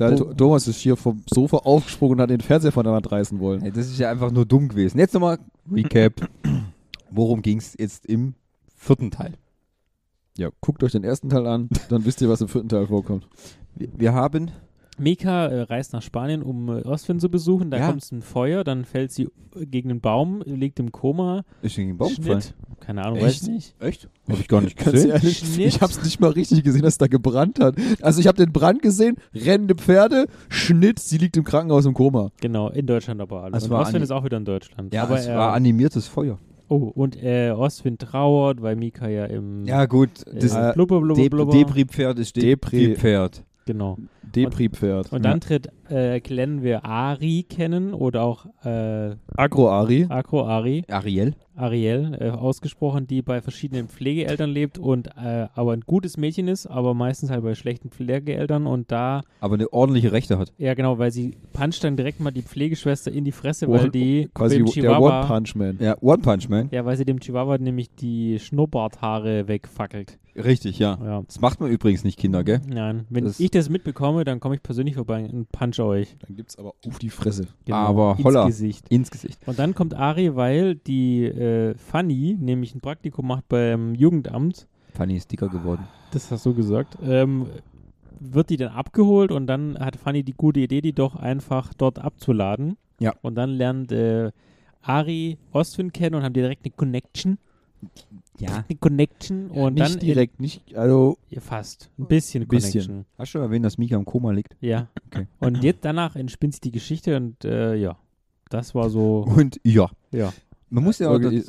Oh. 0.00 0.32
Thomas 0.36 0.66
ist 0.66 0.78
hier 0.78 0.96
vom 0.96 1.22
Sofa 1.32 1.58
aufgesprungen 1.58 2.16
und 2.18 2.22
hat 2.22 2.30
den 2.30 2.40
Fernseher 2.40 2.72
von 2.72 2.84
der 2.84 2.92
Wand 2.92 3.10
reißen 3.10 3.38
wollen. 3.38 3.62
Ey, 3.62 3.70
das 3.70 3.86
ist 3.86 3.98
ja 3.98 4.10
einfach 4.10 4.30
nur 4.32 4.44
dumm 4.44 4.68
gewesen. 4.68 4.98
Jetzt 4.98 5.14
nochmal 5.14 5.38
Recap. 5.70 6.28
Worum 7.10 7.42
ging 7.42 7.58
es 7.58 7.76
jetzt 7.78 8.06
im 8.06 8.34
vierten 8.76 9.12
Teil? 9.12 9.34
Ja, 10.36 10.48
guckt 10.60 10.82
euch 10.82 10.90
den 10.92 11.04
ersten 11.04 11.28
Teil 11.28 11.46
an, 11.46 11.68
dann 11.90 12.04
wisst 12.04 12.20
ihr, 12.20 12.28
was 12.28 12.40
im 12.40 12.48
vierten 12.48 12.68
Teil 12.68 12.88
vorkommt. 12.88 13.28
Wir, 13.76 13.88
wir 13.96 14.12
haben. 14.14 14.50
Mika 14.98 15.46
äh, 15.46 15.62
reist 15.62 15.92
nach 15.92 16.02
Spanien, 16.02 16.42
um 16.42 16.68
äh, 16.68 16.82
Ostwind 16.82 17.20
zu 17.20 17.28
besuchen. 17.28 17.70
Da 17.70 17.78
Ja. 17.78 17.86
kommt 17.88 18.02
es 18.02 18.12
ein 18.12 18.22
Feuer, 18.22 18.64
dann 18.64 18.84
fällt 18.84 19.12
sie 19.12 19.28
äh, 19.56 19.66
gegen 19.66 19.90
einen 19.90 20.00
Baum, 20.00 20.42
liegt 20.44 20.78
im 20.80 20.92
Koma. 20.92 21.42
Ist 21.62 21.76
gegen 21.76 21.88
den 21.90 21.98
Baum 21.98 22.14
gefallen. 22.14 22.42
Keine 22.80 23.02
Ahnung, 23.04 23.16
Echt? 23.18 23.42
weiß 23.42 23.48
nicht. 23.48 23.74
Echt? 23.80 24.08
Hab 24.28 24.38
ich 24.40 24.48
gar 24.48 24.60
nicht 24.60 24.76
gesehen. 24.76 25.10
ehrlich, 25.10 25.58
ich 25.58 25.80
hab's 25.80 26.02
nicht 26.04 26.20
mal 26.20 26.30
richtig 26.30 26.62
gesehen, 26.64 26.82
dass 26.82 26.94
es 26.94 26.98
da 26.98 27.06
gebrannt 27.06 27.58
hat. 27.60 27.76
Also 28.02 28.20
ich 28.20 28.26
habe 28.26 28.36
den 28.36 28.52
Brand 28.52 28.82
gesehen, 28.82 29.16
rennende 29.34 29.74
Pferde, 29.74 30.26
Schnitt, 30.48 30.98
sie 30.98 31.16
liegt 31.18 31.36
im 31.36 31.44
Krankenhaus 31.44 31.86
im 31.86 31.94
Koma. 31.94 32.30
Genau, 32.40 32.68
in 32.68 32.86
Deutschland 32.86 33.20
aber 33.20 33.44
alles. 33.44 33.64
Es 33.64 33.70
war 33.70 33.80
Ostwind 33.82 34.02
ist 34.04 34.10
auch 34.10 34.24
wieder 34.24 34.36
in 34.36 34.44
Deutschland. 34.44 34.92
Ja, 34.92 35.04
aber 35.04 35.18
es 35.18 35.28
war 35.28 35.54
animiertes 35.54 36.06
Feuer. 36.08 36.38
Oh, 36.68 36.76
und 36.94 37.22
äh, 37.22 37.50
Ostwind 37.50 38.00
trauert, 38.00 38.62
weil 38.62 38.74
Mika 38.76 39.08
ja 39.08 39.26
im 39.26 39.64
Ja, 39.66 39.84
gut. 39.86 40.26
äh, 40.26 40.38
Das 40.38 40.74
blubber, 40.74 41.00
blubber, 41.00 41.20
De 41.20 41.28
blubber. 41.28 41.52
Depri-Pferd 41.52 42.18
ist 42.18 42.36
Depri- 42.36 42.42
Depri-Pferd. 42.88 43.44
Genau. 43.66 43.98
Depri-Pferd. 44.22 45.12
Und 45.12 45.24
dann 45.24 45.40
tritt, 45.40 45.68
äh, 45.94 46.20
wir 46.62 46.84
Ari 46.84 47.44
kennen 47.48 47.94
oder 47.94 48.22
auch 48.24 48.46
äh, 48.64 49.16
Agro-Ari. 49.36 50.06
Agro 50.08 50.44
Ari, 50.46 50.84
Ariel. 50.88 51.34
Ariel, 51.56 52.16
äh, 52.20 52.30
ausgesprochen, 52.30 53.06
die 53.06 53.22
bei 53.22 53.40
verschiedenen 53.40 53.86
Pflegeeltern 53.88 54.50
lebt 54.50 54.76
und 54.76 55.06
äh, 55.16 55.46
aber 55.54 55.72
ein 55.72 55.82
gutes 55.86 56.16
Mädchen 56.16 56.48
ist, 56.48 56.66
aber 56.66 56.94
meistens 56.94 57.30
halt 57.30 57.44
bei 57.44 57.54
schlechten 57.54 57.90
Pflegeeltern 57.90 58.66
und 58.66 58.90
da, 58.90 59.22
Aber 59.40 59.54
eine 59.54 59.72
ordentliche 59.72 60.10
Rechte 60.10 60.36
hat. 60.36 60.52
ja 60.58 60.74
genau, 60.74 60.98
weil 60.98 61.12
sie 61.12 61.36
puncht 61.52 61.84
dann 61.84 61.96
direkt 61.96 62.18
mal 62.18 62.32
die 62.32 62.42
Pflegeschwester 62.42 63.12
in 63.12 63.24
die 63.24 63.30
Fresse, 63.30 63.68
weil 63.68 63.82
One- 63.82 63.90
die 63.90 64.28
Quasi 64.34 64.56
dem 64.56 64.64
der 64.66 64.72
Chihuahua, 64.74 65.20
One-Punch-Man. 65.20 65.78
Ja, 65.80 65.96
One 66.00 66.18
Punch 66.22 66.48
Man. 66.48 66.68
ja, 66.72 66.84
weil 66.84 66.96
sie 66.96 67.04
dem 67.04 67.20
Chihuahua 67.20 67.58
nämlich 67.58 67.88
die 67.94 68.40
Schnurrbarthaare 68.40 69.46
wegfackelt. 69.48 70.18
Richtig, 70.36 70.80
ja. 70.80 70.98
Ja. 71.04 71.22
Das 71.22 71.40
macht 71.40 71.60
man 71.60 71.70
übrigens 71.70 72.02
nicht, 72.02 72.18
Kinder, 72.18 72.42
gell? 72.42 72.60
Nein, 72.66 73.06
wenn 73.08 73.22
Das- 73.24 73.38
ich 73.38 73.52
das 73.52 73.68
mitbekomme, 73.68 74.24
dann 74.24 74.40
komme 74.40 74.56
ich 74.56 74.62
persönlich 74.64 74.96
vorbei 74.96 75.28
und 75.32 75.48
punch 75.52 75.78
euch. 75.84 76.16
Dann 76.26 76.36
gibt's 76.36 76.58
aber 76.58 76.74
auf 76.86 76.98
die 76.98 77.10
Fresse. 77.10 77.46
Genau, 77.64 77.76
Aber 77.76 78.14
ins 78.16 78.24
holla. 78.24 78.46
Gesicht. 78.46 78.88
Ins 78.88 79.10
Gesicht. 79.10 79.40
Und 79.46 79.58
dann 79.58 79.74
kommt 79.74 79.94
Ari, 79.94 80.34
weil 80.36 80.74
die 80.74 81.24
äh, 81.24 81.74
Fanny 81.76 82.36
nämlich 82.40 82.74
ein 82.74 82.80
Praktikum 82.80 83.26
macht 83.26 83.48
beim 83.48 83.94
Jugendamt. 83.94 84.66
Fanny 84.92 85.16
ist 85.16 85.30
dicker 85.30 85.48
geworden. 85.48 85.86
Das 86.12 86.30
hast 86.30 86.46
du 86.46 86.54
gesagt. 86.54 86.96
Ähm, 87.02 87.46
wird 88.20 88.50
die 88.50 88.56
dann 88.56 88.72
abgeholt 88.72 89.32
und 89.32 89.46
dann 89.46 89.78
hat 89.78 89.96
Fanny 89.96 90.22
die 90.22 90.34
gute 90.34 90.60
Idee, 90.60 90.80
die 90.80 90.92
doch 90.92 91.16
einfach 91.16 91.74
dort 91.74 91.98
abzuladen. 91.98 92.76
Ja. 93.00 93.12
Und 93.22 93.34
dann 93.34 93.50
lernt 93.50 93.92
äh, 93.92 94.30
Ari 94.82 95.38
Ostwind 95.52 95.92
kennen 95.92 96.14
und 96.16 96.22
haben 96.22 96.32
direkt 96.32 96.64
eine 96.64 96.72
Connection. 96.74 97.38
Ja. 98.38 98.64
Eine 98.68 98.78
Connection 98.78 99.50
und 99.50 99.74
nicht 99.74 99.94
dann 99.94 100.00
direkt, 100.00 100.40
nicht, 100.40 100.74
also 100.76 101.18
Ja, 101.30 101.40
fast. 101.40 101.90
Ein 101.98 102.06
bisschen 102.06 102.46
Bisschen. 102.48 102.72
Connection. 102.82 103.04
Hast 103.18 103.34
du 103.34 103.38
erwähnt, 103.38 103.64
dass 103.64 103.78
Mika 103.78 103.96
im 103.96 104.04
Koma 104.04 104.32
liegt? 104.32 104.56
Ja. 104.60 104.88
Okay. 105.06 105.26
Und 105.38 105.62
jetzt 105.62 105.84
danach 105.84 106.16
entspinnt 106.16 106.54
sich 106.54 106.60
die 106.60 106.72
Geschichte 106.72 107.16
und 107.16 107.44
äh, 107.44 107.76
ja, 107.76 107.96
das 108.50 108.74
war 108.74 108.90
so. 108.90 109.20
Und 109.36 109.60
ja. 109.64 109.88
Ja. 110.10 110.32
Man 110.70 110.82
muss 110.82 110.98
ja 110.98 111.08
auch. 111.10 111.20
wirklich, 111.20 111.44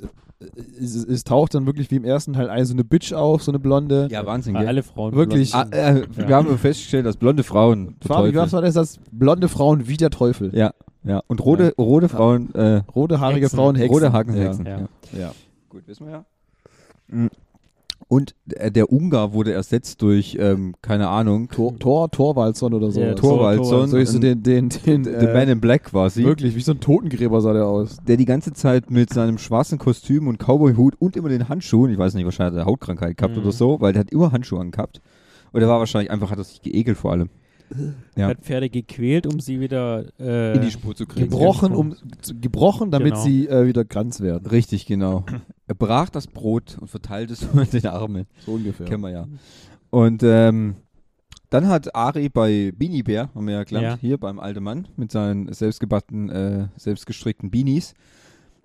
es, 0.78 0.96
es, 0.96 1.06
es 1.06 1.24
taucht 1.24 1.56
dann 1.56 1.66
wirklich 1.66 1.90
wie 1.90 1.96
im 1.96 2.04
ersten 2.06 2.34
Teil 2.34 2.50
ein, 2.52 2.66
so 2.66 2.74
eine 2.74 2.84
Bitch 2.84 3.14
auf, 3.14 3.42
so 3.42 3.52
eine 3.52 3.58
blonde. 3.58 4.08
ja, 4.12 4.24
Wahnsinn, 4.26 4.54
Weil 4.54 4.62
gell? 4.62 4.68
alle 4.70 4.84
Frauen. 4.84 5.16
Wirklich. 5.16 5.56
Ah, 5.56 5.68
äh, 5.72 6.02
Ja. 6.18 6.28
Wir 6.28 6.36
haben 6.36 6.58
festgestellt, 6.60 7.08
dass 7.08 7.18
blonde 7.18 7.42
Frauen. 7.44 7.96
Fabi, 8.06 8.36
was 8.36 8.54
war 8.54 8.62
das? 8.62 8.76
das? 8.76 9.00
Blonde 9.12 9.48
Frauen 9.48 9.88
wie 9.88 9.98
der 9.98 10.12
Teufel. 10.12 10.56
Ja, 10.56 10.74
ja. 11.04 11.24
Und 11.26 11.44
rote, 11.44 11.74
rote 11.80 12.10
Frauen. 12.10 12.54
Äh, 12.54 12.84
Rote 12.94 13.20
haarige 13.20 13.42
Hexen. 13.46 13.58
Frauen, 13.58 13.76
Hexen. 13.76 13.94
rote 13.94 14.14
Hakenhexen. 14.14 14.66
Ja. 14.68 14.80
Ja. 14.82 14.88
Ja. 15.20 15.32
Gut, 15.76 15.88
wissen 15.90 16.06
wir 16.06 16.14
ja. 16.14 16.26
Mhm. 17.10 17.30
Und 18.08 18.34
äh, 18.52 18.72
der 18.72 18.94
Ungar 18.94 19.34
wurde 19.34 19.52
ersetzt 19.52 20.02
durch, 20.02 20.38
ähm, 20.40 20.74
keine 20.82 21.10
Ahnung, 21.10 21.50
Tor, 21.50 21.78
Tor, 21.80 22.10
Torwaldson 22.10 22.74
oder 22.74 22.92
so. 22.92 23.02
Tor- 23.02 23.16
Torwaldson. 23.16 23.90
So 23.90 23.98
ist 23.98 24.14
so 24.14 24.20
den, 24.20 24.42
den, 24.42 24.70
den, 24.70 25.04
The 25.04 25.10
äh, 25.10 25.34
Man 25.34 25.50
in 25.50 25.60
Black 25.60 25.84
quasi. 25.86 26.24
Wirklich, 26.24 26.56
wie 26.56 26.62
so 26.62 26.72
ein 26.72 26.80
Totengräber 26.80 27.42
sah 27.42 27.52
der 27.52 27.66
aus. 27.66 27.98
der 28.08 28.16
die 28.16 28.24
ganze 28.26 28.54
Zeit 28.54 28.90
mit 28.90 29.12
seinem 29.14 29.38
schwarzen 29.38 29.78
Kostüm 29.78 30.30
und 30.30 30.38
Cowboy-Hut 30.40 30.96
und 31.00 31.18
immer 31.18 31.28
den 31.28 31.50
Handschuhen, 31.50 31.92
ich 31.92 31.98
weiß 31.98 32.14
nicht, 32.14 32.24
wahrscheinlich 32.24 32.58
hat 32.58 32.66
er 32.66 32.72
Hautkrankheit 32.72 33.18
gehabt 33.18 33.36
Mhm. 33.36 33.42
oder 33.42 33.52
so, 33.52 33.82
weil 33.82 33.92
der 33.92 34.00
hat 34.02 34.12
immer 34.12 34.32
Handschuhe 34.32 34.62
angehabt. 34.62 35.02
Und 35.52 35.60
der 35.60 35.68
war 35.68 35.80
wahrscheinlich 35.80 36.10
einfach, 36.12 36.32
hat 36.32 36.38
er 36.38 36.46
sich 36.46 36.62
geekelt 36.62 36.98
vor 36.98 37.12
allem. 37.12 37.30
Ja. 38.16 38.28
Hat 38.28 38.42
Pferde 38.42 38.70
gequält, 38.70 39.26
um 39.28 39.40
sie 39.40 39.60
wieder 39.60 40.06
äh, 40.20 40.56
In 40.56 40.62
die 40.62 40.72
Spur 40.72 40.96
zu 40.96 41.06
kriegen. 41.06 41.30
Gebrochen, 41.30 41.74
um, 41.74 41.96
zu- 42.22 42.40
gebrochen 42.40 42.92
damit 42.92 43.14
Genau. 43.14 43.24
sie 43.24 43.48
äh, 43.48 43.66
wieder 43.68 43.84
ganz 43.86 44.22
werden. 44.22 44.46
Richtig, 44.48 44.86
genau. 44.86 45.26
Er 45.68 45.74
brach 45.76 46.10
das 46.10 46.28
Brot 46.28 46.78
und 46.80 46.90
verteilte 46.90 47.34
es 47.34 47.52
mit 47.54 47.74
den 47.74 47.88
Armen. 47.88 48.28
So 48.46 48.54
ungefähr. 48.54 48.86
Kennen 48.86 49.02
wir 49.02 49.10
ja. 49.10 49.28
Und 49.90 50.22
ähm, 50.24 50.76
dann 51.50 51.68
hat 51.68 51.96
Ari 51.96 52.30
bei 52.30 52.72
Beanie 52.76 53.02
Bear, 53.04 53.30
haben 53.34 53.48
wir 53.48 53.56
ja 53.56 53.64
gelernt, 53.64 53.86
Ja. 53.88 53.98
hier 54.00 54.18
beim 54.20 54.40
alten 54.40 54.64
Mann, 54.64 54.88
mit 54.96 55.12
seinen 55.12 55.52
selbstgebackten, 55.52 56.30
äh, 56.30 56.68
selbstgestrickten 56.78 57.50
Beanies, 57.50 57.94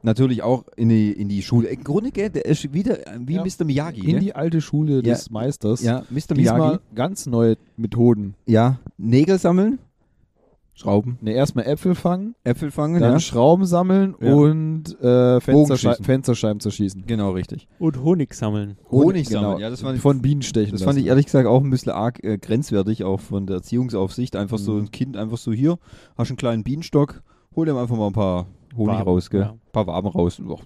natürlich 0.03 0.43
auch 0.43 0.65
in 0.77 0.89
die, 0.89 1.13
in 1.13 1.29
die 1.29 1.43
Schule. 1.43 1.69
Im 1.69 1.85
Grunde, 1.85 2.11
gell, 2.11 2.31
der 2.31 2.45
ist 2.47 2.73
wieder 2.73 2.99
wie 3.19 3.35
Ja. 3.35 3.45
Mr. 3.45 3.65
Miyagi. 3.65 4.01
In 4.01 4.07
gell? 4.07 4.21
die 4.21 4.35
alte 4.35 4.61
Schule 4.61 5.03
des 5.03 5.31
Meisters. 5.31 5.83
ja, 5.83 6.05
Mr. 6.11 6.35
Diesmal 6.35 6.59
Miyagi. 6.61 6.79
ganz 6.95 7.27
neue 7.27 7.57
Methoden. 7.77 8.35
Ja, 8.47 8.79
Nägel 8.99 9.39
sammeln, 9.39 9.79
Schrauben, 10.73 11.19
Ne, 11.21 11.33
erstmal 11.33 11.67
Äpfel 11.67 11.95
fangen, 11.95 12.35
Äpfel 12.43 12.71
fangen, 12.71 13.01
dann 13.03 13.13
ja. 13.15 13.21
Schrauben 13.21 13.67
sammeln 13.67 14.15
Ja. 14.19 14.33
und 14.33 14.99
äh, 15.03 15.39
Fenstersche. 15.41 15.99
Fensterscheiben 16.03 16.59
zerschießen. 16.61 17.05
Genau, 17.07 17.33
richtig. 17.33 17.69
und 17.79 18.01
Honig 18.03 18.33
sammeln. 18.33 18.79
Honig 18.91 19.29
Genau. 19.29 19.41
sammeln, 19.43 19.61
ja, 19.61 19.69
das 19.69 19.83
fand 19.83 19.97
ich- 19.97 20.01
Von 20.03 20.23
Bienen 20.23 20.41
stechen 20.41 20.73
Das 20.73 20.83
fand 20.83 20.97
ich 20.97 21.05
lassen. 21.05 21.09
ehrlich 21.11 21.27
gesagt 21.27 21.47
auch 21.47 21.63
ein 21.63 21.69
bisschen 21.69 21.93
arg 21.93 22.25
äh, 22.25 22.39
grenzwertig, 22.39 23.05
auch 23.05 23.21
von 23.21 23.47
der 23.47 23.57
Erziehungsaufsicht. 23.57 24.37
Einfach 24.37 24.57
so 24.57 24.73
Mhm. 24.73 24.85
ein 24.85 24.91
Kind, 24.91 25.17
einfach 25.19 25.37
so 25.37 25.53
hier, 25.53 25.79
hast 26.17 26.31
einen 26.31 26.39
kleinen 26.39 26.63
Bienenstock, 26.65 27.23
hol 27.55 27.67
dem 27.67 27.77
einfach 27.77 27.97
mal 27.99 28.07
ein 28.07 28.15
paar 28.15 28.47
Honig 28.77 28.97
Waben, 28.99 29.09
raus, 29.09 29.31
gell? 29.31 29.41
ja. 29.41 29.51
Ein 29.53 29.61
paar 29.73 29.87
Waben 29.87 30.09
raus. 30.09 30.39
Und, 30.39 30.51
Och, 30.51 30.63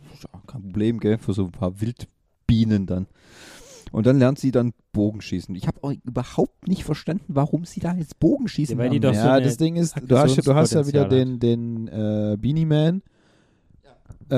kein 0.46 0.62
Problem, 0.62 1.00
gell? 1.00 1.18
Für 1.18 1.32
so 1.32 1.44
ein 1.44 1.52
paar 1.52 1.80
Wildbienen 1.80 2.86
dann. 2.86 3.06
Und 3.92 4.06
dann 4.06 4.18
lernt 4.18 4.38
sie 4.40 4.50
dann 4.50 4.72
Bogenschießen. 4.92 5.54
Ich 5.54 5.66
habe 5.68 5.82
auch 5.82 5.92
überhaupt 6.04 6.66
nicht 6.66 6.82
verstanden, 6.84 7.26
warum 7.28 7.64
sie 7.64 7.78
da 7.80 7.94
jetzt 7.94 8.18
Bogenschießen 8.18 8.76
Ja, 8.76 8.82
weil 8.82 8.90
die 8.90 8.98
doch 9.00 9.14
Ja, 9.14 9.38
das 9.40 9.56
Ding 9.56 9.76
ist, 9.76 9.94
du 10.04 10.18
hast, 10.18 10.36
ja- 10.36 10.42
du 10.42 10.54
hast 10.54 10.72
ja 10.72 10.86
wieder 10.86 11.04
den, 11.08 11.38
den 11.38 11.88
äh, 11.88 12.36
Beanie 12.38 12.66
Man. 12.66 13.02
Äh, 14.30 14.36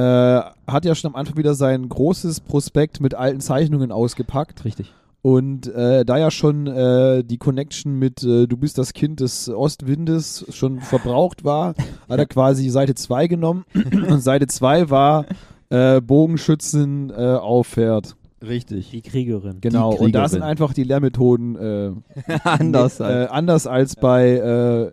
hat 0.66 0.84
ja 0.84 0.94
schon 0.94 1.12
am 1.12 1.16
Anfang 1.16 1.36
wieder 1.36 1.54
sein 1.54 1.88
großes 1.88 2.40
Prospekt 2.40 3.00
mit 3.00 3.14
alten 3.14 3.40
Zeichnungen 3.40 3.92
ausgepackt. 3.92 4.64
Richtig. 4.64 4.92
Und 5.22 5.66
äh, 5.66 6.04
da 6.04 6.18
ja 6.18 6.30
schon 6.30 6.66
äh, 6.68 7.24
die 7.24 7.38
Connection 7.38 7.98
mit 7.98 8.22
äh, 8.22 8.46
Du 8.46 8.56
bist 8.56 8.78
das 8.78 8.92
Kind 8.92 9.20
des 9.20 9.48
Ostwindes 9.48 10.46
schon 10.50 10.80
verbraucht 10.80 11.44
war, 11.44 11.74
hat 12.08 12.18
er 12.18 12.26
quasi 12.26 12.68
Seite 12.68 12.94
2 12.94 13.26
genommen. 13.26 13.64
Und 13.74 14.20
Seite 14.20 14.46
2 14.46 14.88
war 14.90 15.26
äh, 15.68 16.00
Bogenschützen 16.00 17.10
äh, 17.10 17.14
auf 17.14 17.68
Pferd. 17.68 18.14
Richtig. 18.46 18.90
Die 18.90 19.02
Kriegerin. 19.02 19.60
Genau, 19.60 19.92
Die 19.92 19.98
und 19.98 20.12
da 20.12 20.20
Kriegerin. 20.20 20.28
sind 20.28 20.42
einfach 20.42 20.74
die 20.74 20.84
Lehrmethoden 20.84 21.56
äh, 21.56 21.92
Anders 22.44 23.00
äh, 23.00 23.04
als 23.04 23.30
anders 23.30 23.66
als 23.66 23.96
bei 23.96 24.30
äh, 24.32 24.92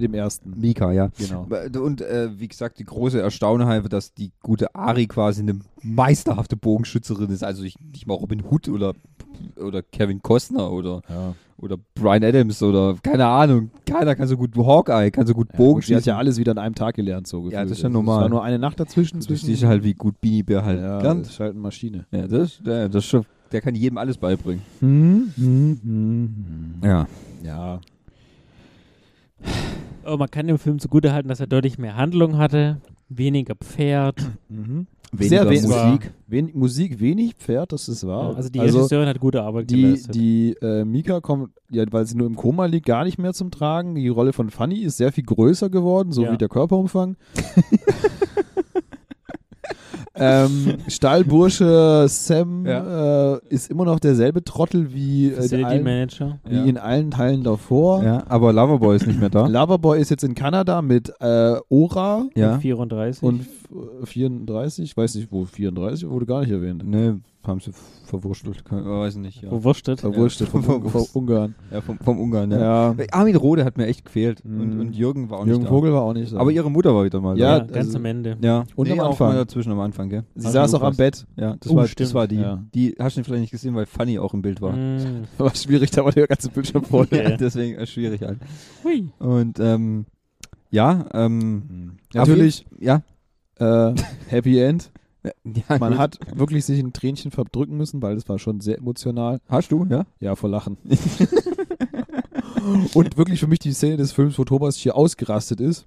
dem 0.00 0.14
ersten. 0.14 0.58
Mika, 0.58 0.92
ja. 0.92 1.10
Genau. 1.18 1.46
Und 1.80 2.00
äh, 2.00 2.28
wie 2.38 2.48
gesagt, 2.48 2.78
die 2.78 2.84
große 2.84 3.20
Erstaunheit, 3.20 3.90
dass 3.92 4.14
die 4.14 4.32
gute 4.42 4.74
Ari 4.74 5.06
quasi 5.06 5.42
eine 5.42 5.58
meisterhafte 5.82 6.56
Bogenschützerin 6.56 7.30
ist. 7.30 7.44
Also 7.44 7.64
ich, 7.64 7.76
nicht 7.80 8.06
mal 8.06 8.14
Robin 8.14 8.42
Hood 8.44 8.68
oder, 8.68 8.94
oder 9.56 9.82
Kevin 9.82 10.20
Costner 10.22 10.70
oder, 10.70 11.02
Ja. 11.08 11.34
oder 11.58 11.76
Brian 11.94 12.22
Adams 12.24 12.62
oder 12.62 12.96
keine 13.02 13.26
Ahnung. 13.26 13.70
Keiner 13.86 14.14
kann 14.14 14.28
so 14.28 14.36
gut 14.36 14.56
Hawkeye, 14.56 15.10
kann 15.10 15.26
so 15.26 15.34
gut 15.34 15.48
Ja, 15.52 15.56
Bogen 15.58 15.74
gut, 15.74 15.84
sie 15.84 15.94
hat 15.94 16.00
schießen. 16.02 16.10
ja 16.10 16.18
alles 16.18 16.38
wieder 16.38 16.52
an 16.52 16.58
einem 16.58 16.74
Tag 16.74 16.94
gelernt, 16.96 17.26
so 17.26 17.38
gefühlt. 17.42 17.54
Ja, 17.54 17.62
das 17.62 17.72
ist 17.72 17.78
ja 17.82 17.86
Also, 17.88 17.98
normal. 17.98 18.16
Es 18.18 18.22
war 18.22 18.28
nur 18.28 18.42
eine 18.44 18.58
Nacht 18.58 18.78
dazwischen. 18.80 19.18
Das 19.18 19.26
zwischen 19.26 19.50
ist 19.50 19.64
halt 19.64 19.82
wie 19.84 19.94
gut 19.94 20.20
Beanie 20.20 20.42
Bear 20.42 20.64
halt 20.64 20.80
ja, 20.80 21.00
lernt. 21.00 21.26
das 21.26 21.32
ist 21.32 21.40
halt 21.40 21.52
eine 21.52 21.60
Maschine. 21.60 22.06
Ja, 22.10 22.26
das, 22.26 22.58
der, 22.64 22.88
das 22.88 23.04
ist 23.04 23.10
schon, 23.10 23.24
der 23.52 23.60
kann 23.60 23.74
jedem 23.74 23.98
alles 23.98 24.16
beibringen. 24.18 24.62
Hm, 24.80 25.32
hm, 25.36 25.80
hm, 25.82 26.34
hm. 26.82 26.88
Ja. 26.88 27.06
Ja. 27.42 27.80
Aber 30.04 30.18
man 30.18 30.30
kann 30.30 30.46
dem 30.46 30.58
Film 30.58 30.78
zugutehalten, 30.78 31.28
dass 31.28 31.40
er 31.40 31.46
deutlich 31.46 31.78
mehr 31.78 31.96
Handlung 31.96 32.38
hatte, 32.38 32.78
weniger 33.08 33.54
Pferd. 33.54 34.20
Mhm. 34.48 34.86
Weniger 35.12 35.28
Sehr 35.42 35.50
wenig 35.50 35.62
Musik. 35.68 36.12
Wenig, 36.26 36.54
Musik, 36.54 37.00
wenig 37.00 37.34
Pferd, 37.34 37.72
das 37.72 37.88
ist 37.88 38.06
wahr. 38.06 38.36
Also 38.36 38.50
die 38.50 38.58
Regisseurin 38.58 39.08
hat 39.08 39.18
gute 39.20 39.42
Arbeit 39.42 39.70
die, 39.70 39.80
geleistet. 39.82 40.14
die 40.14 40.54
äh, 40.60 40.84
Mika 40.84 41.20
kommt, 41.20 41.50
ja, 41.70 41.84
weil 41.90 42.04
sie 42.06 42.16
nur 42.16 42.26
im 42.26 42.36
Koma 42.36 42.66
liegt, 42.66 42.84
gar 42.86 43.04
nicht 43.04 43.16
mehr 43.18 43.32
zum 43.32 43.50
Tragen. 43.50 43.94
Die 43.94 44.08
Rolle 44.08 44.32
von 44.34 44.50
Fanny 44.50 44.80
ist 44.80 44.98
sehr 44.98 45.10
viel 45.12 45.24
größer 45.24 45.70
geworden, 45.70 46.12
so 46.12 46.24
Ja. 46.24 46.32
wie 46.32 46.36
der 46.36 46.48
Körperumfang. 46.48 47.16
ähm, 50.18 50.78
Stahlbursche 50.88 52.06
Sam 52.08 52.66
äh, 52.66 53.38
ist 53.48 53.70
immer 53.70 53.84
noch 53.84 54.00
derselbe 54.00 54.44
Trottel 54.44 54.92
wie, 54.92 55.28
äh, 55.28 55.54
in, 55.54 55.64
allen, 55.64 55.84
Manager. 55.84 56.38
wie 56.48 56.68
in 56.68 56.78
allen 56.78 57.10
Teilen 57.10 57.42
davor. 57.42 58.02
Ja, 58.02 58.24
aber 58.28 58.52
Loverboy 58.52 58.96
ist 58.96 59.06
nicht 59.06 59.20
mehr 59.20 59.30
da. 59.30 59.46
Loverboy 59.46 60.00
ist 60.00 60.10
jetzt 60.10 60.24
in 60.24 60.34
Kanada 60.34 60.82
mit 60.82 61.12
äh, 61.20 61.56
Ora 61.68 62.26
ja. 62.34 62.58
34. 62.58 63.22
und 63.22 63.42
äh, 64.02 64.06
34, 64.06 64.84
ich 64.84 64.96
weiß 64.96 65.14
nicht 65.16 65.30
wo, 65.30 65.44
34 65.44 66.08
wurde 66.08 66.26
gar 66.26 66.40
nicht 66.40 66.50
erwähnt. 66.50 66.88
Ne, 66.88 67.20
haben 67.46 67.60
sie 67.60 67.70
verwurschtelt. 68.04 68.62
Äh, 68.70 68.74
weiß 68.74 69.16
nicht. 69.16 69.42
Ja. 69.42 69.48
Verwurstet. 69.48 70.00
Verwurstet 70.00 70.48
vom, 70.48 70.62
Vom- 70.62 70.88
vom 70.88 71.06
Ungarn. 71.14 71.54
Ja, 71.70 71.80
vom, 71.80 71.98
vom 71.98 72.18
Ungarn, 72.20 72.50
ja. 72.50 72.92
Ja. 72.92 72.94
Armin 73.12 73.36
Rohde 73.36 73.64
hat 73.64 73.78
mir 73.78 73.86
echt 73.86 74.04
gefehlt. 74.04 74.44
Mhm. 74.44 74.60
Und, 74.60 74.80
und 74.80 74.92
Jürgen 74.96 75.30
war 75.30 75.38
auch 75.40 75.46
Jürgen 75.46 75.60
nicht 75.62 75.68
Vogel 75.70 75.92
war 75.92 76.02
auch 76.02 76.12
nicht 76.12 76.30
da. 76.32 76.36
da. 76.36 76.40
Aber 76.42 76.50
ihre 76.50 76.70
Mutter 76.70 76.94
war 76.94 77.04
wieder 77.04 77.20
mal 77.20 77.38
Ja, 77.38 77.58
Ja, 77.58 77.60
da. 77.60 77.66
ganz 77.72 77.86
also- 77.86 77.98
am 77.98 78.04
Ende. 78.04 78.36
Ja. 78.42 78.64
Und 78.76 78.90
am 78.90 79.00
auch 79.00 79.10
Anfang. 79.10 79.28
mal 79.28 79.36
dazwischen 79.36 79.72
am 79.72 79.80
Anfang, 79.80 80.08
gell? 80.10 80.24
Sie 80.34 80.46
Hast 80.46 80.52
saß 80.52 80.74
auch 80.74 80.82
am? 80.82 80.96
Bett. 80.96 81.26
Ja, 81.36 81.56
das, 81.58 81.72
Oh, 81.72 81.76
war, 81.76 81.82
das 81.84 81.90
stimmt. 81.92 82.14
war 82.14 82.28
die. 82.28 82.36
Ja. 82.36 82.62
Die 82.74 82.94
hast 82.98 83.16
du 83.16 83.24
vielleicht 83.24 83.40
nicht 83.42 83.50
gesehen, 83.52 83.74
weil 83.74 83.86
Fanny 83.86 84.18
auch 84.18 84.34
im 84.34 84.42
Bild 84.42 84.60
war. 84.60 84.72
Mm. 84.72 85.24
War 85.38 85.54
schwierig, 85.54 85.90
da 85.92 86.04
war 86.04 86.12
der 86.12 86.26
ganze 86.26 86.50
Bildschirm 86.50 86.84
voll. 86.84 87.06
Ja. 87.12 87.30
Deswegen 87.36 87.78
äh, 87.78 87.86
schwierig 87.86 88.20
halt. 88.22 88.38
Hui. 88.84 89.08
Und 89.20 89.58
ähm, 89.60 90.04
ja, 90.70 91.06
ähm, 91.14 91.92
Natürlich 92.12 92.66
ja. 92.78 93.02
äh, 93.58 93.94
Happy 94.28 94.58
End. 94.58 94.90
Ja 95.44 95.78
Man 95.78 95.92
gut. 95.92 95.98
hat 95.98 96.18
wirklich 96.34 96.64
sich 96.64 96.78
ein 96.80 96.92
Tränchen 96.92 97.30
verdrücken 97.30 97.76
müssen, 97.76 98.00
weil 98.02 98.14
das 98.14 98.28
war 98.28 98.38
schon 98.38 98.60
sehr 98.60 98.78
emotional. 98.78 99.40
Hast 99.48 99.70
du, 99.72 99.84
ja? 99.88 100.04
Ja, 100.20 100.34
vor 100.36 100.50
Lachen. 100.50 100.76
Und 102.94 103.16
wirklich 103.16 103.40
für 103.40 103.46
mich 103.46 103.58
die 103.60 103.72
Szene 103.72 103.96
des 103.96 104.12
Films, 104.12 104.38
wo 104.38 104.44
Thomas 104.44 104.76
hier 104.76 104.96
ausgerastet 104.96 105.60
ist, 105.60 105.86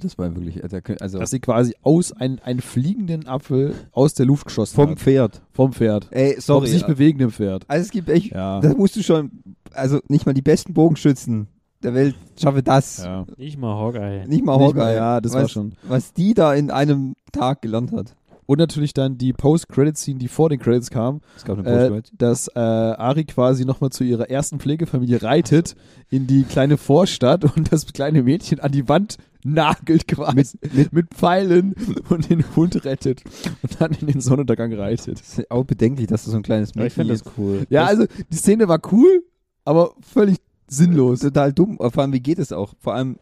Das 0.00 0.18
war 0.18 0.34
wirklich, 0.34 0.62
also, 0.62 0.78
also 1.00 1.18
dass 1.18 1.30
sie 1.30 1.40
quasi 1.40 1.74
aus 1.82 2.12
ein, 2.12 2.38
einen 2.40 2.60
fliegenden 2.60 3.26
Apfel 3.26 3.74
aus 3.92 4.14
der 4.14 4.26
Luft 4.26 4.46
geschossen 4.46 4.74
vom 4.74 4.90
hat. 4.90 4.98
Pferd. 4.98 5.42
Vom 5.52 5.72
Pferd. 5.72 6.08
Ey, 6.10 6.32
Vom 6.34 6.40
sorry. 6.42 6.68
sich 6.68 6.84
bewegenden 6.84 7.30
Pferd. 7.30 7.64
Also 7.68 7.84
es 7.84 7.90
gibt 7.90 8.08
echt, 8.08 8.32
Ja. 8.32 8.60
da 8.60 8.74
musst 8.74 8.96
du 8.96 9.02
schon, 9.02 9.30
also 9.72 10.00
nicht 10.08 10.26
mal 10.26 10.32
die 10.34 10.42
besten 10.42 10.74
Bogenschützen 10.74 11.48
der 11.82 11.94
Welt 11.94 12.16
schaffen 12.40 12.64
das. 12.64 13.04
Ja. 13.04 13.26
Nicht 13.36 13.58
mal 13.58 13.74
Hawkeye. 13.76 14.26
Nicht 14.26 14.44
mal 14.44 14.56
Nicht 14.56 14.66
Hawkeye. 14.68 14.78
mal, 14.78 14.94
ja, 14.94 15.20
das 15.20 15.32
was, 15.34 15.42
war 15.42 15.48
schon. 15.48 15.72
Was 15.86 16.12
die 16.14 16.34
da 16.34 16.54
in 16.54 16.70
einem 16.70 17.14
Tag 17.32 17.62
gelernt 17.62 17.92
hat. 17.92 18.16
Und 18.46 18.58
natürlich 18.58 18.94
dann 18.94 19.18
die 19.18 19.32
Post-Credit-Scene, 19.32 20.18
die 20.18 20.28
vor 20.28 20.48
den 20.48 20.60
Credits 20.60 20.90
kam, 20.90 21.20
Es 21.36 21.44
gab 21.44 21.58
eine 21.58 21.68
äh, 21.68 21.88
Post 21.88 22.12
dass 22.16 22.48
äh, 22.48 22.60
Ari 22.60 23.24
quasi 23.24 23.64
nochmal 23.64 23.90
zu 23.90 24.04
ihrer 24.04 24.30
ersten 24.30 24.60
Pflegefamilie 24.60 25.22
reitet 25.22 25.74
in 26.08 26.26
die 26.26 26.44
kleine 26.44 26.76
Vorstadt 26.76 27.44
und 27.56 27.72
das 27.72 27.92
kleine 27.92 28.22
Mädchen 28.22 28.60
an 28.60 28.72
die 28.72 28.88
Wand 28.88 29.16
nagelt 29.44 30.08
quasi 30.08 30.58
mit, 30.72 30.92
mit, 30.92 31.14
Pfeilen 31.14 31.74
und 32.08 32.28
den 32.28 32.44
Hund 32.56 32.84
rettet 32.84 33.22
und 33.62 33.80
dann 33.80 33.92
in 33.92 34.08
den 34.08 34.20
Sonnenuntergang 34.20 34.72
reitet. 34.72 35.20
Das 35.20 35.38
ist 35.38 35.50
auch 35.50 35.64
bedenklich, 35.64 36.08
dass 36.08 36.24
das 36.24 36.32
so 36.32 36.36
ein 36.36 36.42
kleines 36.42 36.70
Aber 36.74 36.86
ich 36.86 36.96
Mädchen 36.96 37.16
finde 37.16 37.24
das 37.24 37.38
cool. 37.38 37.66
Ja, 37.70 37.84
also 37.84 38.06
die 38.30 38.36
Szene 38.36 38.68
war 38.68 38.80
cool, 38.90 39.24
aber 39.64 39.92
völlig 40.00 40.38
sinnlos. 40.68 41.20
total 41.20 41.52
dumm. 41.52 41.78
Vor 41.78 41.98
allem, 41.98 42.12
wie 42.12 42.20
geht 42.20 42.38
es 42.38 42.52
auch? 42.52 42.74
Vor 42.80 42.94
allem, 42.94 43.18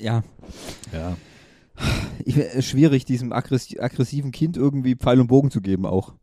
ja, 0.00 0.22
Ja. 0.92 1.16
Ich, 2.24 2.36
äh, 2.36 2.62
schwierig, 2.62 3.04
diesem 3.04 3.32
aggress 3.32 3.68
aggressiven 3.78 4.32
Kind 4.32 4.56
irgendwie 4.56 4.94
Pfeil 4.96 5.20
und 5.20 5.26
Bogen 5.28 5.50
zu 5.50 5.60
geben 5.60 5.86
auch. 5.86 6.14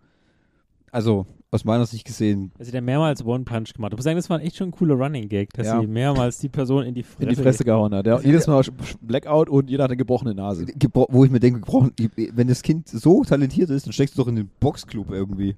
Also, 0.91 1.25
aus 1.49 1.65
meiner 1.65 1.85
Sicht 1.85 2.05
gesehen. 2.05 2.51
Also 2.59 2.71
der 2.71 2.81
mehrmals 2.81 3.23
One-Punch 3.25 3.73
gemacht. 3.73 3.93
Ich 3.93 3.97
muss 3.97 4.03
sagen, 4.03 4.15
das 4.15 4.29
war 4.29 4.41
echt 4.41 4.55
schon 4.57 4.69
ein 4.69 4.71
cooler 4.71 4.95
Running-Gag, 4.95 5.53
dass 5.53 5.67
Ja. 5.67 5.79
sie 5.81 5.87
mehrmals 5.87 6.37
die 6.39 6.49
Person 6.49 6.83
in 6.83 6.93
die 6.95 7.03
Fresse... 7.03 7.23
In 7.23 7.29
die 7.29 7.35
Fresse 7.35 7.63
gehauen 7.63 7.93
hat. 7.93 8.05
Der 8.05 8.15
hat 8.15 8.23
jedes 8.25 8.47
Mal 8.47 8.63
Blackout 9.01 9.49
und 9.49 9.69
jeder 9.69 9.83
hat 9.83 9.91
eine 9.91 9.97
gebrochene 9.97 10.33
Nase. 10.35 10.65
gebro- 10.65 11.07
Wo 11.09 11.25
ich 11.25 11.31
mir 11.31 11.39
denke, 11.39 11.59
gebrochen, 11.61 11.91
wenn 12.15 12.47
das 12.47 12.61
Kind 12.63 12.87
so 12.89 13.23
talentiert 13.23 13.69
ist, 13.69 13.85
dann 13.87 13.93
steckst 13.93 14.15
du 14.17 14.21
doch 14.21 14.27
in 14.27 14.35
den 14.35 14.49
Boxclub 14.59 15.11
irgendwie. 15.11 15.55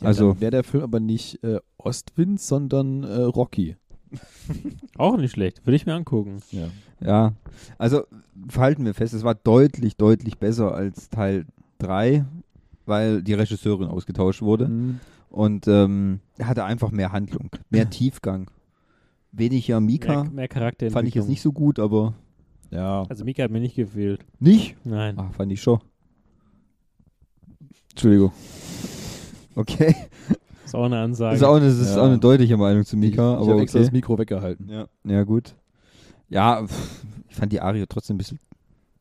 Ja, 0.00 0.08
also, 0.08 0.40
wäre 0.40 0.50
der 0.50 0.64
Film 0.64 0.82
aber 0.84 1.00
nicht 1.00 1.42
äh, 1.42 1.58
Ostwind, 1.78 2.40
sondern 2.40 3.02
äh, 3.04 3.20
Rocky. 3.22 3.76
Auch 4.98 5.16
nicht 5.16 5.32
schlecht. 5.32 5.64
Würde 5.66 5.76
ich 5.76 5.86
mir 5.86 5.94
angucken. 5.94 6.38
Ja. 6.50 6.68
ja. 7.00 7.32
Also, 7.78 8.04
halten 8.56 8.84
wir 8.84 8.94
fest, 8.94 9.14
es 9.14 9.24
war 9.24 9.34
deutlich, 9.34 9.96
deutlich 9.96 10.38
besser 10.38 10.74
als 10.74 11.08
Teil 11.10 11.46
3, 11.78 12.24
weil 12.86 13.22
die 13.22 13.34
Regisseurin 13.34 13.88
ausgetauscht 13.88 14.42
wurde. 14.42 14.68
Mhm. 14.68 15.00
Und 15.28 15.66
ähm, 15.68 16.20
er 16.38 16.48
hatte 16.48 16.64
einfach 16.64 16.90
mehr 16.90 17.12
Handlung, 17.12 17.50
mehr 17.70 17.90
Tiefgang. 17.90 18.50
Weniger 19.32 19.80
Mika. 19.80 20.22
Mehr, 20.22 20.32
mehr 20.32 20.48
Charakterentwicklung. 20.48 20.92
Fand 20.92 21.08
ich 21.08 21.14
jetzt 21.14 21.28
nicht 21.28 21.42
so 21.42 21.52
gut, 21.52 21.78
aber 21.78 22.14
Ja. 22.70 23.02
Also 23.08 23.24
Mika 23.24 23.42
hat 23.42 23.50
mir 23.50 23.60
nicht 23.60 23.76
gefehlt. 23.76 24.24
nicht? 24.38 24.76
Nein. 24.84 25.18
Ah, 25.18 25.30
fand 25.36 25.52
ich 25.52 25.60
schon. 25.60 25.80
Entschuldigung. 27.90 28.32
Okay. 29.54 29.94
Ist 30.66 30.74
auch 30.74 30.84
eine 30.84 30.98
Ansage. 30.98 31.30
Das 31.32 31.40
ist 31.40 31.46
auch 31.46 31.56
eine, 31.56 31.64
das 31.66 31.78
ist 31.78 31.96
Ja. 31.96 32.02
auch 32.02 32.06
eine 32.06 32.18
deutliche 32.18 32.56
Meinung 32.56 32.84
zu 32.84 32.96
Mika, 32.96 33.36
ich 33.36 33.42
ich 33.42 33.48
habe 33.48 33.62
extra 33.62 33.78
okay. 33.78 33.84
das 33.86 33.92
Mikro 33.92 34.18
weggehalten. 34.18 34.68
Ja, 34.68 34.86
ja 35.04 35.22
gut. 35.24 35.54
Ja, 36.28 36.64
pff, 36.66 37.04
ich 37.28 37.36
fand 37.36 37.52
die 37.52 37.60
Arie 37.60 37.84
trotzdem 37.88 38.16
ein 38.16 38.18
bisschen 38.18 38.38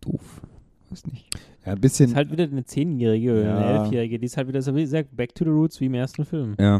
doof. 0.01 0.41
Weiß 0.89 1.05
nicht. 1.07 1.27
Ja, 1.65 1.71
ein 1.71 1.77
ist 1.77 1.81
bisschen. 1.81 2.15
halt 2.15 2.31
wieder 2.31 2.43
eine 2.43 2.63
Zehnjährige 2.65 3.31
oder 3.41 3.57
eine 3.57 3.65
Ja. 3.65 3.83
Elfjährige. 3.83 4.19
Die 4.19 4.25
ist 4.25 4.37
halt 4.37 4.47
wieder 4.47 4.61
so, 4.61 4.75
wie 4.75 4.81
gesagt, 4.81 5.15
back 5.17 5.33
to 5.33 5.43
the 5.43 5.49
roots 5.49 5.81
wie 5.81 5.87
im 5.87 5.95
ersten 5.95 6.23
Film. 6.23 6.55
Ja, 6.59 6.79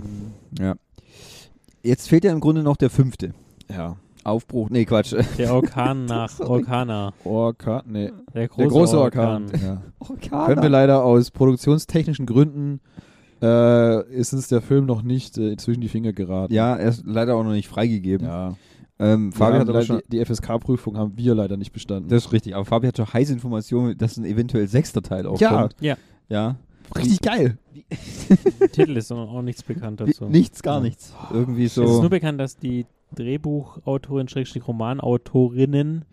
ja. 0.60 0.76
Jetzt 1.84 2.08
fehlt 2.08 2.24
ja 2.24 2.32
im 2.32 2.40
Grunde 2.40 2.64
noch 2.64 2.78
der 2.78 2.90
fünfte. 2.90 3.34
ja. 3.70 3.98
Aufbruch, 4.24 4.72
nee, 4.72 4.86
Quatsch. 4.86 5.14
Der 5.38 5.54
Orkan 5.54 6.06
nach. 6.06 6.40
Orkana. 6.40 7.14
Orkan, 7.24 7.84
nee. 7.86 8.12
Der 8.34 8.48
große, 8.48 8.58
Der 8.58 8.68
große 8.70 9.00
Orkan. 9.00 9.46
Ja. 9.64 10.46
Können 10.48 10.64
wir 10.64 10.70
leider 10.70 11.04
aus 11.04 11.30
produktionstechnischen 11.30 12.26
Gründen 12.26 12.80
äh, 13.46 14.14
ist 14.14 14.34
uns 14.34 14.48
der 14.48 14.62
Film 14.62 14.86
noch 14.86 15.02
nicht 15.04 15.38
äh, 15.38 15.56
zwischen 15.58 15.82
die 15.82 15.90
Finger 15.90 16.14
geraten. 16.14 16.54
Ja, 16.54 16.76
er 16.76 16.90
ist 16.90 17.04
leider 17.06 17.36
auch 17.36 17.44
noch 17.44 17.52
nicht 17.52 17.68
freigegeben. 17.68 18.28
Ja. 18.28 18.56
Ähm, 18.98 19.32
Fabi 19.34 19.56
hat 19.58 19.62
aber 19.64 19.74
leider- 19.74 19.86
schon, 19.86 20.02
die, 20.10 20.18
die 20.20 20.26
FSK-Prüfung 20.26 20.98
haben 20.98 21.14
wir 21.18 21.36
leider 21.36 21.58
nicht 21.58 21.74
bestanden. 21.74 22.10
das 22.10 22.26
ist 22.28 22.32
richtig, 22.32 22.56
aber 22.56 22.64
Fabi 22.66 22.88
hat 22.88 22.96
schon 22.98 23.12
heiße 23.12 23.34
Informationen, 23.34 23.98
dass 23.98 24.16
ein 24.18 24.24
eventuell 24.26 24.68
sechster 24.68 25.02
Teil 25.02 25.28
auch 25.28 25.40
Ja. 25.40 25.62
kommt. 25.64 25.76
Ja. 25.82 25.96
Ja. 26.30 26.56
richtig 26.96 27.20
geil. 27.22 27.58
Titel 28.72 28.96
ist 28.96 29.12
auch 29.12 29.42
nichts 29.42 29.64
bekannt 29.64 30.00
dazu. 30.02 30.26
Nichts, 30.26 30.64
gar 30.64 30.80
nichts. 30.82 31.14
Irgendwie 31.34 31.66
Es 31.66 31.78
ist 31.78 31.86
so. 31.88 32.02
nur 32.02 32.10
bekannt, 32.10 32.40
dass 32.40 32.58
die 32.58 32.86
Drehbuchautorin, 33.16 34.28
Schrägstrich 34.28 34.68
Romanautorinnen 34.68 36.06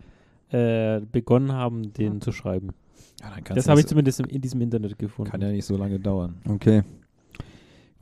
äh, 0.49 0.99
begonnen 1.11 1.51
haben, 1.53 1.93
den 1.93 2.21
zu 2.21 2.31
schreiben. 2.31 2.69
Ja, 3.21 3.31
Das 3.55 3.67
habe 3.69 3.79
ich 3.79 3.87
zumindest 3.87 4.19
im, 4.19 4.25
in 4.27 4.41
diesem 4.41 4.59
Internet 4.61 4.99
gefunden. 4.99 5.31
Kann 5.31 5.41
ja 5.41 5.49
nicht 5.49 5.65
so 5.65 5.77
lange 5.77 5.99
dauern. 5.99 6.35
Okay. 6.49 6.83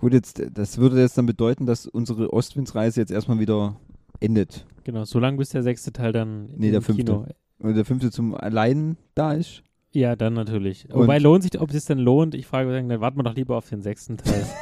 Gut, 0.01 0.13
jetzt, 0.13 0.41
das 0.53 0.79
würde 0.79 0.99
jetzt 0.99 1.17
dann 1.17 1.27
bedeuten, 1.27 1.67
dass 1.67 1.85
unsere 1.85 2.33
Ostwindsreise 2.33 2.99
jetzt 2.99 3.11
erstmal 3.11 3.39
wieder 3.39 3.77
endet. 4.19 4.65
Genau, 4.83 5.05
solange 5.05 5.37
bis 5.37 5.49
der 5.49 5.61
sechste 5.61 5.93
Teil 5.93 6.11
dann 6.11 6.47
Nee, 6.57 6.67
im 6.67 6.71
der 6.73 6.81
fünfte. 6.81 7.05
Kino. 7.05 7.25
Und 7.59 7.75
der 7.75 7.85
fünfte 7.85 8.09
zum 8.09 8.33
Allein 8.33 8.97
da 9.13 9.33
ist. 9.33 9.61
Ja, 9.93 10.15
dann 10.15 10.33
natürlich. 10.33 10.87
Und- 10.89 11.01
Wobei 11.01 11.17
lohnt 11.19 11.43
sich, 11.43 11.59
ob 11.59 11.73
es 11.73 11.85
denn 11.85 11.97
lohnt, 11.99 12.33
ich 12.33 12.47
frage, 12.47 12.71
dann 12.71 13.01
warten 13.01 13.17
wir 13.19 13.23
doch 13.23 13.35
lieber 13.35 13.57
auf 13.57 13.67
den 13.69 13.81
sechsten 13.81 14.17
Teil. 14.17 14.45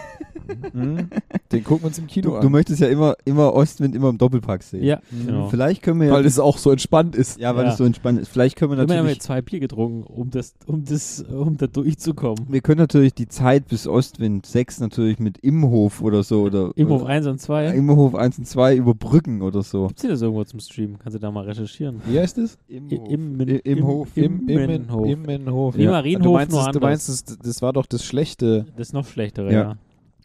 Mhm. 0.74 1.10
Den 1.52 1.64
gucken 1.64 1.84
wir 1.84 1.88
uns 1.88 2.00
im 2.00 2.08
Kino 2.08 2.30
Du, 2.32 2.36
an. 2.38 2.42
du 2.42 2.50
möchtest 2.50 2.82
ja 2.82 2.88
immer, 2.88 3.16
immer 3.24 3.54
Ostwind 3.54 3.94
immer 3.96 4.10
im 4.10 4.18
Doppelpack 4.18 4.64
sehen. 4.64 4.84
Ja, 4.84 5.00
Mhm. 5.12 5.26
genau. 5.28 5.48
Vielleicht 5.50 5.84
können 5.84 6.00
wir 6.00 6.08
ja. 6.08 6.14
weil 6.14 6.26
es 6.26 6.40
auch 6.40 6.58
so 6.58 6.72
entspannt 6.72 7.16
ist. 7.16 7.40
ja, 7.40 7.56
weil 7.56 7.66
Ja. 7.66 7.72
es 7.72 7.78
so 7.78 7.84
entspannt 7.84 8.20
ist. 8.20 8.30
Vielleicht 8.30 8.56
können 8.56 8.72
wir 8.72 8.78
haben 8.80 8.90
wir 8.90 8.96
natürlich. 8.98 9.22
zwei 9.22 9.42
Bier 9.44 9.60
getrunken, 9.60 10.04
um 10.04 10.32
das, 10.32 10.56
um 10.66 10.84
das, 10.86 11.22
um 11.22 11.58
da 11.58 11.68
durchzukommen. 11.68 12.48
Wir 12.50 12.62
können 12.62 12.80
natürlich 12.80 13.14
die 13.14 13.28
Zeit 13.28 13.68
bis 13.68 13.86
Ostwind 13.88 14.48
6 14.48 14.80
natürlich 14.80 15.20
mit 15.20 15.38
Imhof 15.40 16.02
oder 16.02 16.24
so 16.24 16.42
oder. 16.42 16.72
Imhof 16.76 17.04
oder 17.04 17.12
1 17.12 17.28
und 17.28 17.40
2. 17.40 17.68
Imhof 17.76 18.16
1 18.16 18.40
und 18.40 18.46
2 18.48 18.76
überbrücken 18.76 19.44
oder 19.44 19.62
so. 19.62 19.86
Gibt's 19.88 20.02
hier 20.02 20.10
das 20.12 20.22
irgendwo 20.24 20.44
zum 20.46 20.60
Stream? 20.60 20.98
Kannst 20.98 21.16
du 21.16 21.20
da 21.20 21.30
mal 21.30 21.46
recherchieren? 21.46 22.02
Wie 22.08 22.20
heißt 22.20 22.40
es? 22.40 22.58
Im, 22.68 22.90
Im, 22.90 23.40
im 23.40 23.86
Hof. 23.86 24.08
Im 24.16 24.48
Immenhof. 24.48 24.50
Immenhof. 24.50 25.06
Wie 25.06 25.12
Marienhof, 25.24 25.76
du 25.76 25.84
meinst, 25.86 26.24
nur 26.24 26.40
es, 26.68 26.72
du 26.74 26.80
meinst 26.80 27.10
es, 27.10 27.24
das 27.24 27.62
war 27.62 27.74
doch 27.74 27.86
das 27.86 28.04
Schlechte. 28.06 28.66
Das 28.78 28.88
ist 28.90 28.94
noch 28.94 29.06
schlechtere, 29.08 29.52
Ja. 29.52 29.60
ja. 29.62 29.78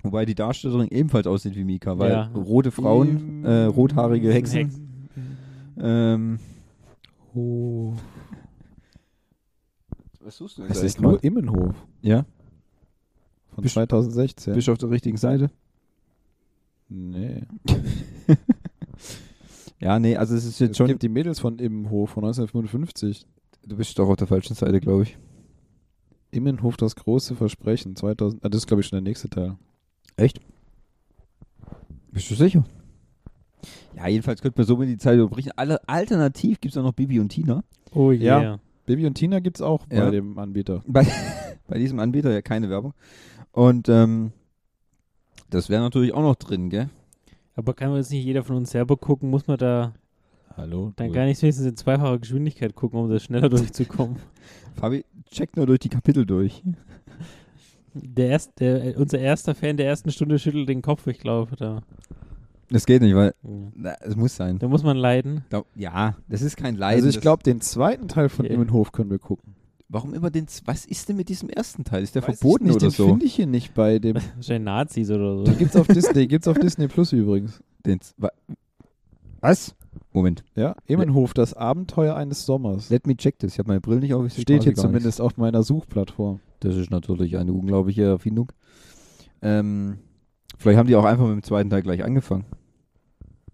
Wobei 0.02 0.26
die 0.26 0.34
Darstellerin 0.34 0.88
ebenfalls 0.90 1.26
aussieht 1.26 1.56
wie 1.56 1.64
Mika, 1.64 1.98
weil 1.98 2.10
Ja. 2.12 2.26
rote 2.34 2.70
Frauen, 2.70 3.44
äh, 3.44 3.64
rothaarige 3.64 4.32
Hexen. 4.32 4.58
Hex- 4.58 4.80
Ähm, 5.78 6.38
Oh. 7.34 7.94
was 10.20 10.36
suchst 10.36 10.58
du 10.58 10.62
Es 10.64 10.82
ist 10.82 11.00
nur 11.00 11.22
Immenhof 11.24 11.74
Ja, 12.02 12.24
von 13.54 13.62
Bist- 13.62 13.74
2016. 13.74 14.54
bist 14.54 14.68
du 14.68 14.72
auf 14.72 14.78
der 14.78 14.90
richtigen 14.90 15.16
Seite? 15.16 15.50
nee. 16.88 17.42
Ja, 19.80 19.98
nee, 19.98 20.16
also 20.16 20.34
es 20.34 20.44
ist 20.46 20.60
jetzt 20.60 20.70
Es 20.72 20.76
schon. 20.78 20.86
gibt 20.86 21.02
die 21.02 21.08
Mädels 21.10 21.40
von 21.40 21.58
Immenhof 21.58 22.10
von 22.10 22.24
1955. 22.24 23.26
Du 23.66 23.76
bist 23.76 23.98
doch 23.98 24.08
auf 24.08 24.16
der 24.16 24.26
falschen 24.26 24.54
Seite, 24.54 24.80
glaube 24.80 25.04
ich. 25.04 25.18
Immenhof, 26.30 26.76
das 26.76 26.96
große 26.96 27.34
Versprechen. 27.36 27.96
2000, 27.96 28.44
ah, 28.44 28.48
das 28.48 28.58
ist, 28.62 28.66
glaube 28.66 28.80
ich, 28.82 28.86
schon 28.88 28.96
der 28.96 29.08
nächste 29.08 29.28
Teil. 29.30 29.56
Echt? 30.16 30.40
Bist 32.10 32.30
du 32.30 32.34
sicher? 32.34 32.64
Ja, 33.96 34.08
jedenfalls 34.08 34.42
könnte 34.42 34.58
man 34.60 34.66
so 34.66 34.76
mit 34.76 34.88
die 34.88 34.98
Zeit 34.98 35.16
überbrechen. 35.16 35.52
Alternativ 35.56 36.60
gibt 36.60 36.74
es 36.74 36.78
auch 36.78 36.82
noch 36.84 36.92
Bibi 36.92 37.20
und 37.20 37.28
Tina. 37.30 37.62
Oh 37.92 38.10
Ja. 38.10 38.40
yeah. 38.40 38.60
Baby 38.86 39.06
und 39.06 39.14
Tina 39.14 39.38
gibt 39.40 39.56
es 39.58 39.62
auch 39.62 39.86
Ja. 39.90 40.04
bei 40.04 40.10
dem 40.10 40.36
Anbieter. 40.38 40.82
Bei, 40.86 41.06
bei 41.66 41.78
diesem 41.78 41.98
Anbieter 42.00 42.30
ja 42.32 42.42
keine 42.42 42.68
Werbung. 42.68 42.92
Und 43.52 43.88
ähm, 43.88 44.32
das 45.48 45.70
wäre 45.70 45.80
natürlich 45.82 46.12
auch 46.12 46.20
noch 46.22 46.34
drin, 46.34 46.68
gell? 46.68 46.90
Aber 47.54 47.72
kann 47.72 47.88
man 47.88 47.98
jetzt 47.98 48.10
nicht 48.10 48.24
jeder 48.24 48.42
von 48.42 48.56
uns 48.56 48.72
selber 48.72 48.96
gucken? 48.96 49.30
Muss 49.30 49.46
man 49.46 49.56
da 49.56 49.94
Hallo? 50.56 50.92
dann 50.96 51.12
gar 51.12 51.24
nicht 51.26 51.40
wenigstens 51.42 51.66
in 51.66 51.76
zweifacher 51.76 52.18
Geschwindigkeit 52.18 52.74
gucken, 52.74 53.00
um 53.00 53.10
das 53.10 53.24
schneller 53.24 53.48
durchzukommen? 53.48 54.16
Fabi, 54.76 55.04
check 55.30 55.56
nur 55.56 55.66
durch 55.66 55.80
die 55.80 55.88
Kapitel 55.88 56.24
durch. 56.26 56.62
Der 57.94 58.28
erst, 58.28 58.58
der, 58.60 58.96
unser 58.98 59.18
erster 59.18 59.54
Fan 59.54 59.76
der 59.76 59.86
ersten 59.86 60.10
Stunde 60.10 60.38
schüttelt 60.38 60.68
den 60.68 60.82
Kopf, 60.82 61.06
ich 61.06 61.18
glaube. 61.18 61.54
Da, 61.56 61.80
Das 62.68 62.86
geht 62.86 63.02
nicht, 63.02 63.14
weil 63.14 63.34
es 64.00 64.16
muss 64.16 64.34
sein. 64.34 64.58
da 64.58 64.66
muss 64.68 64.82
man 64.82 64.96
leiden. 64.96 65.44
Da, 65.50 65.62
ja, 65.76 66.16
das 66.28 66.42
ist 66.42 66.56
kein 66.56 66.76
Leiden. 66.76 67.04
Also 67.04 67.08
ich 67.16 67.20
glaube, 67.20 67.42
den 67.44 67.60
zweiten 67.60 68.08
Teil 68.08 68.28
von 68.28 68.46
Okay. 68.46 68.54
Immenhof 68.54 68.90
können 68.92 69.10
wir 69.10 69.18
gucken. 69.20 69.54
Warum 69.88 70.12
immer 70.14 70.30
den. 70.30 70.46
Was 70.64 70.86
ist 70.86 71.08
denn 71.08 71.16
mit 71.16 71.28
diesem 71.28 71.50
ersten 71.50 71.84
Teil? 71.84 72.02
Ist 72.02 72.16
der 72.16 72.22
Weiß 72.22 72.34
ich 72.34 72.40
verboten 72.40 72.64
nicht, 72.64 72.76
oder 72.76 72.86
den 72.86 72.90
so? 72.90 73.06
finde 73.06 73.26
ich 73.26 73.34
hier 73.34 73.46
nicht 73.46 73.74
bei 73.74 74.00
dem. 74.00 74.16
Wahrscheinlich 74.34 74.64
Nazis 74.64 75.10
oder 75.10 75.36
so. 75.38 75.44
Den 75.44 75.58
gibt's 75.58 75.76
auf 75.76 75.86
Disney, 75.86 76.26
gibt's 76.26 76.48
auf 76.48 76.58
Disney 76.58 76.88
Plus 76.88 77.12
übrigens. 77.12 77.62
Den 77.86 78.00
wa- 78.16 78.32
was? 79.40 79.76
Moment. 80.14 80.44
Ja, 80.54 80.76
Immenhof, 80.86 81.34
das 81.34 81.54
Abenteuer 81.54 82.14
eines 82.14 82.46
Sommers. 82.46 82.88
Let 82.88 83.06
me 83.08 83.16
check 83.16 83.36
this. 83.40 83.54
Ich 83.54 83.58
habe 83.58 83.66
meine 83.66 83.80
Brille 83.80 83.98
nicht 84.00 84.14
auf. 84.14 84.30
Steht 84.30 84.62
hier 84.62 84.74
zumindest 84.74 85.20
auf 85.20 85.36
meiner 85.36 85.64
Suchplattform. 85.64 86.36
nichts. 86.36 86.44
Das 86.60 86.76
ist 86.76 86.90
natürlich 86.92 87.36
eine 87.36 87.52
unglaubliche 87.52 88.04
Erfindung. 88.04 88.52
Ähm, 89.42 89.98
vielleicht 90.56 90.78
haben 90.78 90.86
die 90.86 90.94
auch 90.94 91.04
einfach 91.04 91.26
mit 91.26 91.32
dem 91.34 91.42
zweiten 91.42 91.68
Teil 91.68 91.82
gleich 91.82 92.04
angefangen. 92.04 92.46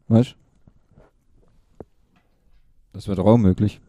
Weißt 0.09 0.37
Das 2.93 3.09
wäre 3.09 3.17
doch 3.17 3.27
auch 3.27 3.39
möglich. 3.39 3.81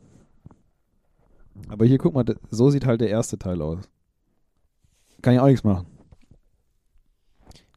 Aber 1.68 1.86
hier, 1.86 1.98
guck 1.98 2.14
mal, 2.14 2.24
so 2.52 2.70
sieht 2.70 2.86
halt 2.86 3.02
der 3.02 3.10
erste 3.10 3.38
Teil 3.38 3.62
aus. 3.62 3.80
Kann 5.22 5.34
ich 5.34 5.40
auch 5.42 5.48
nichts 5.48 5.66
machen. 5.66 5.88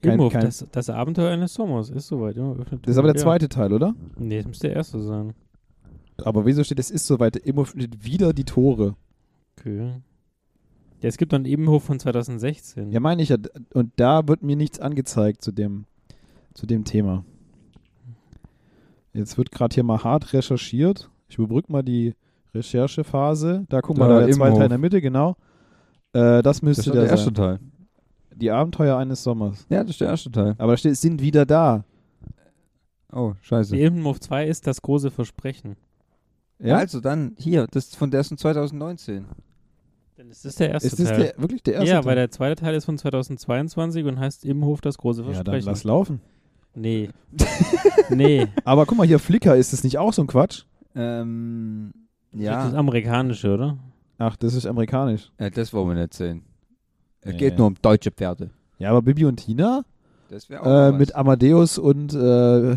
Kein- 0.05 0.19
Imhof, 0.19 0.33
kein- 0.33 0.45
das, 0.45 0.67
das 0.71 0.91
Abenteuer 0.91 1.31
eines 1.33 1.55
Sommers 1.55 1.91
ist 1.91 2.07
soweit. 2.07 2.37
Ja, 2.37 2.53
öffnet 2.53 2.87
Das 2.87 2.93
ist 2.93 2.99
aber 2.99 3.09
der 3.09 3.17
ja. 3.17 3.23
zweite 3.23 3.49
Teil, 3.49 3.73
oder? 3.73 3.95
Nee, 4.19 4.39
das 4.39 4.47
müsste 4.47 4.69
der 4.69 4.77
erste 4.77 5.01
sein. 5.01 5.35
Aber 6.25 6.47
wieso 6.47 6.63
steht, 6.65 6.79
es 6.79 6.91
ist 6.91 7.07
soweit, 7.07 7.37
Immenhof 7.37 7.71
öffnet 7.71 8.05
wieder 8.05 8.33
die 8.33 8.45
Tore? 8.45 8.95
Okay. 9.59 9.93
Ja, 11.01 11.09
es 11.09 11.17
gibt 11.19 11.33
noch 11.33 11.37
einen 11.37 11.45
Immenhof 11.47 11.83
von 11.85 11.99
2016. 11.99 12.91
Ja, 12.93 13.01
meine 13.01 13.23
ich 13.23 13.29
ja. 13.31 13.37
Und 13.75 13.93
da 13.97 14.27
wird 14.29 14.43
mir 14.43 14.57
nichts 14.57 14.79
angezeigt 14.81 15.43
zu 15.43 15.53
dem, 15.53 15.85
zu 16.55 16.67
dem 16.67 16.85
Thema. 16.85 17.25
Jetzt 19.13 19.39
wird 19.39 19.51
gerade 19.53 19.75
hier 19.75 19.85
mal 19.85 20.03
hart 20.03 20.33
recherchiert. 20.33 21.11
Ich 21.29 21.39
überbrücke 21.39 21.71
mal 21.71 21.83
die 21.83 22.15
Recherchephase. 22.55 23.65
Da 23.69 23.81
guck 23.81 23.97
mal, 23.99 24.09
Da 24.09 24.21
da 24.21 24.27
der 24.27 24.35
zweite. 24.35 24.55
Teil 24.57 24.65
in 24.65 24.71
der 24.71 24.79
Mitte, 24.79 25.01
genau. 25.01 25.37
Äh, 26.13 26.43
das 26.43 26.43
Das 26.43 26.63
müsste 26.63 26.81
ist 26.83 26.87
doch 26.89 26.93
der, 26.95 27.03
der 27.03 27.11
erste 27.11 27.25
sein. 27.27 27.35
Teil. 27.35 27.59
Die 28.37 28.51
Abenteuer 28.51 28.97
eines 28.97 29.23
Sommers. 29.23 29.67
Ja, 29.69 29.83
das 29.83 29.91
ist 29.93 30.01
der 30.01 30.09
erste 30.09 30.31
Teil. 30.31 30.55
Aber 30.59 30.73
da 30.73 30.77
steht, 30.77 30.97
sind 30.97 31.21
wieder 31.21 31.47
da. 31.47 31.85
Oh, 33.13 33.35
scheiße. 33.43 33.77
Die 33.77 33.83
Immenhof 33.83 34.21
2 34.21 34.47
ist 34.47 34.67
das 34.67 34.83
große 34.83 35.11
Versprechen. 35.11 35.77
Ja? 36.59 36.77
Also 36.79 37.01
dann, 37.01 37.35
hier, 37.39 37.67
das 37.71 37.87
ist 37.87 37.97
von 37.97 38.11
der 38.11 38.21
ist 38.21 38.29
von 38.29 38.39
2019. 38.39 39.27
Denn 40.19 40.31
es 40.31 40.45
ist 40.45 40.61
der 40.61 40.71
erste 40.71 40.89
ist 40.89 40.99
das 40.99 41.09
Teil. 41.09 41.19
der, 41.19 41.39
wirklich 41.39 41.63
der 41.63 41.75
erste 41.75 41.89
ja, 41.89 41.95
Teil? 41.97 42.07
weil 42.07 42.17
der 42.17 42.31
zweite 42.31 42.63
Teil 42.63 42.75
ist 42.75 42.85
von 42.85 42.99
2022 42.99 44.05
und 44.05 44.19
heißt 44.19 44.45
Immenhof 44.45 44.81
das 44.81 44.99
große 44.99 45.23
ja, 45.23 45.27
dann 45.27 45.35
Versprechen. 45.35 45.67
lass 45.67 45.85
laufen. 45.85 46.21
nee. 46.75 47.11
nee. 48.11 48.47
Aber 48.65 48.87
guck 48.87 48.99
mal 48.99 49.07
hier, 49.07 49.19
Flickr, 49.19 49.57
ist 49.57 49.73
das 49.73 49.85
nicht 49.85 49.99
auch 49.99 50.13
so 50.13 50.23
ein 50.23 50.29
Quatsch? 50.29 50.65
Ähm, 50.95 51.93
Das 52.33 52.43
ja. 52.43 52.69
ist 52.69 52.75
amerikanische, 52.75 53.53
oder? 53.53 53.79
Ach, 54.19 54.37
das 54.37 54.55
ist 54.55 54.67
amerikanisch. 54.67 55.33
ja, 55.41 55.51
das 55.51 55.73
wollen 55.73 55.89
wir 55.89 55.95
nicht 56.01 56.15
sehen. 56.15 56.43
Es 57.25 57.37
geht 57.37 57.59
nur 57.59 57.67
um 57.69 57.75
deutsche 57.81 58.11
Pferde. 58.11 58.51
Ja, 58.79 58.91
aber 58.91 59.03
Bibi 59.03 59.25
und 59.25 59.37
Tina 59.37 59.83
Das 60.31 60.49
wäre 60.51 60.63
auch 60.63 60.67
äh, 60.67 60.93
was. 60.93 60.99
mit 60.99 61.15
Amadeus 61.15 61.79
und 61.79 62.13
äh, 62.15 62.77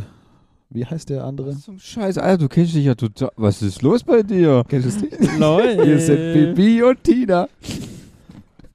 wie 0.70 0.86
heißt 0.86 1.10
der 1.10 1.24
andere? 1.24 1.50
Was 1.56 1.62
zum 1.62 1.80
Scheiß, 1.80 2.18
Alter, 2.18 2.38
du 2.44 2.48
kennst 2.50 2.76
dich 2.76 2.86
ja 2.86 2.96
total. 2.96 3.32
Was 3.38 3.62
ist 3.62 3.82
los 3.82 4.04
bei 4.04 4.22
dir? 4.24 4.64
Kennst 4.68 5.02
du 5.02 5.08
das 5.08 5.20
nicht? 5.22 5.38
Lol. 5.40 5.84
Hier 5.84 6.00
sind 6.00 6.34
Bibi 6.34 6.84
und 6.84 7.04
Tina. 7.04 7.48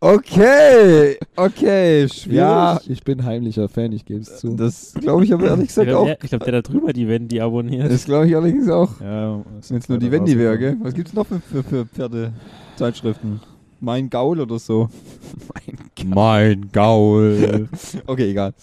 Okay, 0.04 1.16
okay, 1.36 2.08
schwierig. 2.08 2.36
Ja, 2.38 2.80
ich 2.88 3.04
bin 3.04 3.24
heimlicher 3.24 3.68
Fan, 3.68 3.92
ich 3.92 4.04
gebe 4.04 4.18
es 4.22 4.38
zu. 4.40 4.56
das 4.56 4.94
glaube 4.94 5.24
ich 5.24 5.32
aber 5.32 5.44
ehrlich 5.46 5.66
Ich 5.66 5.68
gesagt 5.76 5.92
auch. 5.92 6.06
glaube, 6.06 6.18
glaub, 6.28 6.42
der 6.42 6.52
da 6.54 6.62
drüber, 6.62 6.92
die 6.92 7.06
Wendy 7.06 7.40
abonniert. 7.40 7.88
Das 7.88 8.04
glaube 8.06 8.26
ich 8.26 8.34
allerdings 8.34 8.68
auch. 8.68 9.00
Ja, 9.00 9.40
Wenn 9.68 9.78
es 9.78 9.88
nur 9.88 9.98
die 9.98 10.10
Wendy 10.10 10.36
wäre, 10.36 10.58
gell? 10.58 10.76
Was 10.80 10.94
gibt's 10.94 11.12
noch 11.14 11.24
für, 11.28 11.38
für, 11.38 11.62
für 11.62 11.86
Pferdezeitschriften? 11.86 13.40
Mein 13.82 14.08
Gaul 14.10 14.40
oder 14.40 14.60
so? 14.60 14.88
Mein 16.04 16.70
Gaul. 16.70 17.68
okay, 18.06 18.30
egal. 18.30 18.54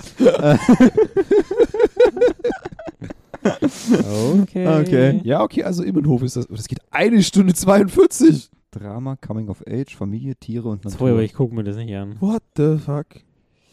Okay. 4.42 4.68
Okay. 4.82 5.22
Ja, 5.24 5.44
okay, 5.44 5.64
also 5.64 5.84
Immenhof 5.84 6.24
ist 6.24 6.38
das. 6.38 6.48
Das 6.48 6.68
geht 6.68 6.80
eine 6.90 7.22
Stunde 7.22 7.54
42. 7.54 8.50
Drama, 8.72 9.18
Coming 9.18 9.50
of 9.50 9.62
Age, 9.68 9.94
Familie, 9.96 10.36
Tiere 10.36 10.70
und 10.70 10.86
Natur. 10.86 11.00
Sorry, 11.00 11.12
aber 11.12 11.24
ich 11.24 11.34
gucke 11.34 11.54
mir 11.54 11.64
das 11.64 11.76
nicht 11.76 11.94
an. 11.94 12.16
What 12.22 12.44
the 12.56 12.78
fuck? 12.78 13.08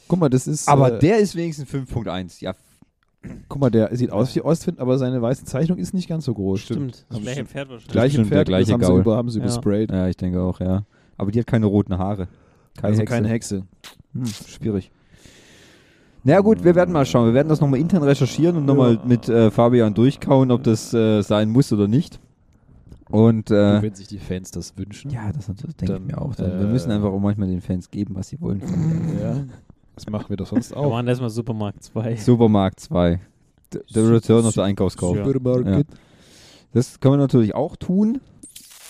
Guck 0.08 0.18
mal, 0.18 0.28
das 0.28 0.48
ist. 0.48 0.68
Aber 0.68 0.94
äh, 0.94 0.98
der 0.98 1.18
ist 1.18 1.36
wenigstens 1.36 1.68
5.1. 1.70 2.42
Ja, 2.42 2.54
Guck 3.48 3.60
mal, 3.60 3.70
der 3.70 3.94
sieht 3.96 4.10
aus 4.10 4.34
wie 4.34 4.40
Ostwind, 4.40 4.78
aber 4.80 4.98
seine 4.98 5.20
weiße 5.22 5.44
Zeichnung 5.44 5.78
ist 5.78 5.94
nicht 5.94 6.08
ganz 6.08 6.24
so 6.24 6.34
groß. 6.34 6.60
Stimmt. 6.60 7.06
Das 7.08 7.20
gleiche. 7.20 7.44
Pferd 7.44 7.68
wahrscheinlich. 7.68 7.92
Gleiche 7.92 8.16
der 8.18 8.26
Pferd, 8.26 8.48
gleiche 8.48 8.64
das 8.66 8.72
haben 8.72 8.82
sie, 8.82 8.88
Gaul. 8.88 9.00
über, 9.00 9.16
haben 9.16 9.30
sie 9.30 9.38
Ja. 9.38 9.44
übersprayt. 9.44 9.90
ja, 9.90 10.08
ich 10.08 10.16
denke 10.16 10.40
auch, 10.40 10.60
ja. 10.60 10.84
Aber 11.16 11.30
die 11.30 11.40
hat 11.40 11.46
keine 11.46 11.66
roten 11.66 11.98
Haare. 11.98 12.28
Keine 12.76 12.88
also 12.88 13.00
Hexe. 13.00 13.14
keine 13.14 13.28
Hexe. 13.28 13.62
Hm, 14.12 14.26
schwierig. 14.26 14.90
Na 16.24 16.32
ja, 16.32 16.40
gut, 16.40 16.64
wir 16.64 16.74
werden 16.74 16.92
mal 16.92 17.06
schauen. 17.06 17.26
Wir 17.26 17.34
werden 17.34 17.48
das 17.48 17.60
nochmal 17.60 17.78
intern 17.78 18.02
recherchieren 18.02 18.56
und 18.56 18.64
nochmal 18.64 18.98
mit 19.04 19.28
äh, 19.28 19.50
Fabian 19.50 19.94
durchkauen, 19.94 20.50
ob 20.50 20.64
das 20.64 20.92
äh, 20.92 21.22
sein 21.22 21.50
muss 21.50 21.72
oder 21.72 21.86
nicht. 21.86 22.18
Und 23.10 23.50
äh, 23.52 23.80
Wenn 23.82 23.94
sich 23.94 24.08
die 24.08 24.18
Fans 24.18 24.50
das 24.50 24.76
wünschen. 24.76 25.10
ja, 25.12 25.30
das, 25.32 25.46
das 25.46 25.76
denke 25.76 25.94
ich 25.94 26.00
mir 26.00 26.20
auch. 26.20 26.34
Dann, 26.34 26.58
wir 26.58 26.66
äh, 26.66 26.72
müssen 26.72 26.90
einfach 26.90 27.10
auch 27.10 27.20
manchmal 27.20 27.48
den 27.48 27.60
Fans 27.60 27.90
geben, 27.90 28.16
was 28.16 28.28
sie 28.28 28.40
wollen. 28.40 28.60
Ja. 29.22 29.44
Das 29.94 30.10
machen 30.10 30.26
wir 30.28 30.36
doch 30.36 30.46
sonst 30.46 30.70
Wir 30.72 30.78
auch. 30.78 30.90
machen 30.90 31.06
erstmal 31.06 31.30
Supermarkt 31.30 31.84
2. 31.84 32.16
Supermarkt 32.16 32.80
2. 32.80 33.20
The, 33.72 33.78
the 33.88 34.00
Return 34.00 34.44
of 34.44 34.54
the 34.54 34.62
Einkaufskorb. 34.62 35.16
Ja. 35.16 35.24
Supermarket. 35.24 35.86
Das 36.72 37.00
können 37.00 37.14
wir 37.14 37.18
natürlich 37.18 37.54
auch 37.54 37.76
tun. 37.76 38.20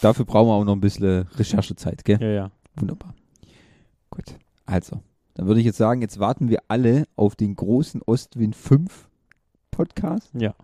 Dafür 0.03 0.25
brauchen 0.25 0.49
wir 0.49 0.53
auch 0.55 0.65
noch 0.65 0.75
ein 0.75 0.81
bisschen 0.81 1.27
Recherchezeit, 1.37 2.05
gell? 2.05 2.19
Ja, 2.21 2.29
ja. 2.29 2.51
Wunderbar. 2.77 3.15
Gut. 4.11 4.25
Also, 4.67 5.01
dann 5.35 5.47
würde 5.47 5.61
ich 5.61 5.67
jetzt 5.67 5.79
sagen, 5.79 6.03
jetzt 6.03 6.19
warten 6.19 6.49
wir 6.49 6.59
alle 6.69 7.07
auf 7.17 7.37
den 7.37 7.55
großen 7.57 8.03
Ostwind 8.05 8.55
5 8.57 9.09
Podcast. 9.71 10.31
Ja. 10.39 10.55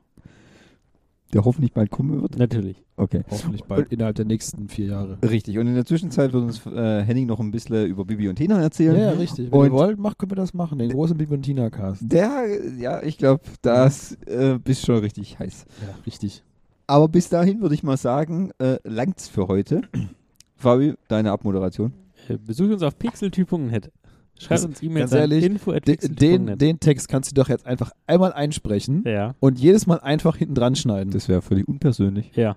der 1.33 1.45
hoffentlich 1.45 1.72
bald 1.72 1.91
kommen 1.91 2.20
wird. 2.20 2.37
Natürlich. 2.39 2.83
Okay. 2.97 3.22
Hoffentlich 3.30 3.64
bald 3.64 3.91
innerhalb 3.91 4.16
der 4.16 4.26
nächsten 4.26 4.68
vier 4.68 4.87
Jahre. 4.87 5.18
Richtig. 5.22 5.59
Und 5.59 5.66
in 5.66 5.74
der 5.74 5.87
Zwischenzeit 5.87 6.33
wird 6.35 6.45
uns 6.45 6.64
äh, 6.66 7.03
Henning 7.03 7.26
noch 7.26 7.41
ein 7.41 7.51
bisschen 7.51 7.87
über 7.87 8.05
Bibi 8.05 8.28
und 8.28 8.37
Tina 8.37 8.61
erzählen. 8.61 8.95
Ja, 8.97 9.12
ja, 9.12 9.18
richtig. 9.18 9.51
Wenn 9.51 9.59
Und- 9.61 9.66
ihr 9.66 9.72
wollt, 9.72 9.99
macht, 9.99 10.18
können 10.18 10.30
wir 10.30 10.37
das 10.37 10.53
machen. 10.53 10.78
Den 10.78 10.91
großen 10.91 11.16
Bibi 11.16 11.35
und 11.35 11.43
Tina 11.43 11.70
Cast. 11.70 12.03
Der, 12.05 12.45
ja, 12.78 13.03
ich 13.03 13.16
glaube, 13.16 13.43
das 13.62 14.12
äh, 14.26 14.59
bist 14.62 14.85
schon 14.85 14.99
richtig 14.99 15.39
heiß. 15.39 15.64
Ja, 15.87 15.95
richtig. 16.07 16.43
Aber 16.93 17.09
bis 17.09 17.30
dahin 17.30 17.62
würde 17.62 17.74
ich 17.74 17.82
mal 17.82 17.97
sagen, 17.97 18.51
äh, 18.59 18.76
langt's 18.84 19.26
für 19.26 19.49
heute. 19.49 19.80
Fabi, 20.57 20.93
deine 21.09 21.32
Abmoderation. 21.32 21.95
Äh, 22.28 22.36
besucht 22.36 22.70
uns 22.70 22.82
auf 22.82 22.99
pixeltyp.net. 22.99 23.90
Schreibt 24.38 24.49
Ganz- 24.51 24.64
uns 24.66 24.82
E-Mails 24.82 25.11
Ganz 25.11 25.12
an 25.14 25.18
ehrlich, 25.20 25.43
info 25.45 25.72
at 25.72 25.84
den, 25.86 26.59
den 26.59 26.80
Text 26.80 27.09
kannst 27.09 27.30
du 27.30 27.34
doch 27.34 27.49
jetzt 27.49 27.64
einfach 27.64 27.93
einmal 28.07 28.34
einsprechen 28.34 29.05
Ja. 29.07 29.34
und 29.40 29.59
jedes 29.59 29.86
Mal 29.86 30.01
einfach 30.01 30.36
hinten 30.36 30.55
dran 30.55 30.74
schneiden. 30.76 31.14
Das 31.14 31.30
wäre 31.30 31.40
völlig 31.40 31.66
unpersönlich. 31.66 32.30
Ja. 32.36 32.57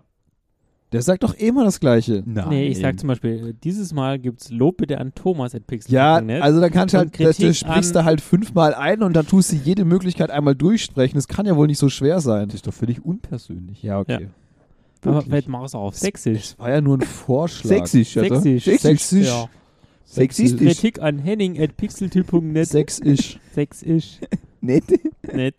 Der 0.92 1.02
sagt 1.02 1.24
doch 1.24 1.38
eh 1.38 1.48
immer 1.48 1.66
das 1.66 1.80
Gleiche. 1.80 2.24
Nein. 2.26 2.50
Nee, 2.50 2.68
ich 2.68 2.80
sag 2.80 3.00
zum 3.00 3.08
Beispiel, 3.08 3.50
äh, 3.50 3.54
dieses 3.64 3.92
Mal 3.92 4.20
gibt's 4.20 4.50
Lob 4.52 4.78
bitte 4.78 5.00
an 5.00 5.14
Thomas 5.14 5.56
at 5.56 5.64
Ja, 5.64 5.68
pixeltyp.net. 5.68 6.42
also 6.42 6.62
dann 6.62 6.72
kannst 6.72 6.94
du 6.94 7.00
Und 7.00 7.18
halt, 7.18 7.20
das, 7.20 7.38
das 7.38 7.58
sprichst 7.58 7.96
du 7.96 8.06
halt 8.06 8.22
fünfmal 8.22 8.74
ein 8.74 9.02
und 9.02 9.14
dann 9.14 9.28
tust 9.28 9.52
du 9.52 9.56
jede 9.56 9.84
Möglichkeit 9.84 10.30
einmal 10.30 10.56
durchsprechen. 10.56 11.16
Das 11.16 11.28
kann 11.28 11.46
ja 11.46 11.56
wohl 11.56 11.68
nicht 11.68 11.80
so 11.80 11.90
schwer 11.90 12.22
sein. 12.22 12.48
Das 12.48 12.56
ist 12.56 12.68
doch 12.68 12.74
völlig 12.74 13.04
unpersönlich. 13.04 13.82
Ja, 13.84 14.00
okay. 14.00 14.30
Aber 15.02 15.16
wirklich. 15.16 15.26
vielleicht 15.26 15.50
mach 15.50 15.64
es 15.64 15.76
auch 15.76 15.82
auf 15.82 15.96
Sächsisch. 15.96 16.52
Das 16.52 16.60
war 16.60 16.70
ja 16.70 16.82
nur 16.82 16.98
ein 16.98 17.02
Vorschlag. 17.02 17.70
Sächsisch, 17.70 18.18
oder? 18.18 18.40
Sächsisch. 18.40 18.82
Sächsisch. 18.82 19.28
Ja. 19.28 19.50
Sexistisch. 20.06 20.78
Kritik 20.78 21.02
an 21.02 21.20
Henning 21.20 21.60
at 21.60 21.78
pixeltyp.net. 21.78 22.68
Sächsisch. 22.68 23.40
Sächsisch. 23.54 24.20
Nett. 24.62 24.84
Nett. 25.34 25.56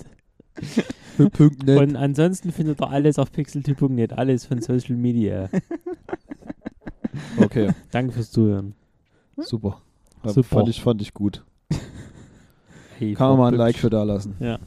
Punkt 1.17 1.65
net. 1.67 1.79
Und 1.81 1.97
ansonsten 1.97 2.53
findet 2.53 2.81
ihr 2.81 2.89
alles 2.91 3.19
auf 3.19 3.33
pixeltyp.net. 3.33 4.13
Alles 4.13 4.45
von 4.47 4.61
Social 4.61 4.97
Media. 4.97 5.49
Okay, 7.41 7.71
Danke 7.91 8.13
fürs 8.13 8.31
Zuhören. 8.31 8.75
super. 9.39 9.81
Super. 10.25 10.43
Fand, 10.43 10.69
ich, 10.69 10.83
fand 10.83 11.01
ich 11.01 11.15
gut. 11.15 11.45
Hey, 12.99 13.15
Kann 13.15 13.31
man 13.31 13.39
mal 13.39 13.49
ein 13.53 13.55
Like 13.55 13.77
für 13.77 13.91
da 13.91 14.03
lassen. 14.03 14.35
Ja. 14.41 14.59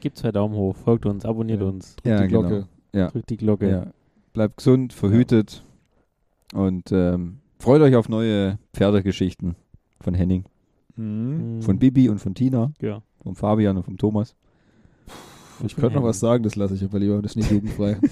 Gebt 0.00 0.18
zwei 0.18 0.32
Daumen 0.32 0.54
hoch, 0.54 0.76
folgt 0.76 1.06
uns, 1.06 1.24
abonniert 1.24 1.60
Ja. 1.60 1.66
uns, 1.66 1.96
Drückt 1.96 2.06
Ja, 2.06 2.22
die 2.22 2.28
Glocke. 2.28 2.48
genau. 2.48 2.66
Ja. 2.92 3.10
drückt 3.10 3.30
die 3.30 3.36
Glocke. 3.36 3.70
Ja. 3.70 3.86
Bleibt 4.32 4.58
gesund, 4.58 4.92
verhütet 4.92 5.62
und 6.52 6.90
ähm, 6.92 7.38
freut 7.58 7.80
euch 7.82 7.96
auf 7.96 8.08
neue 8.08 8.58
Pferdegeschichten 8.74 9.54
von 10.00 10.14
Henning. 10.14 10.44
Mhm. 10.96 11.60
von 11.62 11.78
Bibi 11.78 12.08
und 12.08 12.18
von 12.18 12.34
Tina, 12.34 12.72
Ja. 12.80 13.02
von 13.22 13.34
Fabian 13.34 13.76
und 13.78 13.84
von 13.84 13.96
Thomas. 13.96 14.34
Ich 15.66 15.76
könnte 15.76 15.96
noch 15.96 16.04
was 16.04 16.20
sagen, 16.20 16.42
das 16.42 16.56
lasse 16.56 16.74
ich 16.74 16.84
aber 16.84 16.98
lieber, 16.98 17.20
das 17.22 17.32
ist 17.32 17.36
nicht 17.36 17.50
jugendfrei. 17.50 17.96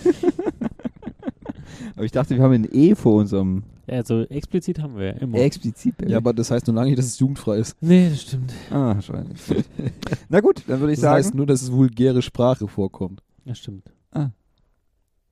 Aber 1.97 2.05
ich 2.05 2.13
dachte, 2.13 2.35
wir 2.37 2.43
haben 2.43 2.53
ein 2.53 2.69
E 2.71 2.95
vor 2.95 3.15
unserem 3.17 3.65
Also 3.87 4.23
explizit 4.23 4.81
haben 4.81 4.97
wir 4.97 5.07
ja 5.07 5.13
immer. 5.13 5.39
explizit. 5.39 5.95
ja, 6.07 6.17
aber 6.19 6.33
das 6.33 6.51
heißt 6.51 6.67
nur 6.67 6.77
lange 6.77 6.89
nicht, 6.91 6.99
dass 6.99 7.07
es 7.07 7.19
jugendfrei 7.19 7.59
ist. 7.59 7.77
nee, 7.81 8.09
das 8.09 8.23
stimmt. 8.23 8.53
ah, 8.71 9.01
scheiße. 9.01 9.65
Na 10.29 10.41
gut, 10.41 10.63
dann 10.67 10.81
würde 10.81 10.93
ich 10.95 11.01
Das 11.01 11.11
heißt 11.11 11.27
sagen, 11.29 11.37
nur, 11.37 11.47
dass 11.47 11.63
es 11.63 11.73
vulgäre 11.73 12.23
Sprache 12.23 12.67
vorkommt. 12.69 13.23
Das 13.45 13.59
stimmt. 13.59 13.85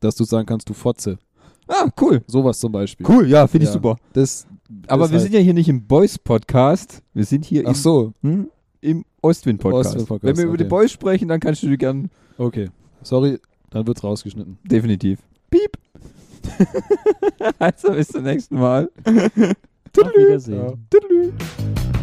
Dass 0.01 0.17
du 0.17 0.25
sagen 0.25 0.47
kannst, 0.47 0.69
du 0.69 0.73
Fotze. 0.75 1.19
ah, 1.69 1.89
cool. 2.01 2.23
Sowas 2.27 2.59
zum 2.59 2.73
Beispiel. 2.73 3.07
Cool, 3.09 3.29
ja, 3.29 3.47
finde 3.47 3.65
ich 3.65 3.69
Ja. 3.69 3.75
super. 3.75 3.97
Das, 4.15 4.47
Aber 4.87 5.03
das 5.03 5.11
wir 5.13 5.19
halt- 5.19 5.23
sind 5.31 5.35
ja 5.35 5.41
hier 5.41 5.55
nicht 5.55 5.69
im 5.69 5.87
Boys-Podcast, 5.87 7.03
wir 7.15 7.25
sind 7.25 7.45
hier 7.45 7.63
Ach 7.67 7.71
im, 7.71 7.75
so, 7.75 8.13
hm, 8.23 8.49
im 8.81 9.05
Ostwind-Podcast. 9.23 9.89
Ostwind-Podcast, 9.91 10.25
Wenn 10.25 10.37
wir 10.37 10.45
über 10.45 10.57
die 10.57 10.64
okay. 10.64 10.71
Boys 10.71 10.93
sprechen, 10.93 11.29
dann 11.29 11.41
kannst 11.41 11.62
du 11.62 11.77
gern 11.77 12.11
okay. 12.39 12.71
Sorry, 13.03 13.39
dann 13.71 13.87
wird's 13.87 14.03
rausgeschnitten. 14.03 14.59
definitiv. 14.64 15.21
Piep. 15.51 15.73
also 17.59 17.93
bis 17.93 18.09
zum 18.09 18.23
nächsten 18.23 18.57
Mal. 18.57 18.91
Auf 19.05 20.14
Wiedersehen. 20.14 20.79
Ja. 20.93 21.99